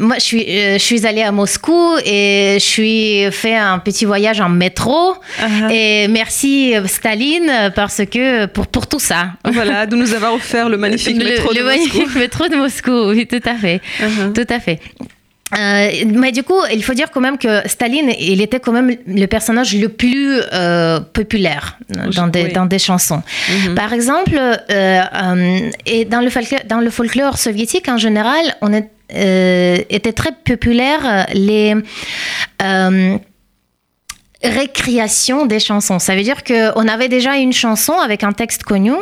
moi, 0.01 0.15
je 0.15 0.23
suis, 0.23 0.45
euh, 0.47 0.73
je 0.73 0.83
suis 0.83 1.05
allée 1.05 1.21
à 1.21 1.31
Moscou 1.31 1.95
et 2.03 2.55
je 2.55 2.65
suis 2.65 3.31
fait 3.31 3.55
un 3.55 3.79
petit 3.79 4.05
voyage 4.05 4.41
en 4.41 4.49
métro. 4.49 5.13
Uh-huh. 5.39 5.71
Et 5.71 6.07
merci 6.07 6.75
euh, 6.75 6.87
Staline 6.87 7.71
parce 7.75 8.01
que 8.11 8.47
pour, 8.47 8.67
pour 8.67 8.87
tout 8.87 8.99
ça. 8.99 9.33
Voilà, 9.45 9.85
de 9.85 9.95
nous 9.95 10.13
avoir 10.13 10.33
offert 10.33 10.69
le 10.69 10.77
magnifique 10.77 11.17
métro 11.17 11.53
de 11.53 11.59
le 11.59 11.65
Moscou. 11.65 11.77
Le 11.77 11.87
magnifique 11.95 12.15
métro 12.15 12.47
de 12.47 12.55
Moscou, 12.55 13.09
oui, 13.11 13.27
tout 13.27 13.47
à 13.47 13.55
fait. 13.55 13.79
Uh-huh. 13.99 14.33
Tout 14.33 14.51
à 14.51 14.59
fait. 14.59 14.79
Euh, 15.59 15.89
mais 16.07 16.31
du 16.31 16.43
coup, 16.43 16.59
il 16.73 16.81
faut 16.81 16.93
dire 16.93 17.11
quand 17.11 17.19
même 17.19 17.37
que 17.37 17.67
Staline, 17.67 18.13
il 18.19 18.41
était 18.41 18.61
quand 18.61 18.71
même 18.71 18.95
le 19.05 19.25
personnage 19.27 19.75
le 19.75 19.89
plus 19.89 20.39
populaire 21.13 21.77
dans 22.15 22.27
des, 22.27 22.47
dans 22.47 22.65
des 22.65 22.79
chansons. 22.79 23.21
Mm-hmm. 23.49 23.73
Par 23.75 23.91
exemple, 23.91 24.39
et 25.85 26.05
dans 26.05 26.21
le, 26.21 26.29
folklore, 26.29 26.61
dans 26.67 26.79
le 26.79 26.89
folklore 26.89 27.37
soviétique 27.37 27.89
en 27.89 27.97
général, 27.97 28.55
on 28.61 28.71
est 28.71 28.87
étaient 29.11 30.13
très 30.13 30.31
populaires 30.31 31.27
les 31.33 31.75
euh, 32.61 33.17
récréations 34.43 35.45
des 35.45 35.59
chansons. 35.59 35.99
Ça 35.99 36.15
veut 36.15 36.23
dire 36.23 36.43
qu'on 36.43 36.87
avait 36.87 37.09
déjà 37.09 37.37
une 37.37 37.53
chanson 37.53 37.93
avec 37.93 38.23
un 38.23 38.31
texte 38.31 38.63
connu, 38.63 38.91
mhm. 38.91 38.97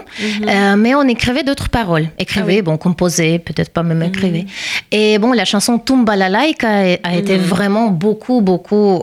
euh, 0.48 0.76
mais 0.76 0.96
on 0.96 1.04
écrivait 1.04 1.44
d'autres 1.44 1.70
paroles. 1.70 2.10
Écrivait, 2.18 2.58
ah 2.60 2.64
bon, 2.64 2.78
composait, 2.78 3.40
peut-être 3.40 3.72
pas 3.72 3.84
même 3.84 4.04
écrivait. 4.04 4.42
Mhm. 4.42 4.48
Et 4.92 5.20
bon, 5.20 5.32
la 5.32 5.46
chanson 5.46 5.80
Tumba 5.80 6.16
la 6.16 6.28
a, 6.28 6.98
a 7.04 7.16
été 7.16 7.38
mhm. 7.38 7.44
vraiment 7.44 7.88
beaucoup, 7.88 8.42
beaucoup 8.42 9.02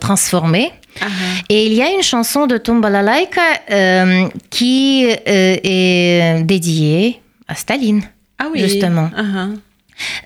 transformée. 0.00 0.72
Et 1.48 1.66
il 1.66 1.72
y 1.74 1.82
a 1.82 1.90
une 1.90 2.02
chanson 2.02 2.46
de 2.46 2.58
Tumbalalaika 2.58 3.40
euh, 3.70 4.28
qui 4.50 5.06
euh, 5.06 5.16
est 5.26 6.42
dédiée 6.44 7.20
à 7.48 7.54
Staline, 7.54 8.02
ah 8.38 8.46
oui. 8.52 8.60
justement. 8.60 9.10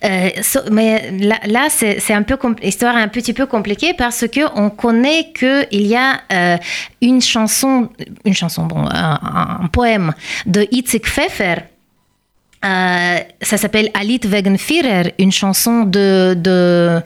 Euh, 0.04 0.30
mais 0.70 1.10
là, 1.46 1.68
c'est 1.70 2.12
un 2.12 2.24
histoire 2.62 2.96
un 2.96 3.08
petit 3.08 3.32
peu 3.32 3.46
compliquée 3.46 3.94
parce 3.94 4.26
que 4.26 4.40
on 4.58 4.70
connaît 4.70 5.28
que 5.32 5.66
il 5.70 5.86
y 5.86 5.96
a 5.96 6.20
euh, 6.32 6.56
une 7.00 7.20
chanson, 7.20 7.88
une 8.24 8.34
chanson, 8.34 8.66
bon, 8.66 8.84
un, 8.90 9.68
poème 9.72 10.12
de 10.46 10.66
Itzik 10.70 11.04
Pfeffer. 11.04 11.56
Euh, 12.64 13.18
ça 13.40 13.56
s'appelle 13.56 13.90
Alit 13.94 14.20
wegen 14.24 14.58
Führer, 14.58 15.14
une 15.18 15.32
chanson 15.32 15.84
de, 15.84 16.34
de 16.36 17.00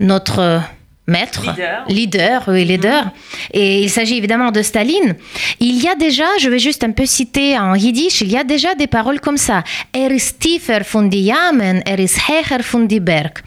notre 0.00 0.62
maître, 1.10 1.44
leader, 1.88 2.44
oui, 2.48 2.64
leader. 2.64 3.04
Mhm. 3.04 3.10
Et 3.52 3.82
il 3.82 3.90
s'agit 3.90 4.16
évidemment 4.16 4.50
de 4.50 4.62
Staline. 4.62 5.16
Il 5.60 5.82
y 5.82 5.88
a 5.88 5.94
déjà, 5.94 6.24
je 6.40 6.48
vais 6.48 6.58
juste 6.58 6.82
un 6.84 6.92
peu 6.92 7.04
citer 7.04 7.58
en 7.58 7.74
yiddish, 7.74 8.22
il 8.22 8.30
y 8.30 8.36
a 8.36 8.44
déjà 8.44 8.74
des 8.74 8.86
paroles 8.86 9.20
comme 9.20 9.36
ça. 9.36 9.62
Er 9.92 10.10
ist 10.10 10.40
tiefer 10.40 10.84
von 10.84 11.08
die 11.08 11.24
Yamen, 11.24 11.82
er 11.84 11.98
ist 11.98 12.18
höher 12.28 12.62
von 12.62 12.86
die 12.86 13.00
Berg. 13.00 13.42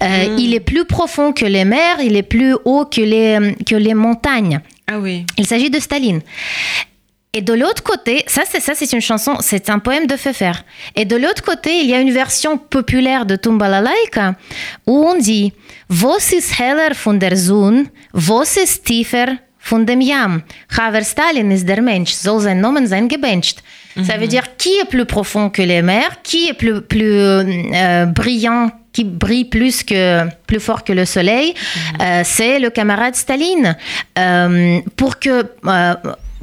Euh, 0.00 0.30
mhm. 0.30 0.38
Il 0.38 0.54
est 0.54 0.64
plus 0.64 0.84
profond 0.84 1.32
que 1.32 1.44
les 1.44 1.64
mers, 1.64 2.00
il 2.00 2.16
est 2.16 2.22
plus 2.22 2.54
haut 2.64 2.86
que 2.86 3.00
les, 3.00 3.54
que 3.64 3.76
les 3.76 3.94
montagnes. 3.94 4.60
Ah 4.86 4.98
oui. 4.98 5.26
Il 5.36 5.46
s'agit 5.46 5.70
de 5.70 5.78
Staline. 5.78 6.22
Et 7.38 7.40
de 7.40 7.52
l'autre 7.52 7.84
côté, 7.84 8.24
ça 8.26 8.42
c'est 8.50 8.58
ça 8.58 8.72
c'est 8.74 8.92
une 8.92 9.00
chanson, 9.00 9.36
c'est 9.38 9.70
un 9.70 9.78
poème 9.78 10.08
de 10.08 10.16
Pfeffer. 10.16 10.54
Et 10.96 11.04
de 11.04 11.14
l'autre 11.14 11.44
côté, 11.44 11.70
il 11.82 11.88
y 11.88 11.94
a 11.94 12.00
une 12.00 12.10
version 12.10 12.58
populaire 12.58 13.26
de 13.26 13.36
Tumbalalaika 13.36 14.34
où 14.88 15.06
on 15.06 15.16
dit 15.16 15.52
Was 15.88 16.32
ist 16.32 16.58
heller 16.58 16.96
von 16.96 17.14
der 17.14 17.36
Sonne, 17.36 17.84
was 18.12 18.56
ist 18.56 18.84
tiefer 18.84 19.38
von 19.60 19.86
dem 19.86 20.00
Jam. 20.00 20.42
Haver 20.76 21.04
Stalin 21.04 21.52
ist 21.52 21.68
der 21.68 21.80
Mensch, 21.80 22.10
soll 22.10 22.40
sein 22.40 22.60
Nomen 22.60 22.88
sein 22.88 23.06
gebencht. 23.06 23.62
Ça 23.94 24.16
veut 24.16 24.24
mhm. 24.24 24.30
dire 24.30 24.56
qui 24.56 24.70
est 24.80 24.88
plus 24.88 25.06
profond 25.06 25.48
que 25.48 25.62
les 25.62 25.82
mers, 25.82 26.20
qui 26.24 26.48
est 26.48 26.54
plus, 26.54 26.80
plus 26.80 27.12
euh, 27.14 28.06
brillant 28.06 28.72
qui 28.92 29.04
brille 29.04 29.44
plus 29.44 29.84
que 29.84 30.24
plus 30.48 30.58
fort 30.58 30.82
que 30.82 30.92
le 30.92 31.04
soleil, 31.04 31.54
mhm. 31.54 32.00
euh, 32.00 32.22
c'est 32.24 32.58
le 32.58 32.70
camarade 32.70 33.14
Staline. 33.14 33.76
Euh, 34.18 34.80
pour 34.96 35.20
que 35.20 35.46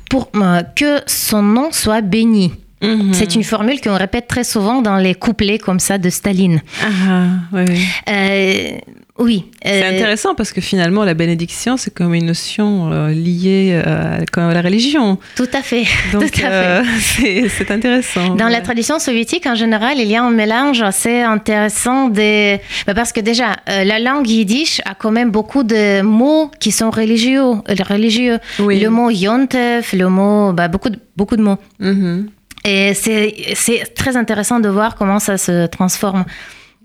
pour 0.10 0.30
euh, 0.36 0.64
que 0.76 1.01
son 1.08 1.41
nom 1.41 1.70
soit 1.72 2.01
béni. 2.01 2.53
Mhm. 2.82 3.14
C'est 3.14 3.36
une 3.36 3.43
formule 3.43 3.82
qu'on 3.82 3.97
répète 3.97 4.28
très 4.28 4.43
souvent 4.43 4.82
dans 4.82 4.97
les 4.97 5.16
couplets 5.16 5.60
comme 5.60 5.80
ça 5.80 5.97
de 5.97 6.10
Staline. 6.10 6.62
Ah, 6.84 7.28
oui, 7.53 8.82
oui. 9.18 9.26
Euh, 9.26 9.26
oui. 9.26 9.45
C'est 9.63 9.84
euh, 9.84 9.95
intéressant 9.95 10.36
parce 10.36 10.51
que 10.51 10.59
finalement, 10.61 11.05
la 11.05 11.13
bénédiction, 11.13 11.78
c'est 11.78 11.93
comme 11.93 12.13
une 12.13 12.26
notion 12.26 12.91
euh, 12.91 13.09
liée 13.09 13.82
euh, 13.86 14.20
à, 14.36 14.53
la 14.53 14.61
religion. 14.61 15.18
Tout 15.36 15.47
à 15.53 15.61
fait. 15.61 15.86
c'est 17.49 17.72
intéressant. 17.72 18.36
Dans 18.36 18.49
la 18.49 18.61
tradition 18.61 18.99
soviétique, 18.99 19.45
en 19.47 19.55
général, 19.55 19.99
il 19.99 20.07
y 20.07 20.16
a 20.16 20.24
un 20.24 20.32
mélange 20.32 20.82
assez 20.82 21.22
intéressant 21.22 22.09
des... 22.09 22.59
Bah, 22.86 22.93
parce 22.93 23.13
que 23.13 23.22
déjà, 23.22 23.55
la 23.68 23.99
langue 23.99 24.28
yiddish 24.28 24.82
a 24.86 24.95
quand 24.95 25.11
même 25.11 25.32
beaucoup 25.32 25.63
de 25.63 26.01
mots 26.01 26.51
qui 26.59 26.72
sont 26.72 26.91
religieux. 26.91 27.41
religieux. 27.88 28.39
Le 28.59 28.88
mot 28.89 29.09
yontev, 29.09 29.88
le 29.93 30.09
mot... 30.09 30.51
Bah, 30.51 30.68
beaucoup, 30.68 30.89
de, 30.89 30.99
beaucoup 31.16 31.38
de 31.38 31.41
mots. 31.41 31.57
Mm-hmm. 31.82 32.26
Et 32.66 32.93
c'est 32.93 33.93
très 33.95 34.18
intéressant 34.18 34.59
de 34.59 34.68
voir 34.68 34.95
comment 34.95 35.20
ça 35.20 35.38
se 35.38 35.68
transforme. 35.68 36.26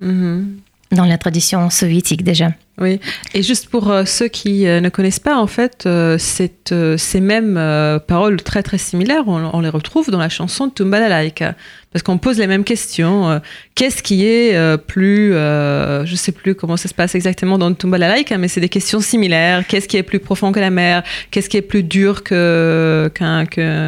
Mm-hmm 0.02 0.44
dans 0.92 1.04
la 1.04 1.18
tradition 1.18 1.70
soviétique 1.70 2.24
déjà. 2.24 2.50
Oui, 2.80 2.98
et 3.34 3.42
juste 3.42 3.68
pour 3.68 3.90
euh, 3.90 4.04
ceux 4.06 4.28
qui 4.28 4.66
euh, 4.66 4.80
ne 4.80 4.88
connaissent 4.88 5.20
pas, 5.20 5.36
en 5.36 5.46
fait, 5.46 5.84
euh, 5.86 6.16
ces 6.18 7.20
mêmes 7.20 8.00
paroles 8.06 8.42
très 8.42 8.62
très 8.62 8.78
similaires, 8.78 9.24
on, 9.26 9.60
les 9.60 9.68
retrouve 9.68 10.10
dans 10.10 10.18
la 10.18 10.30
chanson 10.30 10.66
de 10.66 10.72
Tumbalalaika 10.72 11.54
parce 11.92 12.04
qu'on 12.04 12.18
pose 12.18 12.38
les 12.38 12.46
mêmes 12.46 12.62
questions. 12.62 13.28
Euh, 13.28 13.38
qu'est-ce 13.74 14.02
qui 14.02 14.24
est 14.24 14.54
euh, 14.54 14.76
plus, 14.76 15.34
euh, 15.34 16.06
je 16.06 16.14
sais 16.14 16.30
plus 16.30 16.54
comment 16.54 16.76
ça 16.76 16.88
se 16.88 16.94
passe 16.94 17.16
exactement 17.16 17.58
dans 17.58 17.72
Tumbalalaika, 17.74 18.38
mais 18.38 18.46
c'est 18.46 18.60
des 18.60 18.68
questions 18.68 19.00
similaires. 19.00 19.64
Qu'est-ce 19.66 19.88
qui 19.88 19.96
est 19.96 20.04
plus 20.04 20.20
profond 20.20 20.52
que 20.52 20.60
la 20.60 20.70
mer? 20.70 21.02
Qu'est-ce 21.32 21.48
qui 21.48 21.56
est 21.56 21.62
plus 21.62 21.82
dur 21.82 22.22
que 22.22 23.10
qu'un 23.14 23.44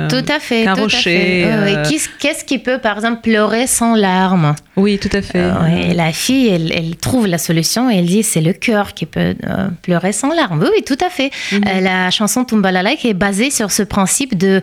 tout 0.09 0.33
à 0.33 0.41
fait, 0.41 0.65
qu'un 0.65 0.75
rocher 0.75 1.47
Qu'est-ce 2.19 2.45
qui 2.45 2.59
peut, 2.59 2.79
par 2.79 2.97
exemple, 2.97 3.21
pleurer 3.23 3.69
sans 3.69 3.95
larmes? 3.95 4.55
Oui, 4.77 4.99
tout 4.99 5.11
à 5.13 5.23
fait. 5.23 5.51
la 5.95 6.13
fille, 6.13 6.49
elle, 6.49 6.97
trouve 6.97 7.27
la 7.27 7.39
solution 7.39 7.91
et 7.91 7.97
elle 7.97 8.07
dit 8.07 8.23
c'est 8.23 8.41
le 8.41 8.53
cœur 8.53 8.95
qui 8.95 9.07
peut 9.07 9.35
pleurer 9.83 10.13
sans 10.13 10.35
larmes. 10.35 10.61
Oui, 10.63 10.69
oui, 10.77 10.83
tout 10.83 10.99
à 11.05 11.11
fait. 11.11 11.31
Mhm. 11.53 11.63
la 11.83 12.11
chanson 12.11 12.45
Tumbalalaika 12.45 13.09
est 13.09 13.15
basée 13.15 13.51
sur 13.51 13.71
ce 13.71 13.83
principe 13.83 14.37
de 14.37 14.61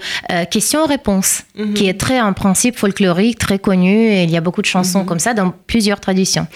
question-réponse, 0.51 1.43
mhm. 1.57 1.73
qui 1.73 1.87
est 1.87 1.99
très 1.99 2.17
un 2.17 2.33
principe 2.33 2.77
folklorique 2.77 3.28
très 3.35 3.59
connu 3.59 3.91
et 3.91 4.23
il 4.23 4.29
y 4.29 4.37
a 4.37 4.41
beaucoup 4.41 4.61
de 4.61 4.67
chansons 4.67 4.99
mhm. 4.99 5.05
comme 5.05 5.19
ça 5.19 5.33
dans 5.33 5.51
plusieurs 5.51 5.99
traditions. 5.99 6.47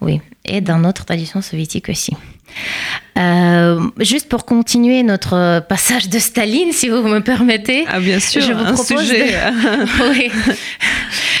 Oui, 0.00 0.20
et 0.44 0.60
dans 0.60 0.78
notre 0.78 1.04
tradition 1.04 1.42
soviétique 1.42 1.88
aussi. 1.88 2.14
Euh, 3.18 3.80
juste 3.98 4.28
pour 4.28 4.44
continuer 4.44 5.02
notre 5.02 5.60
passage 5.68 6.08
de 6.08 6.18
Staline, 6.18 6.72
si 6.72 6.88
vous 6.88 7.02
me 7.02 7.20
permettez. 7.20 7.84
Ah 7.88 8.00
bien 8.00 8.20
sûr, 8.20 8.40
je 8.40 8.52
vous 8.52 8.64
un 8.64 8.72
propose 8.72 9.00
sujet. 9.00 9.26
De... 9.26 10.10
oui. 10.10 10.30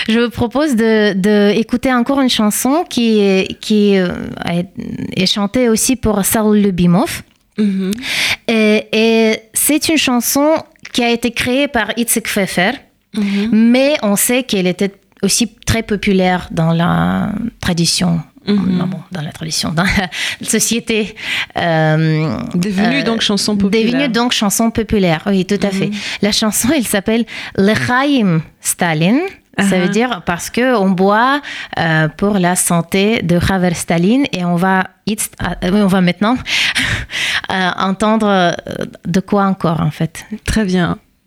Je 0.08 0.20
vous 0.20 0.30
propose 0.30 0.74
de, 0.74 1.14
de, 1.14 1.52
écouter 1.56 1.92
encore 1.92 2.20
une 2.20 2.30
chanson 2.30 2.84
qui, 2.88 3.20
est, 3.20 3.58
qui 3.60 3.94
est, 3.94 4.04
est 5.16 5.26
chantée 5.26 5.68
aussi 5.68 5.96
pour 5.96 6.24
Saul 6.24 6.58
Lubimov. 6.58 7.22
Mhm. 7.58 7.90
Et, 8.48 8.86
et 8.92 9.40
c'est 9.52 9.88
une 9.88 9.98
chanson 9.98 10.54
qui 10.92 11.02
a 11.02 11.10
été 11.10 11.30
créée 11.30 11.68
par 11.68 11.92
Itzik 11.96 12.24
Pfeffer. 12.24 12.72
Mhm. 13.18 13.50
Mais 13.52 13.96
on 14.02 14.16
sait 14.16 14.42
qu'elle 14.42 14.66
était 14.66 14.94
aussi 15.22 15.48
très 15.66 15.82
populaire 15.82 16.48
dans 16.50 16.72
la 16.72 17.32
tradition 17.60 18.20
mhm. 18.48 18.88
dans 19.10 19.20
la 19.20 19.32
tradition, 19.32 19.72
dans 19.72 19.84
la 19.84 20.08
société. 20.42 21.14
Euh, 21.56 22.38
devenue 22.54 23.02
donc 23.04 23.20
chanson 23.20 23.56
populaire. 23.56 23.92
Devenue 23.92 24.08
donc 24.08 24.32
chanson 24.32 24.70
populaire, 24.70 25.22
oui, 25.26 25.44
tout 25.44 25.60
à 25.62 25.70
fait. 25.70 25.88
Mhm. 25.88 25.94
La 26.22 26.32
chanson, 26.32 26.68
elle 26.74 26.86
s'appelle 26.86 27.24
Lechaim 27.56 28.40
Stalin. 28.60 29.18
Ça 29.58 29.76
veut 29.76 29.86
uh-huh. 29.86 29.90
dire 29.90 30.22
parce 30.24 30.50
que 30.50 30.76
on 30.76 30.90
boit 30.90 31.42
euh, 31.80 32.06
pour 32.06 32.38
la 32.38 32.54
santé 32.54 33.22
de 33.22 33.40
Haver 33.50 33.74
Stalin 33.74 34.22
et 34.30 34.44
on 34.44 34.54
va, 34.54 34.84
euh, 35.08 35.14
on 35.72 35.88
va 35.88 36.00
maintenant 36.00 36.36
entendre 37.48 38.54
de 39.04 39.18
quoi 39.18 39.46
encore 39.46 39.80
en 39.80 39.90
fait. 39.90 40.26
Très 40.44 40.64
bien. 40.64 40.98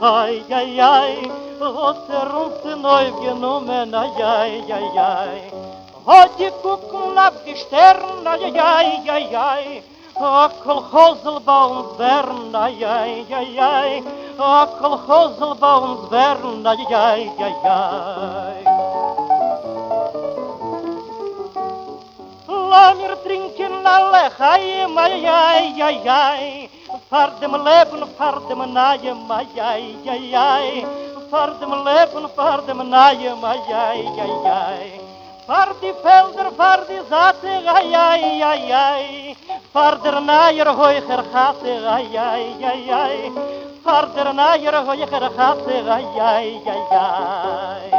ай 0.00 0.44
ay 0.50 0.80
ay 0.80 1.14
hot 1.60 2.08
er 2.10 2.30
uns 2.42 2.64
neu 2.84 3.06
genommen 3.20 3.94
ay 3.94 4.22
ay 4.22 4.72
ay 4.78 4.88
ay 4.98 5.40
hot 6.06 6.38
die 6.38 6.50
gucken 6.62 7.18
ab 7.18 7.34
die 7.44 7.56
stern 7.56 8.26
ay 8.26 8.50
ay 8.56 8.90
ay 9.16 9.26
ay 9.36 9.66
a 10.16 10.48
kolchosel 10.64 11.40
bei 11.46 11.64
uns 11.76 11.98
wern 11.98 12.54
ay 12.64 12.84
ay 12.84 13.26
ay 13.40 13.58
ay 13.58 13.92
a 14.38 14.66
kolchosel 14.80 15.54
на 15.60 15.72
uns 15.86 16.10
wern 16.10 16.66
ay 16.66 16.82
ay 17.04 17.22
тринкин 17.38 17.66
ay 17.76 18.60
Langer 22.72 23.16
trinken 23.22 23.84
alle 23.84 24.30
Chaim, 24.32 24.96
ay. 24.96 26.70
Far 27.12 27.30
dem 27.40 27.52
leben, 27.52 28.06
far 28.16 28.40
dem 28.48 28.72
naim, 28.72 29.30
ay 29.30 29.48
ay 29.60 29.96
ay 30.08 30.34
ay 30.34 30.86
Far 31.28 31.50
dem 31.60 31.72
leben, 31.84 32.26
far 32.34 32.62
dem 32.62 32.78
naim, 32.88 33.44
ay 33.44 33.60
ay 33.68 34.00
ay 34.24 34.32
ay 34.48 35.00
Far 35.46 35.74
die 35.82 35.92
Felder, 36.02 36.48
far 36.56 36.86
die 36.88 37.02
Saate, 37.10 37.52
ay 37.68 37.94
ay 37.94 38.42
ay 38.42 38.72
ay 38.72 39.36
Far 39.74 40.00
der 40.00 40.22
naier 40.22 40.72
hoiger 40.72 41.22
gaat 41.28 41.60
ay 41.62 42.16
ay 42.16 42.64
ay 42.70 42.90
ay 43.02 43.18
Far 43.84 44.08
der 44.16 44.32
naier 44.32 44.80
hoiger 44.88 45.28
gaat 45.36 45.68
ay 45.68 45.84
ay 45.98 46.48
ay 46.64 46.82
ay 46.96 47.90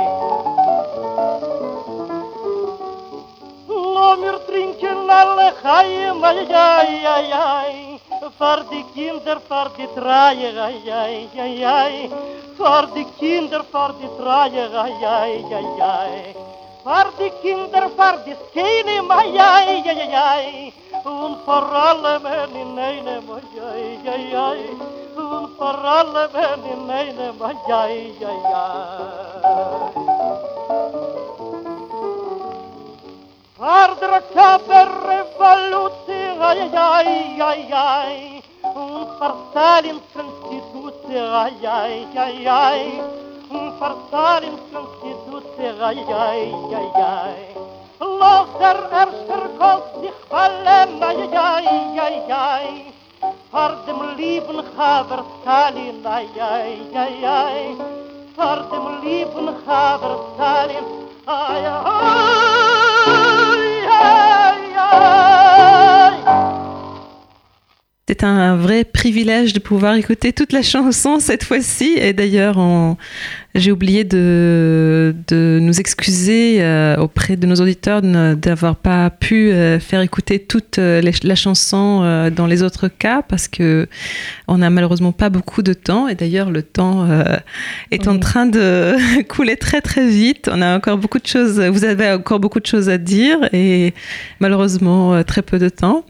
Lo 3.70 4.18
mir 4.18 4.42
trinken 4.50 5.06
alle 5.06 5.54
gaie 5.62 6.10
ay 6.10 6.40
ay 6.50 7.06
ay 7.06 7.34
ay 7.46 7.93
für 8.38 8.66
die 8.72 8.84
Kinder, 8.94 9.40
für 9.48 9.70
die 9.78 9.88
Dreie, 9.96 10.50
ai, 10.62 10.92
ai, 10.92 11.30
ai, 11.38 11.66
ai. 11.66 12.10
Für 12.58 12.88
die 12.96 13.06
Kinder, 13.20 13.64
für 13.64 13.94
die 14.00 14.10
Dreie, 14.18 14.66
ai, 14.84 15.06
ai, 15.06 15.44
ai, 15.60 15.82
ai. 15.82 16.36
Für 16.84 17.10
die 17.20 17.32
Kinder, 17.42 17.84
für 17.98 18.18
die 18.26 18.36
Skene, 18.50 18.96
ai, 19.10 19.40
ai, 19.40 19.84
ai, 19.86 20.16
ai. 20.16 20.74
Und 21.04 21.38
vor 21.46 21.66
allem 21.72 22.26
in 22.56 22.80
einem, 22.80 23.30
ai, 23.30 23.46
ai, 23.70 23.98
ai, 24.14 24.38
ai. 24.48 24.64
Und 25.16 25.48
vor 25.58 25.80
allem 25.84 26.36
in 26.74 26.90
einem, 26.90 27.42
ai, 27.42 27.58
ai, 27.70 28.12
ai, 28.22 28.42
ai. 28.54 29.44
Ardra 33.60 34.20
caper 34.34 34.90
revoluție, 35.08 36.38
ai, 36.40 36.70
ai, 36.74 37.38
ai, 37.40 37.70
ai, 37.72 38.44
un 38.76 39.08
farsal 39.20 39.84
în 39.94 40.00
Constituție, 40.14 41.20
ai, 41.20 41.58
ai, 41.82 42.08
ai, 42.16 42.46
ai, 42.46 43.02
un 43.52 43.72
farsal 43.80 44.44
în 44.44 44.58
Constituție, 44.72 45.70
ai, 45.82 46.06
ai, 46.28 46.54
ai, 46.80 46.92
ai. 46.96 47.42
Loser 48.20 48.80
erster 49.02 49.44
Gott 49.58 49.84
sich 50.02 50.20
fallen, 50.30 51.02
ai, 51.10 51.30
ai, 51.52 51.68
ai, 52.06 52.24
ai, 52.30 52.94
vor 53.52 53.84
dem 53.86 54.02
lieben 54.18 54.64
Haber 54.76 55.24
Stalin, 55.40 56.06
ai, 56.06 56.30
ai, 56.54 56.82
ai, 57.04 57.26
ai, 57.42 57.76
vor 58.36 58.68
dem 58.72 58.86
lieben 59.04 59.54
Haber 59.66 60.18
Stalin, 60.34 60.86
ai, 61.26 61.66
ai. 61.66 62.93
C'est 68.24 68.30
un 68.30 68.56
vrai 68.56 68.86
privilège 68.86 69.52
de 69.52 69.60
pouvoir 69.60 69.96
écouter 69.96 70.32
toute 70.32 70.54
la 70.54 70.62
chanson 70.62 71.20
cette 71.20 71.44
fois-ci. 71.44 71.96
Et 71.98 72.14
d'ailleurs, 72.14 72.58
j'ai 73.54 73.70
oublié 73.70 74.06
de, 74.06 75.14
de, 75.28 75.60
nous 75.62 75.82
excuser 75.82 76.64
euh, 76.64 76.96
auprès 76.96 77.36
de 77.36 77.46
nos 77.46 77.56
auditeurs 77.56 78.02
d'avoir 78.02 78.78
pas 78.78 79.10
pu 79.10 79.52
euh, 79.52 79.78
faire 79.78 80.00
écouter 80.00 80.40
toute 80.40 80.80
euh, 80.80 81.02
la 81.02 81.36
chanson 81.36 82.30
dans 82.34 82.48
les 82.48 82.64
autres 82.64 82.88
cas 82.88 83.24
parce 83.24 83.50
que 83.50 83.90
on 84.48 84.60
n'a 84.60 84.70
malheureusement 84.70 85.12
pas 85.12 85.30
beaucoup 85.30 85.62
de 85.62 85.74
temps. 85.74 86.08
Et 86.08 86.16
d'ailleurs, 86.16 86.50
le 86.50 86.64
temps 86.64 87.06
est 87.92 88.08
en 88.08 88.20
train 88.20 88.46
de 88.46 88.96
couler 89.28 89.58
très 89.58 89.82
très 89.82 90.08
vite. 90.08 90.50
On 90.50 90.62
a 90.62 90.78
encore 90.78 90.98
beaucoup 90.98 91.20
de 91.20 91.28
choses. 91.28 91.60
Vous 91.60 91.84
avez 91.84 92.10
encore 92.12 92.40
beaucoup 92.40 92.62
de 92.62 92.68
choses 92.68 92.88
à 92.88 92.98
dire 92.98 93.50
et 93.52 93.94
malheureusement 94.40 95.26
très 95.26 95.42
peu 95.42 95.60
de 95.60 95.68
temps. 95.68 96.06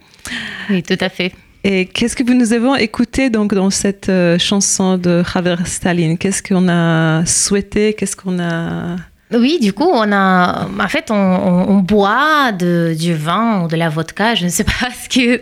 Oui, 0.69 0.83
tout 0.83 0.97
à 0.99 1.09
fait. 1.09 1.33
Et 1.65 1.85
qu'est-ce 1.85 2.15
que 2.15 2.23
nous 2.23 2.51
avons 2.51 2.75
écouté 2.75 3.29
donc 3.29 3.53
dans 3.53 3.69
cette 3.69 4.09
euh, 4.09 4.37
chanson 4.37 4.97
de 4.97 5.23
Javier 5.23 5.55
Stalin? 5.65 6.17
Qu'est-ce 6.17 6.43
qu'on 6.43 6.67
a 6.67 7.25
souhaité? 7.25 7.93
Qu'est-ce 7.93 8.17
qu'on 8.17 8.39
a 8.39 8.97
oui, 9.33 9.57
du 9.59 9.73
coup, 9.73 9.89
on 9.91 10.11
a, 10.11 10.67
en 10.67 10.87
fait, 10.87 11.09
on, 11.09 11.79
boit 11.79 12.51
du 12.51 13.15
vin 13.15 13.63
ou 13.63 13.67
de 13.67 13.75
la 13.75 13.89
vodka. 13.89 14.35
Je 14.35 14.45
ne 14.45 14.49
sais 14.49 14.63
pas 14.63 14.71
ce 15.03 15.09
que 15.09 15.41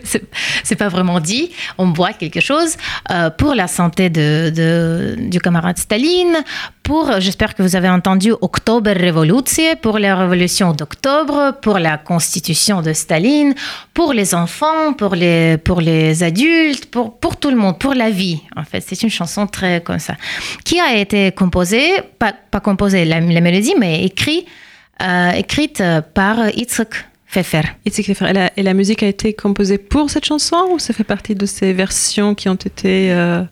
c'est 0.64 0.76
pas 0.76 0.88
vraiment 0.88 1.20
dit. 1.20 1.50
On 1.78 1.88
boit 1.88 2.12
quelque 2.12 2.40
chose 2.40 2.76
euh, 3.10 3.28
pour 3.30 3.54
la 3.54 3.68
santé 3.68 4.08
de, 4.08 5.16
du 5.18 5.40
camarade 5.40 5.78
Staline. 5.78 6.38
Pour, 6.82 7.20
j'espère 7.20 7.54
que 7.54 7.62
vous 7.62 7.76
avez 7.76 7.88
entendu 7.88 8.32
October 8.40 8.92
Revolution, 8.92 9.76
pour 9.80 9.98
la 9.98 10.16
révolution 10.16 10.72
d'octobre, 10.72 11.56
pour 11.62 11.78
la 11.78 11.96
constitution 11.96 12.82
de 12.82 12.92
Staline, 12.92 13.54
pour 13.94 14.12
les 14.12 14.34
enfants, 14.34 14.92
pour 14.92 15.14
les, 15.14 15.58
pour 15.58 15.80
les 15.80 16.22
adultes, 16.24 16.86
pour, 16.86 17.18
pour 17.18 17.36
tout 17.36 17.50
le 17.50 17.56
monde, 17.56 17.78
pour 17.78 17.94
la 17.94 18.10
vie. 18.10 18.40
En 18.56 18.64
fait, 18.64 18.80
c'est 18.80 19.00
une 19.02 19.10
chanson 19.10 19.46
très 19.46 19.80
comme 19.80 20.00
ça, 20.00 20.16
qui 20.64 20.80
a 20.80 20.96
été 20.96 21.30
composée, 21.32 22.00
pas, 22.18 22.32
pas 22.50 22.60
composée 22.60 23.04
la, 23.04 23.20
la 23.20 23.40
mélodie, 23.40 23.74
mais 23.78 24.04
écrit, 24.04 24.44
euh, 25.02 25.30
écrite 25.32 25.82
par 26.14 26.48
Itzhak. 26.56 27.06
Pfeffer. 27.32 27.62
Et 27.86 28.32
la, 28.34 28.50
et 28.58 28.62
la, 28.62 28.74
musique 28.74 29.02
a 29.02 29.06
été 29.06 29.32
composée 29.32 29.78
pour 29.78 30.10
cette 30.10 30.26
chanson 30.26 30.68
ou 30.70 30.78
ça 30.78 30.92
fait 30.92 31.02
partie 31.02 31.34
de 31.34 31.46
ces 31.46 31.72
versions 31.72 32.34
qui 32.34 32.50
ont 32.50 32.54
été 32.54 33.10
euh, 33.10 33.42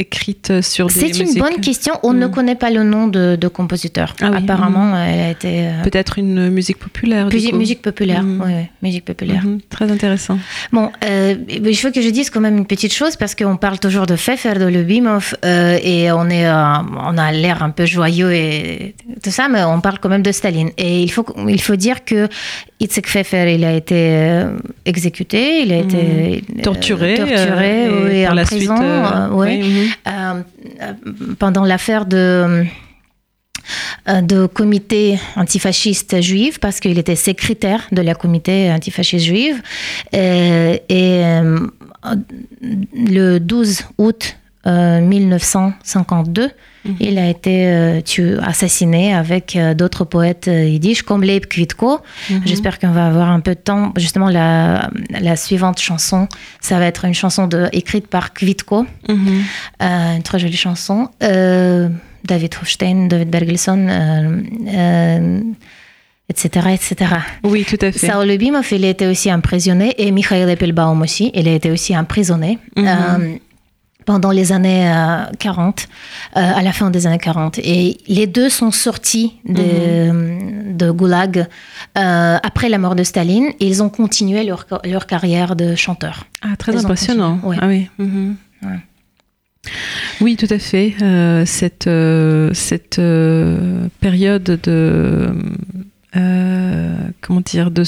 écrite 0.00 0.60
sur 0.60 0.86
des 0.86 0.92
C'est 0.92 1.18
une 1.18 1.34
bonne 1.34 1.60
question. 1.60 1.94
On 2.04 2.12
ne 2.12 2.26
hmm. 2.26 2.30
connaît 2.30 2.54
pas 2.54 2.70
le 2.70 2.84
nom 2.84 3.08
de, 3.08 3.48
compositeur. 3.48 4.14
Ah 4.20 4.30
Apparemment, 4.36 4.92
hmm. 4.92 5.08
elle 5.08 5.20
a 5.20 5.30
été. 5.30 5.66
Euh, 5.66 5.82
Peut-être 5.82 6.18
une 6.18 6.50
musique 6.50 6.78
populaire. 6.78 7.28
musique 7.52 7.82
populaire, 7.82 8.22
hmm. 8.22 8.42
oui, 8.44 8.52
musique 8.82 9.04
populaire. 9.04 9.42
Très 9.70 9.90
intéressant. 9.90 10.38
Bon, 10.72 10.92
euh, 11.04 11.34
il 11.48 11.76
faut 11.76 11.90
que 11.90 12.00
je 12.00 12.10
dise 12.10 12.30
quand 12.30 12.40
même 12.40 12.56
une 12.56 12.66
petite 12.66 12.94
chose 12.94 13.16
parce 13.16 13.34
qu'on 13.34 13.56
parle 13.56 13.80
toujours 13.80 14.06
de 14.06 14.14
Pfeffer, 14.14 14.54
de 14.54 14.66
Lubimov, 14.66 15.34
euh, 15.44 15.78
et 15.82 16.12
on 16.12 16.30
est, 16.30 16.48
on 16.48 17.18
a 17.18 17.32
l'air 17.32 17.62
un 17.62 17.70
peu 17.70 17.84
joyeux 17.84 18.32
et 18.32 18.94
tout 19.22 19.30
ça, 19.30 19.48
mais 19.48 19.64
on 19.64 19.80
parle 19.80 19.98
quand 19.98 20.08
même 20.08 20.22
de 20.22 20.32
Staline. 20.32 20.70
Et 20.78 21.02
il 21.02 21.10
faut, 21.10 21.26
il 21.48 21.60
faut 21.60 21.76
dire 21.76 22.04
que 22.04 22.28
Itzhak 22.78 23.06
Pfeffer, 23.06 23.52
il 23.52 23.64
a 23.64 23.72
été 23.72 24.44
exécuté, 24.84 25.62
il 25.62 25.72
a 25.72 25.78
été 25.78 26.44
torturé, 26.62 27.14
torturé, 27.14 27.88
oui, 27.88 28.28
en 28.28 28.44
prison, 28.44 28.76
oui. 29.32 29.87
Euh, 30.06 30.42
pendant 31.38 31.64
l'affaire 31.64 32.06
de 32.06 32.64
euh, 34.08 34.48
comité 34.48 35.18
antifasciste 35.36 36.20
juif 36.20 36.58
parce 36.58 36.80
qu'il 36.80 36.98
était 36.98 37.16
secrétaire 37.16 37.86
de 37.92 38.02
la 38.02 38.14
comité 38.14 38.72
antifasciste 38.72 39.24
juive. 39.24 39.62
Euh, 40.14 40.76
et, 40.88 41.22
le 42.94 43.38
12 43.38 43.82
août 43.98 44.36
1952, 44.64 46.50
mhm. 46.88 46.96
il 47.00 47.18
a 47.18 47.28
été 47.28 47.66
euh, 47.66 48.40
assassiné 48.42 49.14
avec 49.14 49.56
euh, 49.56 49.74
d'autres 49.74 50.04
poètes 50.04 50.48
euh, 50.48 50.64
yiddish 50.64 51.02
comme 51.02 51.22
Leib 51.22 51.46
Kvitko. 51.46 52.00
Mhm. 52.30 52.42
J'espère 52.46 52.78
qu'on 52.78 52.90
va 52.90 53.06
avoir 53.06 53.30
un 53.30 53.40
peu 53.40 53.54
de 53.54 53.60
temps. 53.60 53.92
Justement, 53.96 54.28
la, 54.28 54.90
la, 55.10 55.36
suivante 55.36 55.78
chanson, 55.78 56.28
ça 56.60 56.78
va 56.78 56.86
être 56.86 57.04
une 57.04 57.14
chanson 57.14 57.46
de, 57.46 57.68
écrite 57.72 58.06
par 58.06 58.34
Kvitko, 58.34 58.86
mhm. 59.08 59.44
une 59.80 60.22
très 60.22 60.38
jolie 60.38 60.56
chanson. 60.56 61.08
David 61.20 62.54
Hofstein, 62.60 63.06
David 63.08 63.30
Bergelson 63.30 63.88
etc., 66.28 66.66
etc. 66.74 67.10
Oui, 67.42 67.64
tout 67.64 67.78
à 67.80 67.90
fait. 67.90 68.06
Saul 68.06 68.28
Lubimov, 68.28 68.66
il 68.70 68.84
a 68.84 68.90
été 68.90 69.06
aussi 69.06 69.32
emprisonné, 69.32 69.94
et 69.96 70.10
Mikhail 70.10 70.48
Epelbaum 70.50 71.00
aussi, 71.00 71.30
il 71.34 71.48
a 71.48 71.52
été 71.52 71.70
aussi 71.70 71.96
emprisonné 71.96 72.58
pendant 74.08 74.30
les 74.30 74.52
années 74.52 74.90
40, 75.38 75.86
euh, 76.34 76.40
euh, 76.40 76.52
à 76.56 76.62
la 76.62 76.72
fin 76.72 76.88
des 76.88 77.06
années 77.06 77.18
40. 77.18 77.58
Et 77.58 77.98
les 78.08 78.26
deux 78.26 78.48
sont 78.48 78.70
sortis 78.70 79.34
de, 79.44 80.10
mhm. 80.10 80.76
de 80.78 80.90
Goulag 80.90 81.40
euh, 81.98 82.38
après 82.42 82.70
la 82.70 82.78
mort 82.78 82.94
de 82.94 83.02
Staline 83.02 83.48
et 83.60 83.66
ils 83.66 83.82
ont 83.82 83.90
continué 83.90 84.44
leur, 84.44 84.64
leur 84.84 85.06
carrière 85.06 85.56
de 85.56 85.74
chanteur. 85.74 86.24
Ah, 86.40 86.56
très 86.56 86.74
impressionnant. 86.74 87.38
Ah 87.60 87.68
oui. 87.68 87.90
Mhm. 87.98 88.36
Oui, 90.22 90.36
tout 90.36 90.48
à 90.48 90.58
fait. 90.58 90.94
cette 91.44 91.90
cette 92.54 93.00
période 94.00 94.58
de 94.62 95.34
comment 97.20 97.42
dire 97.44 97.70
de, 97.70 97.84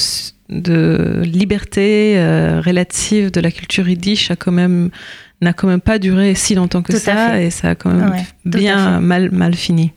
de 0.51 1.23
liberté 1.25 2.17
relative 2.63 3.31
de 3.31 3.41
la 3.41 3.51
culture 3.51 3.89
yiddish 3.89 4.31
a 4.31 4.37
quand 4.37 4.53
même 4.53 4.91
n'a 5.41 5.53
quand 5.53 5.69
même 5.69 5.81
pas 5.81 5.99
duré 5.99 6.35
si 6.35 6.55
longtemps 6.55 6.83
que 6.83 6.97
ça 6.97 7.41
et 7.41 7.51
ça 7.51 7.71
a 7.71 7.75
quand 7.75 7.91
même 7.91 8.13
bien 8.45 9.01
mal, 9.01 9.31
mal 9.31 9.55
fini. 9.55 9.93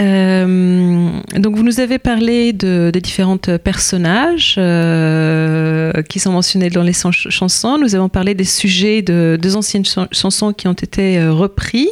Euh, 0.00 1.10
donc 1.36 1.56
vous 1.56 1.62
nous 1.62 1.80
avez 1.80 1.98
parlé 1.98 2.52
de, 2.52 2.90
des 2.92 3.00
différents 3.00 3.36
personnages 3.36 4.54
euh, 4.56 5.92
qui 6.08 6.18
sont 6.18 6.32
mentionnés 6.32 6.70
dans 6.70 6.82
les 6.82 6.94
chansons. 6.94 7.78
Nous 7.78 7.94
avons 7.94 8.08
parlé 8.08 8.34
des 8.34 8.44
sujets 8.44 9.02
de 9.02 9.38
deux 9.40 9.56
anciennes 9.56 9.84
chansons 9.84 10.52
qui 10.52 10.68
ont 10.68 10.72
été 10.72 11.18
euh, 11.18 11.32
repris. 11.32 11.88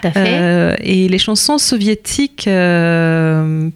Tout 0.00 0.08
à 0.08 0.10
fait. 0.10 0.76
et 0.82 1.08
les 1.08 1.18
chansons 1.18 1.58
soviétiques, 1.58 2.48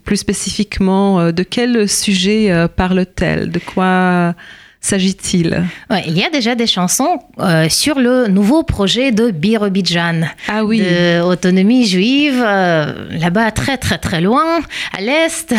plus 0.05 0.17
spécifiquement, 0.17 1.31
de 1.33 1.43
quel 1.43 1.89
sujet 1.89 2.67
parlent-elles? 2.77 3.51
De 3.51 3.59
quoi 3.59 4.35
s'agit-il 4.81 5.65
ouais, 5.91 6.05
Il 6.07 6.17
y 6.17 6.25
a 6.25 6.31
déjà 6.31 6.55
des 6.55 6.67
chansons 6.67 7.19
euh, 7.41 7.69
sur 7.69 7.99
le 7.99 8.29
nouveau 8.29 8.63
projet 8.63 9.13
de 9.13 9.31
Birobidjan. 9.31 10.23
Ah 10.49 10.65
oui. 10.65 10.81
De 10.81 11.21
autonomie 11.21 11.87
juive, 11.87 12.43
euh, 12.45 13.09
là-bas 13.11 13.51
très 13.51 13.77
très 13.77 13.99
très 13.99 14.21
loin, 14.21 14.61
à 14.97 15.01
l'est, 15.01 15.55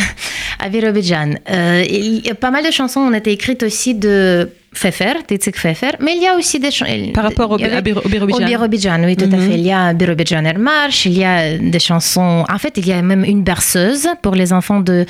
à 0.60 0.70
Birobidjan. 0.70 1.36
Euh, 1.50 1.84
il 1.90 2.26
y 2.26 2.30
a 2.30 2.36
pas 2.36 2.52
mal 2.52 2.66
de 2.66 2.72
chansons 2.72 3.02
ont 3.02 3.14
été 3.14 3.32
écrites 3.32 3.64
aussi 3.64 3.96
de 3.96 4.50
Pfeffer, 4.74 5.14
Titzik 5.28 5.56
Pfeffer, 5.56 5.92
mais 6.00 6.16
il 6.16 6.22
y 6.22 6.28
a 6.28 6.36
aussi 6.36 6.60
des 6.60 6.72
chansons. 6.72 7.12
Par 7.14 7.24
rapport 7.24 7.52
au, 7.52 7.58
Birobidjan. 7.58 8.02
Au 8.06 8.46
Birobidjan, 8.46 9.04
oui, 9.04 9.16
tout 9.16 9.26
à 9.32 9.38
fait. 9.38 9.56
Il 9.56 9.62
y 9.62 9.72
a 9.72 9.94
Birobidjaner 9.94 10.54
Marche, 10.54 11.06
il 11.06 11.18
y 11.18 11.24
a 11.24 11.58
des 11.58 11.80
chansons. 11.80 12.46
En 12.48 12.58
fait, 12.58 12.78
il 12.78 12.88
y 12.88 12.94
a 12.94 13.02
même 13.02 13.24
une 13.24 13.44
berceuse 13.44 14.08
pour 14.22 14.36
les 14.36 14.54
enfants 14.54 14.80
de, 14.80 15.06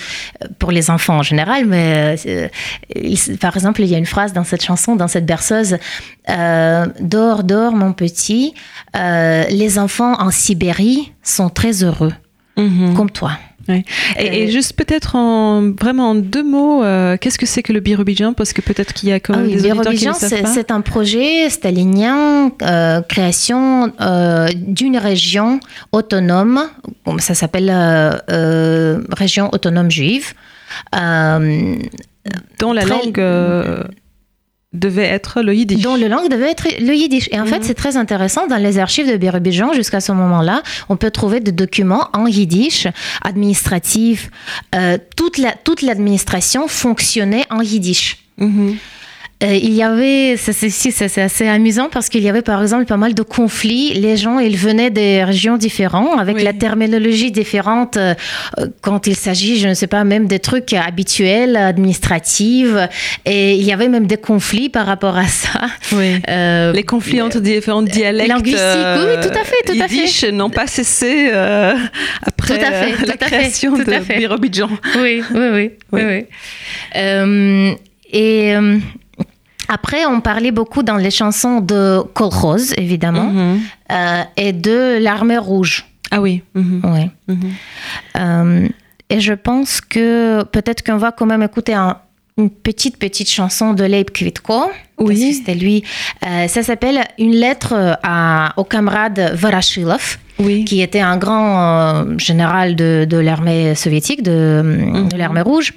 pour 0.60 0.72
les 0.72 0.90
enfants 0.90 1.18
en 1.18 1.24
général, 1.24 1.66
mais 1.66 2.16
euh, 2.26 3.16
par 3.40 3.56
exemple, 3.56 3.82
il 3.82 3.88
y 3.88 3.96
a 3.96 3.98
une 3.98 4.06
phrase 4.06 4.34
dans 4.34 4.44
cette 4.44 4.64
chanson, 4.64 4.96
dans 4.96 5.08
cette 5.08 5.26
berceuse, 5.26 5.78
euh, 6.30 6.86
dors, 7.00 7.44
dors, 7.44 7.74
mon 7.74 7.94
petit. 7.94 8.54
Euh, 8.96 9.44
les 9.50 9.78
enfants 9.78 10.20
en 10.20 10.32
Sibérie 10.32 11.12
sont 11.22 11.50
très 11.50 11.84
heureux, 11.84 12.14
mhm. 12.58 12.94
comme 12.96 13.12
toi. 13.12 13.32
Et, 13.70 14.48
euh, 14.48 14.48
juste 14.48 14.74
peut-être 14.74 15.16
en 15.16 15.72
vraiment 15.72 16.12
en 16.12 16.16
deux 16.16 16.44
mots, 16.44 16.84
euh, 16.84 17.18
qu'est-ce 17.20 17.38
que 17.38 17.46
c'est 17.46 17.64
que 17.64 17.74
le 17.74 17.80
Birobidjan 17.80 18.34
Parce 18.34 18.54
que 18.54 18.62
peut-être 18.62 18.94
qu'il 18.94 19.10
y 19.10 19.12
a 19.12 19.20
quand 19.20 19.36
même 19.36 19.46
ah 19.46 19.56
des 19.56 19.72
auditeurs 19.72 19.94
qui 19.94 20.08
ne 20.08 20.14
savent 20.14 20.42
pas. 20.42 20.48
C'est 20.48 20.72
un 20.72 20.82
projet 20.82 21.50
stalinien, 21.50 22.52
euh, 22.62 23.02
création 23.02 23.92
d'une 24.54 24.98
région 24.98 25.60
autonome, 25.92 26.62
ça 27.20 27.34
s'appelle 27.34 27.72
région 29.12 29.50
autonome 29.54 29.92
juive. 29.92 30.34
dont 30.94 32.74
la 32.74 32.86
langue 32.86 33.20
devait 34.74 35.08
être 35.08 35.42
le 35.42 35.54
yiddish. 35.56 35.82
Dont 35.82 35.96
le 35.96 36.08
langue 36.08 36.30
devait 36.30 36.52
être 36.52 36.68
le 36.80 36.94
yiddish. 36.94 37.28
Et 37.32 37.40
en 37.40 37.46
fait, 37.46 37.60
mhm. 37.60 37.64
c'est 37.64 37.74
très 37.74 37.98
intéressant. 37.98 38.48
Dans 38.48 38.58
les 38.58 38.78
archives 38.78 39.10
de 39.10 39.18
Birobidjan, 39.18 39.74
jusqu'à 39.74 40.00
ce 40.00 40.12
moment-là, 40.12 40.62
on 40.90 40.96
peut 40.96 41.12
trouver 41.12 41.40
des 41.40 41.52
documents 41.52 42.08
en 42.14 42.28
yiddish, 42.28 42.88
administratifs. 43.24 44.30
Euh, 44.76 44.98
toute 45.16 45.82
l'administration 45.82 46.68
fonctionnait 46.68 47.46
en 47.50 47.62
yiddish. 47.62 48.18
Mhm. 48.38 48.78
Euh, 49.42 49.54
il 49.54 49.74
y 49.74 49.84
avait, 49.84 50.36
c'est 50.36 51.22
assez 51.22 51.48
amusant 51.48 51.88
parce 51.90 52.10
qu'il 52.10 52.22
y 52.22 52.30
avait 52.30 52.42
par 52.42 52.62
exemple 52.62 52.84
pas 52.84 52.98
mal 52.98 53.14
de 53.14 53.22
conflits. 53.24 53.94
Les 53.94 54.18
gens, 54.18 54.40
ils 54.40 54.58
venaient 54.58 54.90
des 54.90 55.24
régions 55.24 55.56
différentes 55.56 56.20
avec 56.20 56.42
la 56.44 56.52
terminologie 56.52 57.32
différente 57.32 57.96
euh, 57.96 58.16
quand 58.82 59.08
il 59.08 59.16
s'agit, 59.16 59.58
je 59.58 59.70
ne 59.70 59.74
sais 59.74 59.88
pas, 59.88 60.04
même 60.04 60.28
des 60.28 60.40
trucs 60.40 60.74
habituels, 60.74 61.56
administratifs. 61.56 62.76
Et 63.26 63.54
il 63.56 63.64
y 63.64 63.72
avait 63.72 63.88
même 63.88 64.08
des 64.08 64.18
conflits 64.18 64.68
par 64.68 64.86
rapport 64.86 65.18
à 65.18 65.28
ça. 65.28 65.62
Oui. 65.94 66.18
Euh, 66.28 66.74
Les 66.74 66.84
conflits 66.84 67.22
entre 67.22 67.40
différents 67.40 67.82
dialectes 67.82 68.28
linguistiques. 68.28 68.60
oui, 68.60 69.22
tout 69.22 69.40
à 69.40 69.44
fait, 69.46 69.74
tout 69.74 69.82
à 69.82 69.88
fait. 69.88 70.32
n'ont 70.34 70.50
pas 70.50 70.68
cessé 70.68 71.32
après 72.24 72.60
tout 72.60 72.66
à 72.66 72.72
fait, 72.72 73.06
la 73.06 73.16
création 73.16 73.78
de 73.78 74.18
Birobidjan. 74.18 74.70
Oui, 74.98 75.24
oui, 75.34 75.48
oui, 75.54 75.72
oui. 75.94 76.26
oui, 76.96 77.76
et 78.12 78.56
après, 79.70 80.06
on 80.08 80.20
parlait 80.20 80.52
beaucoup 80.52 80.82
dans 80.82 80.98
les 80.98 81.12
chansons 81.12 81.62
de 81.62 82.02
Kolkhoz, 82.16 82.74
évidemment, 82.76 83.32
mhm. 83.32 83.60
euh, 83.92 84.24
et 84.36 84.52
de 84.52 84.98
l'Armée 85.00 85.38
rouge. 85.38 85.86
Ah 86.10 86.20
oui. 86.20 86.42
Mhm. 86.56 87.12
Mhm. 87.28 87.52
Euh, 88.18 88.68
et 89.12 89.20
je 89.20 89.34
pense 89.34 89.80
que 89.80 90.44
peut-être 90.46 90.84
qu'on 90.84 90.98
va 90.98 91.12
quand 91.12 91.28
même 91.28 91.44
écouter 91.44 91.76
une 91.76 92.50
petite, 92.50 92.98
petite 92.98 93.30
chanson 93.30 93.74
de 93.74 93.84
Leib 93.84 94.10
Kvitko. 94.10 94.72
Oui. 94.98 95.34
C'était 95.34 95.54
lui. 95.54 95.84
Euh, 96.26 96.48
ça 96.48 96.64
s'appelle 96.64 97.04
Une 97.20 97.36
lettre 97.36 97.98
à, 98.02 98.54
au 98.58 98.64
camarade 98.64 99.34
Varashilov. 99.36 100.18
Oui. 100.40 100.64
qui 100.64 100.80
était 100.80 101.02
un 101.02 101.18
grand 101.18 102.18
général 102.18 102.78
de, 102.78 103.06
de 103.08 103.18
l'armée 103.18 103.76
soviétique, 103.76 104.24
de, 104.24 104.64
de 105.12 105.18
l'armée 105.18 105.42
rouge. 105.42 105.74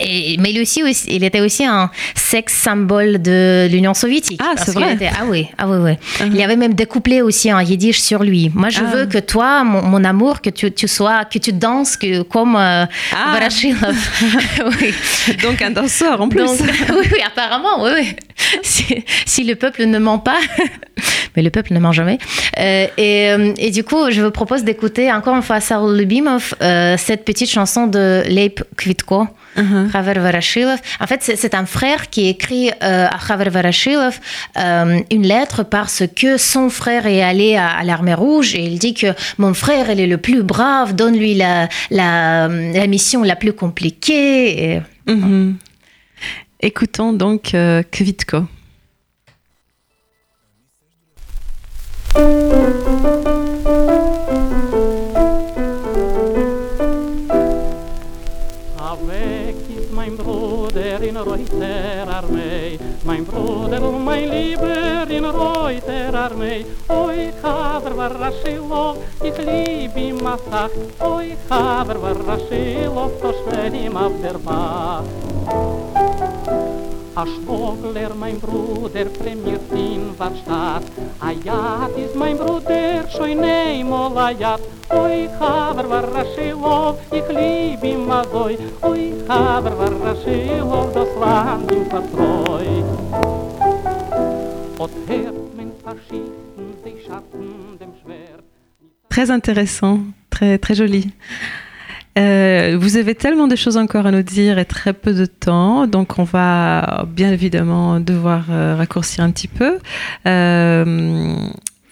Et, 0.00 0.36
mais 0.38 0.58
aussi, 0.60 0.82
il 1.08 1.24
était 1.24 1.40
aussi 1.40 1.64
un 1.64 1.90
sexe 2.14 2.54
symbole 2.54 3.20
de 3.20 3.66
l'Union 3.70 3.94
soviétique. 3.94 4.40
Ah, 4.42 4.54
c'est 4.56 4.72
vrai. 4.72 4.96
ah 5.18 5.24
oui, 5.26 5.48
ah 5.58 5.68
oui, 5.68 5.78
oui. 5.78 5.92
Uh-huh. 5.92 6.30
Il 6.32 6.36
y 6.36 6.42
avait 6.42 6.56
même 6.56 6.74
découplé 6.74 7.20
aussi 7.20 7.50
un 7.50 7.62
yiddish 7.62 8.00
sur 8.00 8.22
lui. 8.22 8.50
Moi, 8.54 8.68
je 8.68 8.80
ah. 8.80 8.94
veux 8.94 9.06
que 9.06 9.18
toi, 9.18 9.64
mon, 9.64 10.04
amour, 10.04 10.40
que 10.40 10.50
tu, 10.50 10.70
tu, 10.70 10.86
sois, 10.86 11.24
que 11.24 11.38
tu 11.38 11.52
danses 11.52 11.96
que, 11.96 12.22
comme 12.22 12.54
euh, 12.54 12.84
ah. 13.12 13.38
oui. 14.80 14.94
Donc 15.42 15.62
un 15.62 15.70
danseur 15.70 16.20
en 16.20 16.28
plus. 16.28 16.42
oui, 16.60 17.06
oui, 17.12 17.18
apparemment, 17.26 17.82
oui, 17.82 17.90
oui. 17.96 18.16
Si, 18.62 19.04
si, 19.26 19.44
le 19.44 19.56
peuple 19.56 19.84
ne 19.84 19.98
ment 19.98 20.18
pas, 20.18 20.38
mais 21.36 21.42
le 21.42 21.50
peuple 21.50 21.74
ne 21.74 21.80
ment 21.80 21.92
jamais. 21.92 22.18
Euh, 22.58 22.86
et, 22.96 23.30
euh, 23.30 23.52
et, 23.58 23.70
du 23.70 23.84
coup, 23.84 24.10
je 24.10 24.22
vous 24.22 24.30
propose 24.30 24.64
d'écouter 24.64 25.12
encore 25.12 25.36
une 25.36 25.42
fois 25.42 25.60
Saul 25.60 25.96
Lubimov, 25.96 26.54
euh, 26.62 26.96
cette 26.98 27.24
petite 27.24 27.50
chanson 27.50 27.86
de 27.86 28.22
Leip 28.26 28.62
Kvitko. 28.76 29.26
Khaver 29.56 30.20
Varashilov. 30.20 30.78
En 31.00 31.06
fait, 31.06 31.22
c'est 31.22 31.54
un 31.54 31.66
frère 31.66 32.10
qui 32.10 32.28
écrit 32.28 32.70
euh, 32.82 33.06
à 33.06 33.18
Khaver 33.26 33.50
Varashilov 33.50 34.18
euh, 34.56 35.00
une 35.10 35.26
lettre 35.26 35.64
parce 35.64 36.02
que 36.14 36.36
son 36.36 36.70
frère 36.70 37.06
est 37.06 37.22
allé 37.22 37.56
à, 37.56 37.82
l'armée 37.84 38.14
rouge 38.14 38.54
et 38.54 38.64
il 38.64 38.78
dit 38.78 38.94
que 38.94 39.08
mon 39.38 39.54
frère, 39.54 39.90
il 39.90 40.00
est 40.00 40.06
le 40.06 40.18
plus 40.18 40.42
brave, 40.42 40.94
donne-lui 40.94 41.34
la, 41.34 41.68
la, 41.90 42.48
mission 42.86 43.22
la 43.22 43.36
plus 43.36 43.52
compliquée. 43.52 44.80
Mhm. 45.06 45.56
Écoutons 46.60 47.12
donc 47.12 47.54
euh, 47.54 47.82
Kvitko. 47.90 48.46
Reuter 61.24 62.08
Armee, 62.08 62.78
mein 63.04 63.24
Bruder 63.24 63.82
und 63.82 64.04
mein 64.04 64.30
Lieber 64.30 65.08
in 65.08 65.24
Reuter 65.24 66.14
Armee. 66.14 66.64
Oi, 66.88 67.32
Chaber 67.42 67.96
war 67.96 68.20
Raschilov, 68.20 68.98
ich 69.22 69.36
lieb 69.38 69.96
ihm 69.96 70.26
a 70.26 70.38
Sach, 70.50 70.70
oi, 71.00 71.36
Chaber 71.48 72.00
war 72.00 72.16
Raschilov, 72.26 73.12
so 73.20 73.32
schwer 73.32 73.72
ihm 73.72 73.96
auf 73.96 74.12
der. 74.22 74.38
a 77.18 77.26
schogler 77.26 78.14
mein 78.14 78.38
bruder 78.38 79.08
premier 79.18 79.58
in 79.74 80.02
warstadt 80.18 80.84
a 81.18 81.30
ja 81.46 81.88
dis 81.96 82.12
mein 82.14 82.36
bruder 82.36 83.02
schoi 83.10 83.34
nei 83.34 83.82
molajat 83.82 84.60
oi 85.02 85.26
haver 85.40 85.86
war 85.92 86.06
rasilo 86.16 86.78
i 87.18 87.20
khlibi 87.28 87.92
mazoi 88.10 88.54
oi 88.90 89.02
haver 89.30 89.74
war 89.80 89.94
rasilo 90.04 90.80
do 90.94 91.04
slan 91.12 91.66
din 91.68 91.84
patroi 91.92 92.70
ot 94.84 94.94
her 95.08 95.34
mein 95.56 95.72
farshi 95.82 96.22
un 96.58 96.68
schatten 97.04 97.50
dem 97.80 97.92
schwert. 98.00 98.44
Très 99.08 99.28
intéressant 99.38 99.98
très 100.30 100.58
très 100.58 100.74
joli. 100.80 101.04
Euh, 102.18 102.76
vous 102.80 102.96
avez 102.96 103.14
tellement 103.14 103.46
de 103.46 103.56
choses 103.56 103.76
encore 103.76 104.06
à 104.06 104.10
nous 104.10 104.22
dire 104.22 104.58
et 104.58 104.64
très 104.64 104.92
peu 104.92 105.12
de 105.12 105.26
temps, 105.26 105.86
donc 105.86 106.18
on 106.18 106.24
va 106.24 107.06
bien 107.08 107.30
évidemment 107.30 108.00
devoir 108.00 108.46
euh, 108.50 108.74
raccourcir 108.76 109.22
un 109.22 109.30
petit 109.30 109.46
peu. 109.46 109.78
Euh, 110.26 111.36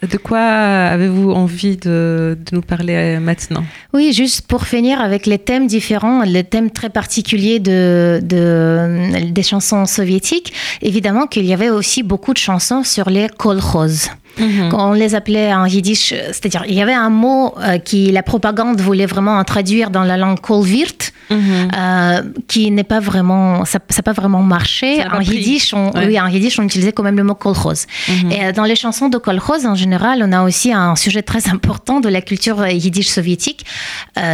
de 0.03 0.17
quoi 0.17 0.39
avez-vous 0.39 1.31
envie 1.31 1.77
de, 1.77 2.37
nous 2.51 2.61
parler 2.61 3.17
maintenant? 3.19 3.63
Oui, 3.93 4.11
juste 4.13 4.45
pour 4.47 4.67
finir 4.67 5.01
avec 5.01 5.25
les 5.25 5.39
thèmes 5.39 5.65
différents, 5.65 6.23
les 6.23 6.43
thèmes 6.43 6.71
très 6.71 6.89
particuliers 6.89 7.59
de, 7.59 8.19
des 8.21 9.43
chansons 9.43 9.85
soviétiques, 9.85 10.53
évidemment 10.81 11.25
qu'il 11.25 11.45
y 11.45 11.53
avait 11.53 11.69
aussi 11.69 12.03
beaucoup 12.03 12.33
de 12.33 12.37
chansons 12.37 12.83
sur 12.83 13.09
les 13.09 13.29
kolkhoz. 13.29 14.09
Mhm. 14.39 14.73
On 14.73 14.93
les 14.93 15.15
appelait 15.15 15.53
en 15.53 15.65
yiddish, 15.65 16.13
c'est-à-dire 16.27 16.63
il 16.67 16.73
y 16.75 16.81
avait 16.81 16.93
un 16.93 17.09
mot 17.09 17.55
euh, 17.57 17.77
qui 17.77 18.11
la 18.11 18.23
propagande 18.23 18.79
voulait 18.79 19.05
vraiment 19.05 19.43
traduire 19.43 19.89
dans 19.89 20.03
la 20.03 20.17
langue 20.17 20.39
kolvirt, 20.39 21.11
mhm. 21.29 21.67
euh, 21.75 22.21
qui 22.47 22.71
n'est 22.71 22.83
pas 22.83 22.99
vraiment, 22.99 23.65
ça 23.65 23.79
n'a 23.79 24.03
pas 24.03 24.13
vraiment 24.13 24.41
marché. 24.41 25.03
En 25.11 25.21
yiddish, 25.21 25.73
on, 25.73 25.91
oui, 25.95 26.19
en 26.19 26.27
yiddish, 26.27 26.59
on 26.59 26.63
utilisait 26.63 26.91
quand 26.91 27.03
même 27.03 27.17
le 27.17 27.23
mot 27.23 27.35
kolchoz. 27.35 27.87
Mhm. 28.07 28.31
Et 28.31 28.45
euh, 28.45 28.51
dans 28.51 28.63
les 28.63 28.75
chansons 28.75 29.09
de 29.09 29.17
kolchoz, 29.17 29.65
en 29.65 29.75
général, 29.75 30.21
on 30.23 30.31
a 30.31 30.43
aussi 30.43 30.73
un 30.73 30.95
sujet 30.95 31.21
très 31.21 31.49
important 31.55 31.99
de 31.99 32.09
la 32.09 32.21
culture 32.21 32.67
yiddish 32.67 33.07
soviétique, 33.07 33.65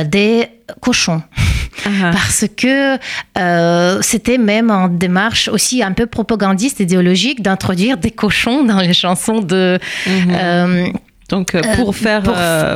des 0.05 0.47
cochons. 0.81 1.21
Parce 2.11 2.45
que 2.55 2.97
euh, 3.37 3.99
c'était 4.01 4.37
même 4.37 4.71
en 4.71 4.87
démarche 4.87 5.47
aussi 5.47 5.83
un 5.83 5.91
peu 5.91 6.05
propagandiste, 6.05 6.79
idéologique, 6.79 7.41
d'introduire 7.41 7.97
des 7.97 8.11
cochons 8.11 8.63
dans 8.63 8.79
les 8.79 8.93
chansons 8.93 9.39
de... 9.39 9.79
Mhm. 10.07 10.13
Euh, 10.31 10.87
Donc 11.33 11.47
pour 11.77 11.95
faire 11.95 12.21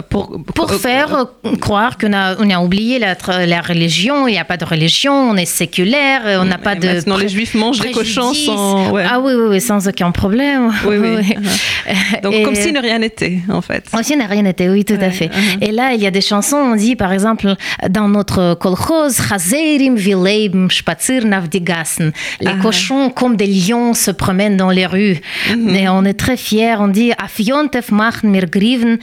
pour, 0.09 0.35
pour, 0.55 0.73
faire 0.73 1.27
croire 1.61 1.95
qu'on 1.99 2.11
a 2.11 2.35
on 2.39 2.49
a 2.49 2.59
oublié 2.59 2.97
la, 2.97 3.15
la 3.45 3.61
religion, 3.61 4.27
il 4.27 4.31
n'y 4.31 4.39
a 4.39 4.45
pas 4.45 4.57
de 4.57 4.65
religion, 4.65 5.13
on 5.13 5.37
est 5.37 5.45
séculaire, 5.45 6.21
on 6.41 6.45
n'a 6.45 6.57
pas 6.57 6.73
de. 6.73 6.87
Maintenant 6.87 7.17
les 7.17 7.29
Juifs 7.29 7.53
mangent 7.53 7.83
les 7.83 7.91
cochons 7.91 8.33
sans. 8.33 8.95
Ah 8.97 9.19
oui, 9.19 9.33
oui, 9.35 9.45
oui, 9.51 9.61
sans 9.61 9.87
aucun 9.87 10.09
problème. 10.09 10.71
Oui, 10.87 10.95
oui. 10.97 11.35
Donc 12.23 12.33
comme 12.45 12.55
si 12.55 12.71
ne 12.71 12.81
rien 12.81 12.97
n'était 12.97 13.41
en 13.47 13.61
fait. 13.61 13.83
Comme 13.91 14.01
si 14.01 14.15
ne 14.17 14.27
rien 14.27 14.41
n'était, 14.41 14.69
oui, 14.69 14.83
tout 14.83 15.01
à 15.09 15.11
fait. 15.11 15.27
Uh-huh. 15.27 15.67
Et 15.67 15.71
là 15.71 15.93
il 15.93 16.01
y 16.01 16.07
a 16.07 16.11
des 16.11 16.21
chansons, 16.21 16.57
on 16.57 16.75
dit 16.75 16.95
par 16.95 17.13
exemple 17.13 17.53
dans 17.89 18.09
notre 18.09 18.55
kolkhoz, 18.55 19.21
Chazerim 19.29 19.95
vileim 19.95 20.69
spazir 20.71 21.25
navdigassen. 21.25 22.11
Les 22.41 22.47
uh-huh. 22.47 22.61
cochons 22.61 23.11
comme 23.11 23.35
des 23.35 23.45
lions 23.47 23.93
se 23.93 24.09
promènent 24.09 24.57
dans 24.57 24.71
les 24.71 24.87
rues. 24.87 25.19
Uh-huh. 25.51 25.75
Et 25.75 25.87
on 25.89 26.03
est 26.05 26.19
très 26.25 26.37
fiers, 26.37 26.77
on 26.79 26.87
dit 26.87 27.11
Afiontef 27.19 27.91
machen 27.91 28.31
mir 28.31 28.46
griven, 28.49 28.99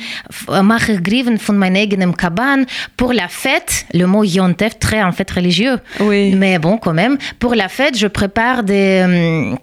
mache 0.62 1.00
griven 1.00 1.38
von 1.38 1.54
mein 1.54 1.76
eigenem 1.76 2.14
kaban. 2.14 2.64
Pour 2.96 3.12
la 3.12 3.28
fête, 3.28 3.86
le 3.92 4.06
mot 4.06 4.24
yontef, 4.24 4.78
très 4.78 5.02
en 5.02 5.12
fait 5.12 5.30
religieux. 5.30 5.78
Oui. 6.00 6.34
Mais 6.34 6.58
bon, 6.58 6.78
quand 6.78 6.94
même, 6.94 7.18
pour 7.38 7.54
la 7.54 7.68
fête, 7.68 7.96
je 7.96 8.06
prépare 8.06 8.62
des 8.62 9.02
hum, 9.04 9.58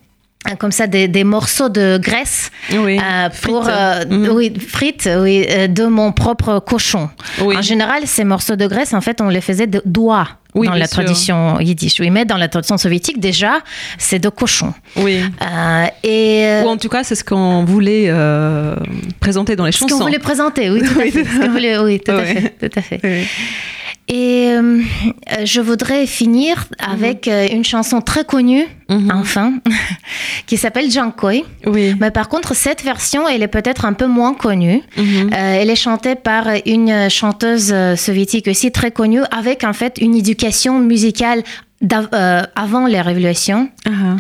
comme 0.60 0.72
ça 0.72 0.88
des, 0.88 1.08
des, 1.08 1.24
morceaux 1.24 1.70
de 1.70 2.00
graisse 2.02 2.52
oui, 2.72 3.00
euh, 3.00 3.30
pour 3.44 3.64
frites. 3.64 3.76
Euh, 3.76 4.06
mhm. 4.10 4.30
oui, 4.32 4.54
frites 4.60 5.10
oui, 5.20 5.46
euh, 5.50 5.68
de 5.68 5.86
mon 5.86 6.12
propre 6.12 6.60
cochon. 6.60 7.10
Oui. 7.42 7.56
En 7.56 7.62
général, 7.62 8.08
ces 8.08 8.24
morceaux 8.24 8.56
de 8.56 8.66
graisse, 8.68 8.94
en 8.94 9.02
fait, 9.02 9.22
on 9.22 9.30
les 9.30 9.42
faisait 9.42 9.68
de 9.68 9.82
doigts. 9.86 10.28
Oui, 10.54 10.68
dans 10.68 10.74
la 10.74 10.88
tradition 10.88 11.60
yiddish, 11.60 12.00
oui, 12.00 12.10
mais 12.10 12.26
dans 12.26 12.38
la 12.38 12.48
tradition 12.48 12.78
soviétique, 12.78 13.20
déjà, 13.20 13.60
c'est 13.98 14.20
de 14.20 14.30
cochon. 14.30 14.74
Oui. 14.98 15.22
Euh, 15.42 15.86
et 16.04 16.62
Ou 16.64 16.68
en 16.68 16.78
tout 16.78 16.90
cas, 16.90 17.04
c'est 17.04 17.16
ce 17.16 17.24
qu'on 17.24 17.64
voulait 17.64 18.06
euh, 18.08 18.76
présenter 19.20 19.56
dans 19.56 19.66
les 19.66 19.72
chansons. 19.72 19.88
Ce 19.88 19.94
qu'on 19.94 20.06
voulait 20.06 20.20
présenter, 20.20 20.70
oui, 20.70 20.82
tout 20.86 21.00
à 21.00 21.04
fait. 21.04 21.78
Oui, 21.80 22.00
tout 22.00 22.12
à 22.12 22.24
fait. 22.24 22.56
Tout 22.60 22.80
à 22.80 22.82
fait. 22.82 23.28
Et 24.14 24.50
euh, 24.52 24.82
je 25.46 25.62
voudrais 25.62 26.06
finir 26.06 26.68
avec 26.80 27.28
mhm. 27.28 27.34
euh, 27.34 27.48
une 27.50 27.64
chanson 27.64 28.02
très 28.02 28.26
connue, 28.26 28.68
mhm. 28.90 29.10
enfin, 29.14 29.54
qui 30.48 30.58
s'appelle 30.58 30.92
Jankoi. 30.92 31.44
Oui. 31.66 31.96
Mais 31.98 32.12
par 32.12 32.28
contre, 32.28 32.54
cette 32.54 32.84
version, 32.84 33.26
elle 33.26 33.42
est 33.42 33.48
peut-être 33.48 33.86
un 33.86 33.94
peu 33.94 34.08
moins 34.08 34.34
connue. 34.34 34.84
Mhm. 34.98 35.30
Euh, 35.34 35.62
elle 35.62 35.70
est 35.70 35.78
chantée 35.78 36.16
par 36.16 36.46
une 36.66 37.10
chanteuse 37.10 37.74
soviétique 37.96 38.50
aussi 38.50 38.74
très 38.74 38.92
connue, 38.92 39.22
avec 39.32 39.64
en 39.64 39.74
fait 39.74 39.98
une 40.02 40.16
éducation 40.16 40.80
musicale 40.80 41.44
euh, 41.84 42.44
avant 42.56 42.86
les 42.86 43.02
révolutions 43.02 43.70
uh-huh. 43.86 44.18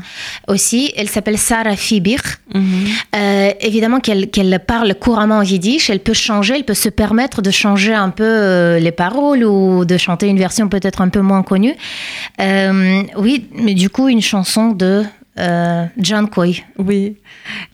aussi. 0.48 0.92
Elle 0.98 1.08
s'appelle 1.10 1.38
Sarah 1.38 1.76
Fibir. 1.76 2.20
Mm-hmm. 2.54 2.62
Euh, 3.16 3.52
évidemment 3.62 4.00
qu'elle 4.00 4.60
parle 4.66 4.96
couramment 4.96 5.44
yiddish. 5.44 5.90
Elle 5.90 6.00
peut 6.00 6.14
changer, 6.14 6.56
elle 6.56 6.64
peut 6.64 6.74
se 6.74 6.90
permettre 6.90 7.42
de 7.42 7.52
changer 7.52 7.94
un 7.94 8.10
peu 8.10 8.24
euh, 8.24 8.80
les 8.80 8.92
paroles 8.92 9.44
ou 9.44 9.86
de 9.86 9.98
chanter 9.98 10.28
une 10.28 10.40
version 10.40 10.70
peut-être 10.70 11.02
un 11.02 11.10
peu 11.10 11.22
moins 11.22 11.44
connue. 11.44 11.76
oui, 12.40 13.48
mais 13.54 13.74
du 13.76 13.90
coup, 13.90 14.08
une 14.08 14.22
chanson 14.22 14.72
de 14.72 15.04
euh, 15.40 15.86
John 15.98 16.30
Coy. 16.30 16.62
Oui, 16.78 17.16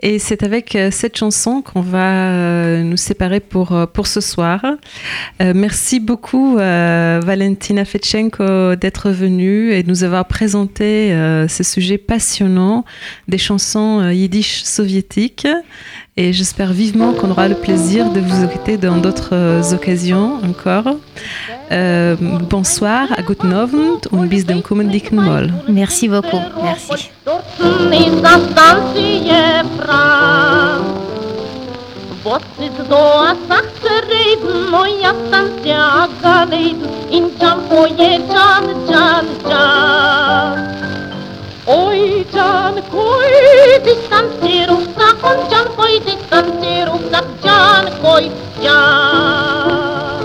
et 0.02 0.20
c'est 0.20 0.44
avec 0.44 0.76
euh, 0.76 0.92
cette 0.92 1.18
chanson 1.18 1.64
qu'on 1.64 1.82
va 1.82 2.30
euh, 2.30 2.84
nous 2.84 2.98
séparer 2.98 3.40
pour, 3.40 3.76
pour 3.94 4.06
ce 4.06 4.22
soir. 4.22 4.64
merci 5.40 6.00
beaucoup 6.00 6.56
Valentina 6.58 7.86
Fetchenko 7.86 8.76
d'être 8.76 9.10
venue 9.10 9.72
et 9.72 9.84
de 9.84 9.90
nous 9.90 10.04
avoir 10.04 10.26
présenté 10.26 11.10
ce 11.48 11.64
sujet 11.64 11.98
passionnant 11.98 12.86
des 13.28 13.38
chansons 13.38 14.10
yiddish 14.10 14.64
soviétiques. 14.64 15.48
Et 16.20 16.34
j'espère 16.34 16.74
vivement 16.74 17.14
qu'on 17.14 17.30
aura 17.30 17.48
le 17.48 17.54
plaisir 17.54 18.12
de 18.12 18.20
vous 18.20 18.44
écouter 18.44 18.78
dans 18.78 18.98
d'autres 18.98 19.72
occasions 19.72 20.40
encore. 20.44 20.96
Euh, 21.72 22.16
bonsoir, 22.50 23.08
à 23.16 23.22
guten 23.22 23.54
Abend 23.54 24.08
und 24.12 24.28
bis 24.28 24.44
dem 24.44 24.64
kommenden 24.64 25.16
Mal. 25.16 25.54
Merci 25.68 26.08
beaucoup. 26.08 26.42
Merci. 26.64 27.12
Moja 34.72 35.14
in 37.10 37.30
Jan, 38.28 38.66
Jan, 38.90 39.26
Jan. 39.48 41.07
Oi, 41.68 42.26
Jan, 42.32 42.82
koi, 42.90 43.28
distanzierung, 43.84 44.88
sag, 44.96 45.20
und 45.22 45.52
Jan, 45.52 45.68
koi, 45.76 46.00
distanzierung, 46.00 47.02
sag, 47.12 47.26
Jan, 47.44 47.90
koi, 48.02 48.32
Jan. 48.62 50.24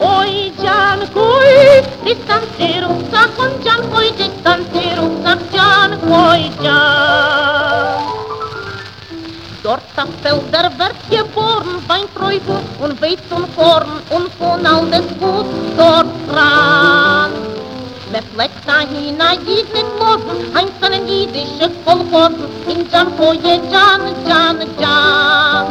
Oi, 0.00 0.50
Jan, 0.58 1.06
koi, 1.14 1.84
distanzierung, 2.02 3.04
sag, 3.12 3.38
und 3.38 3.64
Jan, 3.64 3.86
koi, 3.92 4.10
distanzierung, 4.18 5.22
sag, 5.22 5.38
Jan, 5.54 5.94
koi, 6.08 6.50
Jan. 6.60 8.02
Dort 9.62 9.82
am 9.94 10.08
Felder 10.24 10.72
wird 10.76 10.98
geboren, 11.08 11.78
Wein, 11.86 12.06
Treufe 12.16 12.58
und 12.80 13.00
Weiz 13.00 13.22
und 13.30 13.54
Korn, 13.54 14.02
und 14.10 14.28
von 14.34 14.66
alles 14.66 15.06
gut 15.20 15.46
dort 15.76 16.10
dran. 16.26 17.19
Refleksdahi 18.14 19.18
naidlik 19.18 19.74
mordu 19.98 20.34
Hansana 20.54 20.96
nidişi 20.96 21.66
kol 21.84 22.00
kordu 22.12 22.50
İncan 22.68 23.16
koye 23.16 23.60
canı 23.72 24.10
canı 24.28 24.66
can 24.80 25.66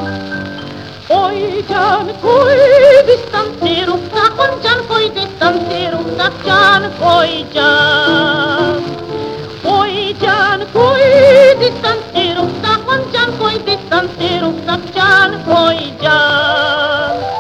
Oy 1.10 1.68
can 1.70 2.08
koy 2.22 2.58
distan 3.08 3.48
serukta 3.60 4.24
On 4.44 4.62
can 4.64 4.88
koy 4.88 5.16
distan 5.16 5.54
serukta 5.70 6.32
can 6.46 6.84
koy 7.02 7.30
can 7.54 8.82
Oy 9.66 10.16
can 10.22 10.62
koy 10.74 11.04
distan 11.62 11.98
serukta 12.14 12.72
On 12.94 13.02
can 13.14 13.30
koy 13.40 13.56
distan 13.68 14.08
serukta 14.20 14.80
can 14.96 15.32
koy 15.46 15.80
can 16.02 17.39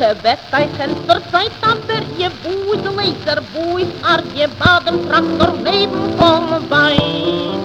gewettigheid 0.00 0.96
verzeiht 1.06 1.64
amper 1.70 2.04
je 2.16 2.28
boeit, 2.42 2.86
lezer 2.96 3.40
boeit, 3.52 3.92
ar 4.02 4.22
je 4.32 4.48
baden 4.58 5.06
trakt 5.06 5.38
door 5.38 5.56
leven 5.62 6.12
van 6.16 6.68
wijn. 6.68 7.60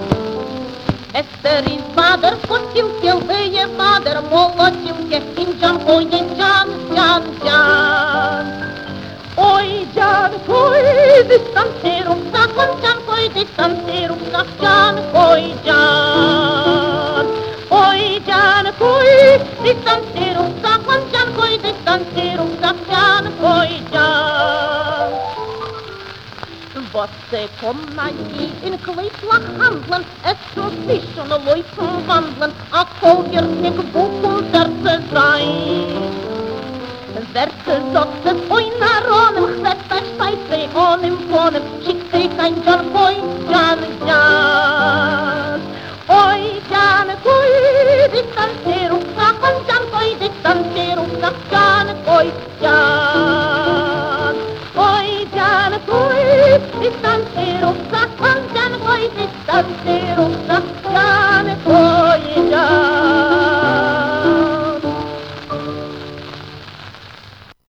Ester 1.12 1.64
in 1.70 1.80
vader, 1.94 2.36
kotil 2.48 2.90
kel 3.00 3.20
je 3.56 3.66
vader, 3.76 4.22
molotil 4.30 4.98
je 5.08 5.20
in 5.34 5.56
jam, 5.60 5.80
oi 5.86 6.04
in 6.10 6.28
jan, 6.36 6.68
jan, 6.92 7.22
jan. 7.44 8.52
Oi 9.36 9.86
jan, 9.94 10.32
koi 10.46 10.82
distancerum, 11.32 12.20
sag, 12.32 12.52
oi 12.56 12.68
jan, 12.82 13.02
koi 13.08 13.26
distancerum, 13.32 14.20
sag, 14.32 14.54
jan, 14.60 15.02
koi 15.12 15.54
jan. 15.64 17.45
Hoy 17.76 18.22
Jan, 18.24 18.66
oi, 18.80 19.38
dit 19.62 19.76
dan 19.84 20.00
zeer 20.14 20.38
op 20.40 20.52
zak, 20.62 20.80
want 20.86 21.04
Jan, 21.12 21.28
oi, 21.40 21.60
dit 21.60 21.74
dan 21.84 22.00
zeer 22.14 22.40
op 22.40 22.52
zak, 22.60 22.76
Jan, 22.90 23.24
oi, 23.40 23.82
Jan. 23.92 25.10
Wat 26.92 27.08
ze 27.30 27.48
kon 27.60 27.76
mij 27.94 28.12
in 28.62 28.80
kleed 28.80 29.18
lag 29.30 29.42
handelen, 29.58 30.04
het 30.20 30.36
zo 30.54 30.62
vies 30.86 31.04
om 31.20 31.28
de 31.28 31.40
looi 31.44 31.64
te 31.74 31.86
wandelen, 32.06 32.52
ak 32.70 32.88
hoog 33.00 33.24
je 33.30 33.42
snik 33.58 33.92
boek 33.92 34.24
om 34.24 34.50
daar 34.50 34.70
te 34.82 35.00
zijn. 35.12 36.14
Werd 37.32 37.52
ze 37.66 37.80
zot, 37.92 38.08
ze 38.24 38.32
oi 38.48 38.64
naar 38.78 39.04
onem, 39.10 39.44
gezet 39.44 39.88
bij 39.88 40.02
spijt, 40.14 40.74
onem, 40.74 41.16
onem, 41.30 41.62
schiet 41.80 42.02
ze 42.12 42.28
zijn, 42.36 42.54
Jan, 42.64 42.96
oi, 42.96 43.14
Jan, 43.48 43.78
Jan. 44.06 45.60
Hoy 46.08 46.62
can't 46.68 47.20
quite 47.22 48.10
distanzare 48.12 48.92
un 48.92 49.14
sacco, 49.16 49.64
can't 49.66 49.90
quite 49.90 50.18
distanzare 50.18 51.00
un 51.00 51.18
sacco, 51.20 51.46
can't 51.50 52.04
quite 52.04 52.34
can't. 52.60 54.38
Hoy 54.74 55.28
can't 55.32 55.84
quite 55.84 56.60
distanzare 56.78 57.64
un 57.64 57.88
sacco, 57.90 58.28
can't 58.52 58.78
quite 58.78 59.14
distanzare 59.16 60.20
un. 60.20 60.36